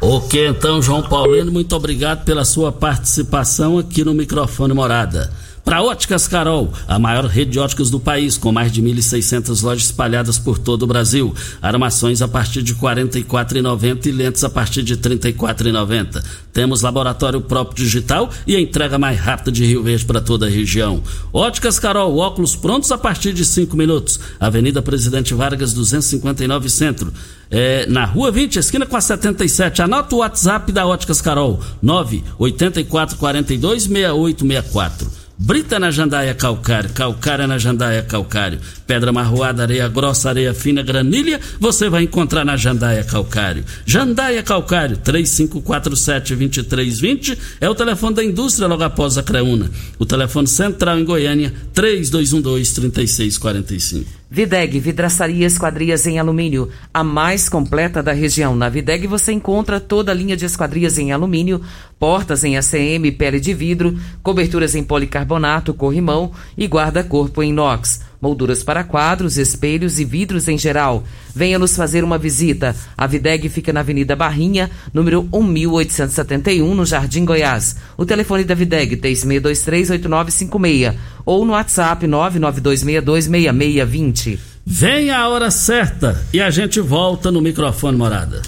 Ok, 0.00 0.48
então, 0.48 0.80
João 0.80 1.02
Paulino, 1.02 1.50
muito 1.50 1.74
obrigado 1.74 2.24
pela 2.24 2.44
sua 2.44 2.70
participação 2.70 3.78
aqui 3.78 4.04
no 4.04 4.14
microfone 4.14 4.72
Morada. 4.72 5.32
Para 5.66 5.82
Óticas 5.82 6.28
Carol, 6.28 6.72
a 6.86 6.96
maior 6.96 7.24
rede 7.24 7.50
de 7.50 7.58
óticas 7.58 7.90
do 7.90 7.98
país, 7.98 8.38
com 8.38 8.52
mais 8.52 8.70
de 8.70 8.80
1.600 8.80 9.64
lojas 9.64 9.86
espalhadas 9.86 10.38
por 10.38 10.58
todo 10.58 10.84
o 10.84 10.86
Brasil. 10.86 11.34
Armações 11.60 12.22
a 12.22 12.28
partir 12.28 12.62
de 12.62 12.72
R$ 12.72 12.78
44,90 12.78 14.06
e 14.06 14.12
lentes 14.12 14.44
a 14.44 14.48
partir 14.48 14.84
de 14.84 14.94
R$ 14.94 15.00
34,90. 15.00 16.22
Temos 16.52 16.82
laboratório 16.82 17.40
próprio 17.40 17.84
digital 17.84 18.30
e 18.46 18.54
a 18.54 18.60
entrega 18.60 18.96
mais 18.96 19.18
rápida 19.18 19.50
de 19.50 19.66
Rio 19.66 19.82
Verde 19.82 20.04
para 20.04 20.20
toda 20.20 20.46
a 20.46 20.48
região. 20.48 21.02
Óticas 21.32 21.80
Carol, 21.80 22.16
óculos 22.16 22.54
prontos 22.54 22.92
a 22.92 22.96
partir 22.96 23.32
de 23.32 23.44
5 23.44 23.76
minutos. 23.76 24.20
Avenida 24.38 24.80
Presidente 24.80 25.34
Vargas, 25.34 25.72
259 25.72 26.70
Centro. 26.70 27.12
É, 27.50 27.86
na 27.86 28.04
Rua 28.04 28.30
20, 28.30 28.60
esquina 28.60 28.86
com 28.86 28.96
a 28.96 29.00
77. 29.00 29.82
Anota 29.82 30.14
o 30.14 30.18
WhatsApp 30.18 30.70
da 30.70 30.86
Óticas 30.86 31.20
Carol, 31.20 31.58
98442 31.82 33.82
6864. 33.82 35.25
Brita 35.38 35.78
na 35.78 35.90
jandaia 35.90 36.34
calcário, 36.34 36.90
calcária 36.94 37.46
na 37.46 37.58
jandaia 37.58 38.02
calcário, 38.02 38.58
pedra 38.86 39.12
marroada, 39.12 39.62
areia 39.62 39.88
grossa, 39.88 40.28
areia 40.28 40.54
fina, 40.54 40.80
granilha, 40.82 41.40
você 41.58 41.90
vai 41.90 42.04
encontrar 42.04 42.44
na 42.44 42.56
jandaia 42.56 43.02
calcário. 43.02 43.64
Jandaia 43.84 44.40
calcário, 44.42 44.96
3547-2320 44.98 47.36
é 47.60 47.68
o 47.68 47.74
telefone 47.74 48.14
da 48.14 48.22
indústria 48.24 48.68
logo 48.68 48.84
após 48.84 49.18
a 49.18 49.22
Creuna. 49.22 49.70
O 49.98 50.06
telefone 50.06 50.46
central 50.46 50.98
em 50.98 51.04
Goiânia, 51.04 51.52
3212-3645. 51.74 54.06
Videg, 54.28 54.80
vidraçaria 54.80 55.46
esquadrias 55.46 56.04
em 56.04 56.18
alumínio, 56.18 56.68
a 56.92 57.04
mais 57.04 57.48
completa 57.48 58.02
da 58.02 58.12
região. 58.12 58.56
Na 58.56 58.68
Videg 58.68 59.06
você 59.06 59.30
encontra 59.32 59.78
toda 59.78 60.10
a 60.10 60.14
linha 60.14 60.36
de 60.36 60.44
esquadrias 60.44 60.98
em 60.98 61.12
alumínio, 61.12 61.62
portas 61.98 62.42
em 62.42 62.56
ACM, 62.56 63.12
pele 63.16 63.38
de 63.38 63.54
vidro, 63.54 63.96
coberturas 64.24 64.74
em 64.74 64.82
policarbonato, 64.82 65.72
corrimão 65.72 66.32
e 66.58 66.66
guarda-corpo 66.66 67.40
em 67.40 67.50
inox 67.50 68.00
molduras 68.26 68.64
para 68.64 68.82
quadros, 68.82 69.38
espelhos 69.38 70.00
e 70.00 70.04
vidros 70.04 70.48
em 70.48 70.58
geral. 70.58 71.04
Venha 71.32 71.60
nos 71.60 71.76
fazer 71.76 72.02
uma 72.02 72.18
visita. 72.18 72.74
A 72.96 73.06
Videg 73.06 73.48
fica 73.48 73.72
na 73.72 73.78
Avenida 73.80 74.16
Barrinha, 74.16 74.68
número 74.92 75.28
1871, 75.32 76.74
no 76.74 76.84
Jardim 76.84 77.24
Goiás. 77.24 77.76
O 77.96 78.04
telefone 78.04 78.42
da 78.42 78.52
Videg, 78.54 78.96
36238956 78.96 80.96
ou 81.24 81.44
no 81.44 81.52
WhatsApp 81.52 82.04
992626620. 82.06 84.40
Venha 84.66 85.18
a 85.18 85.28
hora 85.28 85.52
certa 85.52 86.20
e 86.32 86.40
a 86.40 86.50
gente 86.50 86.80
volta 86.80 87.30
no 87.30 87.40
microfone 87.40 87.96
morada. 87.96 88.42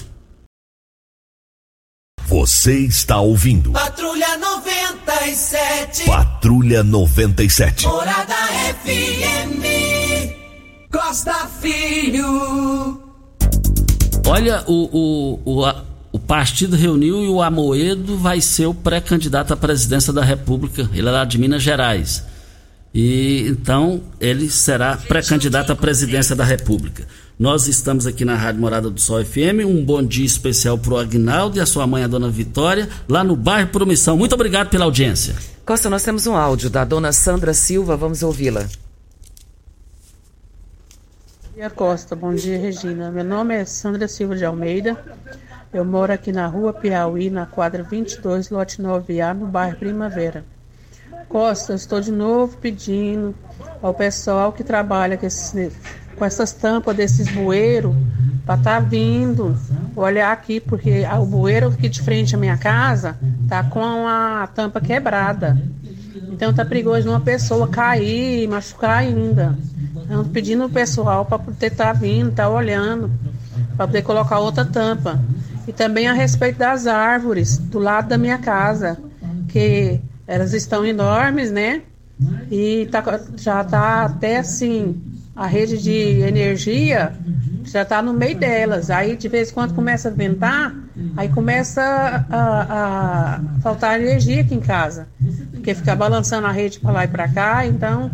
Você 2.27 2.79
está 2.79 3.21
ouvindo. 3.21 3.71
Patrulha 3.71 4.37
97. 5.09 6.05
Patrulha 6.05 6.83
97. 6.83 7.87
Morada 7.87 8.35
FM. 8.83 9.65
Costa 10.91 11.33
Filho. 11.59 13.01
Olha, 14.27 14.63
o, 14.67 14.87
o, 14.95 15.41
o, 15.45 15.65
a, 15.65 15.83
o 16.11 16.19
partido 16.19 16.75
reuniu 16.75 17.23
e 17.23 17.27
o 17.27 17.41
Amoedo 17.41 18.17
vai 18.17 18.39
ser 18.39 18.67
o 18.67 18.73
pré-candidato 18.73 19.51
à 19.51 19.57
presidência 19.57 20.13
da 20.13 20.23
República. 20.23 20.87
Ele 20.93 21.07
é 21.07 21.11
lá 21.11 21.25
de 21.25 21.39
Minas 21.39 21.63
Gerais. 21.63 22.23
E 22.93 23.47
então 23.47 24.01
ele 24.19 24.49
será 24.49 24.97
pré-candidato 24.97 25.71
à 25.71 25.75
presidência 25.75 26.35
da 26.35 26.43
República. 26.43 27.05
Nós 27.37 27.67
estamos 27.67 28.05
aqui 28.05 28.25
na 28.25 28.35
Rádio 28.35 28.59
Morada 28.59 28.89
do 28.89 28.99
Sol 28.99 29.23
FM. 29.23 29.65
Um 29.65 29.85
bom 29.85 30.03
dia 30.03 30.25
especial 30.25 30.77
para 30.77 30.93
o 30.93 30.97
Agnaldo 30.97 31.57
e 31.57 31.61
a 31.61 31.65
sua 31.65 31.87
mãe, 31.87 32.03
a 32.03 32.07
dona 32.07 32.29
Vitória, 32.29 32.89
lá 33.07 33.23
no 33.23 33.35
bairro 33.35 33.69
Promissão. 33.69 34.17
Muito 34.17 34.33
obrigado 34.33 34.69
pela 34.69 34.85
audiência. 34.85 35.35
Costa, 35.65 35.89
nós 35.89 36.03
temos 36.03 36.27
um 36.27 36.35
áudio 36.35 36.69
da 36.69 36.83
dona 36.83 37.13
Sandra 37.13 37.53
Silva, 37.53 37.95
vamos 37.95 38.23
ouvi-la. 38.23 38.61
Bom 41.43 41.53
dia, 41.55 41.69
Costa. 41.69 42.15
Bom 42.15 42.33
dia, 42.33 42.57
Regina. 42.57 43.11
Meu 43.11 43.23
nome 43.23 43.53
é 43.53 43.63
Sandra 43.63 44.07
Silva 44.07 44.35
de 44.35 44.43
Almeida. 44.43 44.97
Eu 45.71 45.85
moro 45.85 46.11
aqui 46.11 46.31
na 46.31 46.47
rua 46.47 46.73
Piauí, 46.73 47.29
na 47.29 47.45
quadra 47.45 47.83
22, 47.83 48.49
lote 48.49 48.81
9A, 48.81 49.33
no 49.33 49.45
bairro 49.45 49.77
Primavera. 49.77 50.43
Costa, 51.29 51.75
estou 51.75 52.01
de 52.01 52.11
novo 52.11 52.57
pedindo 52.57 53.35
ao 53.83 53.93
pessoal 53.93 54.51
que 54.51 54.63
trabalha 54.63 55.15
com, 55.15 55.27
com 56.15 56.25
essas 56.25 56.51
tampas 56.51 56.97
desses 56.97 57.31
bueiros 57.31 57.95
para 58.43 58.55
estar 58.55 58.73
tá 58.73 58.79
vindo 58.79 59.55
olhar 59.95 60.31
aqui, 60.31 60.59
porque 60.59 61.03
o 61.05 61.25
bueiro 61.25 61.67
aqui 61.67 61.87
de 61.87 62.01
frente 62.01 62.33
à 62.33 62.37
minha 62.37 62.57
casa 62.57 63.15
tá 63.47 63.63
com 63.63 64.07
a 64.07 64.49
tampa 64.55 64.81
quebrada. 64.81 65.55
Então 66.31 66.51
tá 66.51 66.65
perigoso 66.65 67.07
uma 67.07 67.19
pessoa 67.19 67.67
cair, 67.67 68.47
machucar 68.47 68.97
ainda. 68.97 69.55
Então 70.03 70.25
pedindo 70.25 70.65
o 70.65 70.69
pessoal 70.69 71.25
para 71.25 71.37
poder 71.37 71.67
estar 71.67 71.85
tá 71.85 71.93
vindo, 71.93 72.29
estar 72.29 72.43
tá 72.45 72.49
olhando, 72.49 73.11
para 73.77 73.85
poder 73.85 74.01
colocar 74.01 74.39
outra 74.39 74.65
tampa. 74.65 75.21
E 75.67 75.73
também 75.73 76.07
a 76.07 76.13
respeito 76.13 76.57
das 76.57 76.87
árvores 76.87 77.59
do 77.59 77.77
lado 77.77 78.07
da 78.09 78.17
minha 78.17 78.39
casa, 78.39 78.97
que 79.47 80.01
elas 80.29 80.53
estão 80.53 80.85
enormes, 80.85 81.51
né? 81.51 81.81
E 82.51 82.87
tá, 82.91 83.03
já 83.35 83.61
está 83.61 84.03
até 84.03 84.37
assim, 84.37 85.01
a 85.35 85.47
rede 85.47 85.81
de 85.81 85.91
energia 85.91 87.13
já 87.63 87.81
está 87.81 87.99
no 88.01 88.13
meio 88.13 88.37
delas. 88.37 88.91
Aí 88.91 89.15
de 89.15 89.27
vez 89.27 89.49
em 89.49 89.53
quando 89.53 89.73
começa 89.73 90.09
a 90.09 90.11
ventar, 90.11 90.75
aí 91.17 91.29
começa 91.29 91.81
a, 92.29 93.37
a 93.39 93.41
faltar 93.63 93.99
energia 93.99 94.41
aqui 94.41 94.53
em 94.53 94.59
casa. 94.59 95.07
Porque 95.51 95.73
fica 95.73 95.95
balançando 95.95 96.45
a 96.45 96.51
rede 96.51 96.79
para 96.79 96.91
lá 96.91 97.05
e 97.05 97.07
para 97.07 97.27
cá. 97.27 97.65
Então 97.65 98.11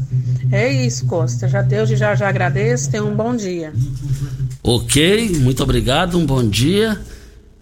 é 0.52 0.72
isso, 0.72 1.06
Costa. 1.08 1.50
Já 1.50 1.62
Deus 1.62 1.90
já 1.90 2.16
já 2.16 2.30
agradeço. 2.30 2.90
Tenha 2.90 3.04
um 3.04 3.16
bom 3.16 3.36
dia. 3.36 3.74
Ok, 4.64 5.38
muito 5.40 5.62
obrigado, 5.64 6.18
um 6.18 6.26
bom 6.26 6.48
dia. 6.48 6.98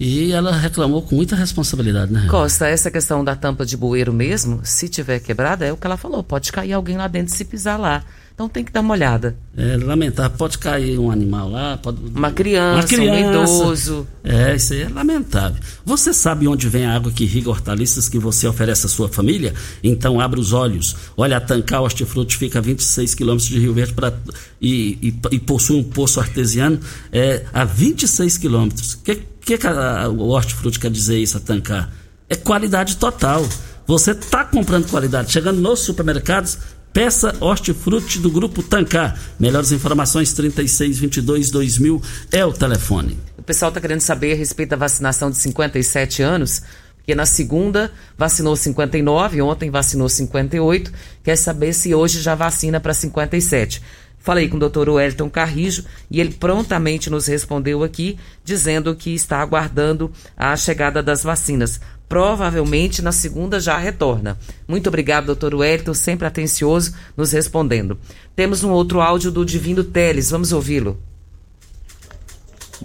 E 0.04 0.34
ela 0.34 0.52
reclamou 0.52 1.02
com 1.02 1.16
muita 1.16 1.34
responsabilidade, 1.34 2.12
né? 2.12 2.28
Costa, 2.30 2.68
essa 2.68 2.92
questão 2.92 3.24
da 3.24 3.38
tampa 3.38 3.66
de 3.66 3.78
bueiro 3.78 4.12
mesmo, 4.12 4.60
se 4.62 4.90
tiver 4.90 5.20
quebrada, 5.20 5.66
é 5.66 5.72
o 5.72 5.78
que 5.78 5.88
ela 5.88 5.96
falou, 5.96 6.22
pode 6.22 6.52
cair 6.52 6.74
alguém 6.74 6.98
lá 6.98 7.08
dentro 7.08 7.34
se 7.34 7.46
pisar 7.46 7.80
lá. 7.80 8.04
Então 8.34 8.50
tem 8.50 8.66
que 8.66 8.72
dar 8.72 8.82
uma 8.82 8.94
olhada. 8.96 9.38
É 9.56 9.78
lamentável, 9.78 10.36
pode 10.36 10.58
cair 10.58 10.98
um 10.98 11.12
animal 11.12 11.50
lá, 11.50 11.78
pode... 11.78 12.00
uma, 12.16 12.32
criança, 12.32 12.80
uma 12.80 12.88
criança, 12.88 13.28
um 13.28 13.30
idoso. 13.30 14.08
É, 14.24 14.56
isso 14.56 14.74
aí 14.74 14.82
é 14.82 14.90
lamentável. 14.90 15.62
Você 15.86 16.12
sabe 16.12 16.48
onde 16.48 16.68
vem 16.68 16.86
a 16.86 16.96
água 16.96 17.12
que 17.12 17.24
irriga 17.24 17.52
hortaliças 17.52 18.10
que 18.10 18.18
você 18.18 18.48
oferece 18.48 18.88
à 18.88 18.90
sua 18.90 19.08
família? 19.08 19.54
Então 19.84 20.20
abra 20.20 20.40
os 20.40 20.52
olhos. 20.52 20.96
Olha, 21.16 21.38
a 21.38 21.40
Tancar 21.40 21.84
Hortifruti 21.84 22.36
fica 22.36 22.58
a 22.58 22.62
26 22.62 23.14
quilômetros 23.14 23.48
de 23.48 23.60
Rio 23.60 23.74
Verde 23.74 23.94
pra, 23.94 24.12
e, 24.60 24.98
e, 25.02 25.16
e, 25.32 25.40
possui 25.40 25.78
um 25.78 25.84
poço 25.84 26.20
artesiano 26.20 26.80
é, 27.12 27.46
a 27.54 27.64
26 27.64 28.38
quilômetros. 28.40 28.96
O 28.96 29.04
que, 29.04 29.22
que, 29.46 29.58
que 29.58 29.68
a, 29.68 30.10
o 30.10 30.30
hortifruti 30.30 30.80
quer 30.80 30.92
dizer 30.92 31.18
isso, 31.18 31.38
a 31.38 31.40
Tancar? 31.40 31.92
É 32.30 32.36
qualidade 32.36 32.98
total. 32.98 33.48
Você 33.86 34.12
está 34.12 34.46
comprando 34.46 34.90
qualidade. 34.90 35.32
Chegando 35.32 35.60
nos 35.60 35.82
supermercados, 35.82 36.58
Peça 36.94 37.36
hortifruti 37.40 38.20
do 38.20 38.30
Grupo 38.30 38.62
Tancar. 38.62 39.20
Melhores 39.40 39.72
informações 39.72 40.32
3622 40.32 41.50
2000 41.50 42.00
é 42.32 42.46
o 42.46 42.54
telefone. 42.54 43.18
O 43.36 43.42
pessoal 43.42 43.70
está 43.70 43.82
querendo 43.82 44.02
saber 44.02 44.34
a 44.34 44.36
respeito 44.36 44.70
da 44.70 44.76
vacinação 44.76 45.32
de 45.32 45.38
57 45.38 46.22
anos, 46.22 46.62
porque 46.98 47.16
na 47.16 47.26
segunda 47.26 47.92
vacinou 48.16 48.56
59, 48.56 49.42
ontem 49.42 49.72
vacinou 49.72 50.08
58. 50.08 50.94
Quer 51.24 51.36
saber 51.36 51.74
se 51.74 51.96
hoje 51.96 52.22
já 52.22 52.36
vacina 52.36 52.80
para 52.80 52.94
57. 52.94 53.82
Falei 54.24 54.48
com 54.48 54.56
o 54.56 54.60
doutor 54.60 54.88
Wellington 54.88 55.30
Carrijo 55.30 55.84
e 56.10 56.22
ele 56.22 56.34
prontamente 56.34 57.10
nos 57.10 57.28
respondeu 57.28 57.84
aqui, 57.84 58.18
dizendo 58.42 58.96
que 58.96 59.14
está 59.14 59.42
aguardando 59.42 60.10
a 60.38 60.56
chegada 60.56 61.04
das 61.04 61.24
vacinas. 61.24 61.82
Provavelmente 62.08 63.02
na 63.02 63.12
segunda 63.12 63.60
já 63.60 63.78
retorna. 63.78 64.40
Muito 64.66 64.88
obrigado, 64.88 65.26
doutor 65.26 65.54
Wellington, 65.54 65.94
sempre 65.94 66.26
atencioso, 66.26 66.96
nos 67.18 67.34
respondendo. 67.34 68.00
Temos 68.34 68.64
um 68.64 68.72
outro 68.72 69.02
áudio 69.02 69.30
do 69.30 69.46
Divino 69.46 69.84
Teles, 69.84 70.30
vamos 70.30 70.54
ouvi-lo. 70.54 70.98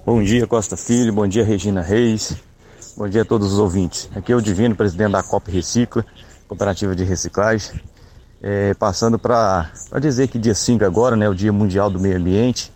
Bom 0.04 0.20
dia, 0.20 0.44
Costa 0.44 0.76
Filho, 0.76 1.12
bom 1.12 1.28
dia, 1.28 1.44
Regina 1.44 1.82
Reis, 1.82 2.34
bom 2.96 3.08
dia 3.08 3.22
a 3.22 3.24
todos 3.24 3.52
os 3.52 3.60
ouvintes. 3.60 4.10
Aqui 4.12 4.32
é 4.32 4.36
o 4.36 4.42
Divino, 4.42 4.74
presidente 4.74 5.12
da 5.12 5.22
COP 5.22 5.52
Recicla, 5.52 6.04
Cooperativa 6.48 6.96
de 6.96 7.04
Reciclagem. 7.04 7.80
É, 8.40 8.72
passando 8.74 9.18
para 9.18 9.70
dizer 10.00 10.28
que 10.28 10.38
dia 10.38 10.54
5 10.54 10.84
agora, 10.84 11.16
né, 11.16 11.28
o 11.28 11.34
Dia 11.34 11.52
Mundial 11.52 11.90
do 11.90 11.98
Meio 11.98 12.16
Ambiente, 12.16 12.72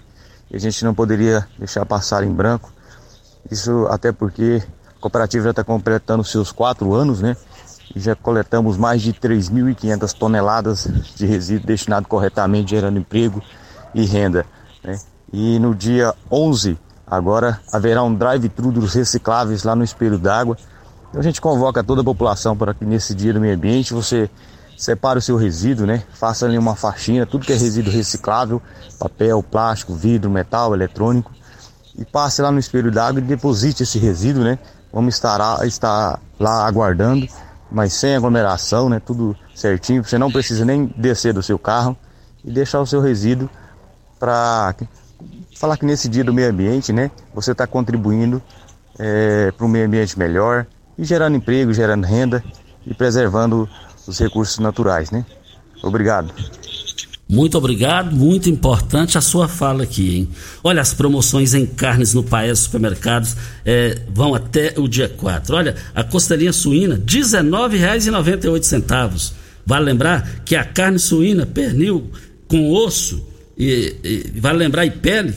e 0.51 0.57
a 0.57 0.59
gente 0.59 0.85
não 0.85 0.93
poderia 0.93 1.47
deixar 1.59 1.87
passar 1.87 2.25
em 2.25 2.33
branco. 2.33 2.73
Isso 3.51 3.87
até 3.89 4.13
porque 4.13 4.63
a 4.97 5.01
cooperativa 5.01 5.45
já 5.45 5.51
está 5.51 5.65
completando 5.65 6.23
seus 6.25 6.53
quatro 6.53 6.93
anos, 6.95 7.21
né? 7.21 7.37
E 7.95 8.01
já 8.01 8.15
coletamos 8.15 8.77
mais 8.77 9.03
de 9.03 9.13
3.500 9.13 10.13
toneladas 10.13 10.89
de 11.17 11.27
resíduo 11.27 11.67
destinado 11.67 12.07
corretamente, 12.07 12.71
gerando 12.71 12.99
emprego 12.99 13.43
e 13.95 14.05
renda. 14.05 14.45
Né? 14.83 14.99
E 15.33 15.59
no 15.59 15.75
dia 15.75 16.15
11, 16.31 16.79
agora, 17.07 17.61
haverá 17.73 18.03
um 18.03 18.15
drive-thru 18.15 18.71
dos 18.71 18.95
recicláveis 18.95 19.65
lá 19.65 19.75
no 19.75 19.85
Espelho 19.85 20.19
d'Água. 20.19 20.57
Então 21.09 21.21
a 21.21 21.25
gente 21.25 21.41
convoca 21.41 21.83
toda 21.83 22.01
a 22.01 22.05
população 22.05 22.57
para 22.57 22.75
que 22.75 22.85
nesse 22.85 23.15
dia 23.15 23.33
do 23.33 23.41
meio 23.41 23.55
ambiente 23.55 23.93
você 23.93 24.31
separe 24.77 25.19
o 25.19 25.23
seu 25.23 25.37
resíduo, 25.37 25.87
né? 25.87 26.03
Faça 26.13 26.47
ali 26.47 26.59
uma 26.59 26.75
faxina, 26.75 27.27
tudo 27.27 27.47
que 27.47 27.53
é 27.53 27.57
resíduo 27.57 27.93
reciclável, 27.93 28.61
papel, 28.99 29.43
plástico, 29.43 29.95
vidro, 29.95 30.31
metal, 30.31 30.75
eletrônico, 30.75 31.33
e 31.97 32.05
passe 32.05 32.41
lá 32.43 32.51
no 32.51 32.59
espelho 32.59 32.91
d'água 32.91 33.21
e 33.21 33.25
deposite 33.25 33.83
esse 33.83 33.99
resíduo, 33.99 34.43
né? 34.45 34.59
Vamos 34.93 35.15
estar, 35.15 35.67
estar 35.67 36.21
lá 36.39 36.67
aguardando, 36.67 37.27
mas 37.71 37.93
sem 37.93 38.17
aglomeração, 38.17 38.89
né? 38.89 39.01
Tudo 39.01 39.37
certinho, 39.55 40.05
você 40.05 40.19
não 40.19 40.31
precisa 40.31 40.65
nem 40.65 40.87
descer 40.97 41.33
do 41.33 41.43
seu 41.43 41.59
carro 41.59 41.97
e 42.45 42.51
deixar 42.51 42.81
o 42.81 42.87
seu 42.87 43.01
resíduo 43.01 43.49
para 44.19 44.75
falar 45.57 45.77
que 45.77 45.85
nesse 45.85 46.09
dia 46.09 46.25
do 46.25 46.33
meio 46.33 46.51
ambiente, 46.51 46.93
né? 46.93 47.11
Você 47.35 47.53
está 47.53 47.67
contribuindo 47.67 48.43
é, 48.99 49.53
para 49.53 49.65
um 49.65 49.69
meio 49.69 49.87
ambiente 49.87 50.19
melhor 50.19 50.67
e 50.99 51.05
gerando 51.05 51.37
emprego, 51.37 51.73
gerando 51.73 52.05
renda 52.05 52.43
e 52.87 52.95
preservando 52.95 53.69
os 54.07 54.19
recursos 54.19 54.59
naturais, 54.59 55.11
né? 55.11 55.25
Obrigado. 55.83 56.35
Muito 57.29 57.57
obrigado, 57.57 58.15
muito 58.15 58.51
importante 58.51 59.17
a 59.17 59.21
sua 59.23 59.47
fala 59.49 59.85
aqui, 59.85 60.17
hein? 60.17 60.29
Olha, 60.63 60.83
as 60.83 60.93
promoções 60.93 61.55
em 61.55 61.65
carnes 61.65 62.13
no 62.13 62.23
Paes 62.23 62.59
Supermercados 62.59 63.35
é, 63.65 64.03
vão 64.11 64.35
até 64.35 64.75
o 64.77 64.87
dia 64.87 65.09
4. 65.09 65.57
Olha, 65.57 65.75
a 65.95 66.05
costelinha 66.05 66.53
suína, 66.53 66.97
R$19,98. 66.97 69.33
Vale 69.65 69.87
lembrar 69.87 70.43
que 70.45 70.55
a 70.55 70.63
carne 70.63 70.99
suína, 70.99 71.47
pernil 71.47 72.11
com 72.47 72.71
osso, 72.71 73.27
e, 73.57 73.97
e, 74.05 74.31
vale 74.39 74.59
lembrar, 74.59 74.85
e 74.85 74.91
pele, 74.91 75.31
R$ 75.31 75.37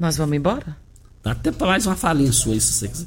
Nós 0.00 0.16
vamos 0.16 0.34
embora? 0.34 0.74
Dá 1.22 1.32
até 1.32 1.52
para 1.52 1.66
mais 1.66 1.86
uma 1.86 1.96
falinha 1.96 2.32
sua, 2.32 2.58
se 2.58 2.72
você 2.72 2.88
quiser. 2.88 3.06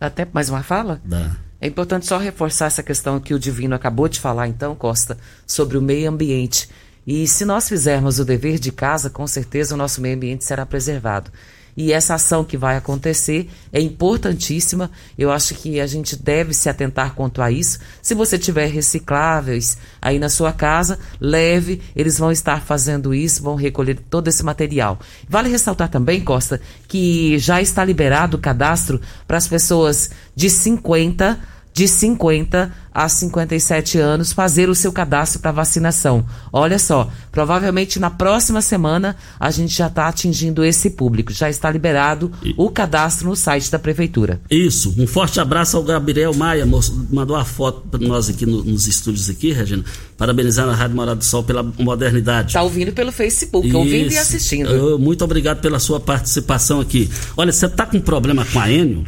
Dá 0.00 0.06
até 0.06 0.26
mais 0.32 0.48
uma 0.48 0.62
fala? 0.62 0.98
Dá. 1.04 1.36
É 1.60 1.66
importante 1.66 2.06
só 2.06 2.18
reforçar 2.18 2.66
essa 2.66 2.82
questão 2.82 3.18
que 3.18 3.34
o 3.34 3.38
Divino 3.38 3.74
acabou 3.74 4.08
de 4.08 4.20
falar, 4.20 4.46
então, 4.46 4.76
Costa, 4.76 5.18
sobre 5.46 5.76
o 5.76 5.82
meio 5.82 6.08
ambiente. 6.08 6.68
E 7.06 7.26
se 7.26 7.44
nós 7.44 7.68
fizermos 7.68 8.18
o 8.18 8.24
dever 8.24 8.58
de 8.58 8.70
casa, 8.70 9.10
com 9.10 9.26
certeza 9.26 9.74
o 9.74 9.78
nosso 9.78 10.00
meio 10.00 10.14
ambiente 10.14 10.44
será 10.44 10.64
preservado. 10.64 11.32
E 11.80 11.92
essa 11.92 12.16
ação 12.16 12.42
que 12.42 12.56
vai 12.56 12.76
acontecer 12.76 13.48
é 13.72 13.80
importantíssima. 13.80 14.90
Eu 15.16 15.30
acho 15.30 15.54
que 15.54 15.78
a 15.78 15.86
gente 15.86 16.16
deve 16.16 16.52
se 16.52 16.68
atentar 16.68 17.14
quanto 17.14 17.40
a 17.40 17.52
isso. 17.52 17.78
Se 18.02 18.16
você 18.16 18.36
tiver 18.36 18.66
recicláveis 18.66 19.78
aí 20.02 20.18
na 20.18 20.28
sua 20.28 20.52
casa, 20.52 20.98
leve, 21.20 21.80
eles 21.94 22.18
vão 22.18 22.32
estar 22.32 22.62
fazendo 22.62 23.14
isso, 23.14 23.44
vão 23.44 23.54
recolher 23.54 23.96
todo 24.10 24.26
esse 24.26 24.44
material. 24.44 24.98
Vale 25.28 25.50
ressaltar 25.50 25.88
também, 25.88 26.20
Costa, 26.20 26.60
que 26.88 27.38
já 27.38 27.62
está 27.62 27.84
liberado 27.84 28.36
o 28.36 28.40
cadastro 28.40 29.00
para 29.24 29.38
as 29.38 29.46
pessoas 29.46 30.10
de 30.34 30.50
50 30.50 31.38
de 31.78 31.86
50 31.86 32.72
a 32.92 33.08
57 33.08 33.98
anos 33.98 34.32
fazer 34.32 34.68
o 34.68 34.74
seu 34.74 34.90
cadastro 34.90 35.38
para 35.38 35.52
vacinação. 35.52 36.26
Olha 36.52 36.76
só, 36.76 37.08
provavelmente 37.30 38.00
na 38.00 38.10
próxima 38.10 38.60
semana 38.60 39.14
a 39.38 39.48
gente 39.52 39.76
já 39.76 39.86
está 39.86 40.08
atingindo 40.08 40.64
esse 40.64 40.90
público. 40.90 41.32
Já 41.32 41.48
está 41.48 41.70
liberado 41.70 42.32
e... 42.42 42.52
o 42.56 42.68
cadastro 42.68 43.28
no 43.28 43.36
site 43.36 43.70
da 43.70 43.78
prefeitura. 43.78 44.40
Isso. 44.50 44.92
Um 44.98 45.06
forte 45.06 45.38
abraço 45.38 45.76
ao 45.76 45.84
Gabriel 45.84 46.34
Maia, 46.34 46.66
mandou 47.12 47.36
a 47.36 47.44
foto 47.44 47.86
para 47.88 48.04
nós 48.04 48.28
aqui 48.28 48.44
no, 48.44 48.64
nos 48.64 48.88
estúdios 48.88 49.30
aqui, 49.30 49.52
Regina. 49.52 49.84
Parabenizando 50.16 50.72
a 50.72 50.74
Rádio 50.74 50.96
Morada 50.96 51.20
do 51.20 51.24
Sol 51.24 51.44
pela 51.44 51.62
modernidade. 51.62 52.48
Está 52.48 52.62
ouvindo 52.62 52.92
pelo 52.92 53.12
Facebook, 53.12 53.68
Isso. 53.68 53.78
ouvindo 53.78 54.10
e 54.10 54.18
assistindo. 54.18 54.98
muito 54.98 55.22
obrigado 55.22 55.60
pela 55.60 55.78
sua 55.78 56.00
participação 56.00 56.80
aqui. 56.80 57.08
Olha, 57.36 57.52
você 57.52 57.66
está 57.66 57.86
com 57.86 58.00
problema 58.00 58.44
com 58.44 58.58
a 58.58 58.68
Enio? 58.68 59.06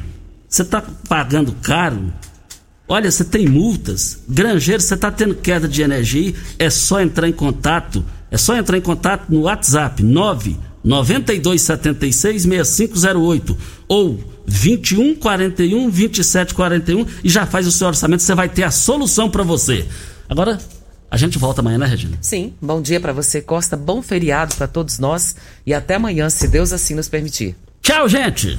Você 0.49 0.63
está 0.63 0.81
pagando 1.09 1.53
caro? 1.61 2.13
Olha, 2.91 3.09
você 3.09 3.23
tem 3.23 3.47
multas. 3.47 4.19
Granjeiro, 4.29 4.83
você 4.83 4.95
está 4.95 5.13
tendo 5.13 5.37
queda 5.37 5.69
de 5.69 5.81
energia. 5.81 6.35
É 6.59 6.69
só 6.69 7.01
entrar 7.01 7.29
em 7.29 7.33
contato. 7.33 8.05
É 8.33 8.37
só 8.37 8.57
entrar 8.57 8.77
em 8.77 8.81
contato 8.81 9.27
no 9.29 9.43
WhatsApp 9.43 10.03
9 10.03 10.59
9276 10.83 12.43
6508 12.43 13.57
ou 13.87 14.19
21 14.45 15.15
41 15.15 15.89
27 15.89 16.53
41 16.53 17.07
e 17.23 17.29
já 17.29 17.47
faz 17.47 17.69
o 17.69 17.71
seu 17.71 17.87
orçamento. 17.87 18.25
Você 18.25 18.35
vai 18.35 18.49
ter 18.49 18.65
a 18.65 18.73
solução 18.73 19.31
para 19.31 19.45
você. 19.45 19.87
Agora, 20.29 20.59
a 21.09 21.17
gente 21.17 21.39
volta 21.39 21.61
amanhã, 21.61 21.79
né, 21.79 21.87
Regina? 21.87 22.19
Sim. 22.21 22.55
Bom 22.61 22.83
dia 22.83 22.99
para 22.99 23.13
você, 23.13 23.41
Costa. 23.41 23.77
Bom 23.77 24.03
feriado 24.03 24.57
para 24.57 24.67
todos 24.67 24.99
nós 24.99 25.37
e 25.65 25.73
até 25.73 25.95
amanhã, 25.95 26.29
se 26.29 26.49
Deus 26.49 26.73
assim 26.73 26.97
nos 26.97 27.09
permitir. 27.09 27.55
Tchau, 27.83 28.09
gente. 28.09 28.59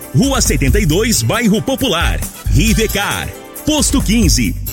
Rua 0.13 0.41
72, 0.41 1.23
Bairro 1.23 1.61
Popular. 1.61 2.19
Rivecar. 2.53 3.29
Posto 3.65 4.01
15. 4.01 4.60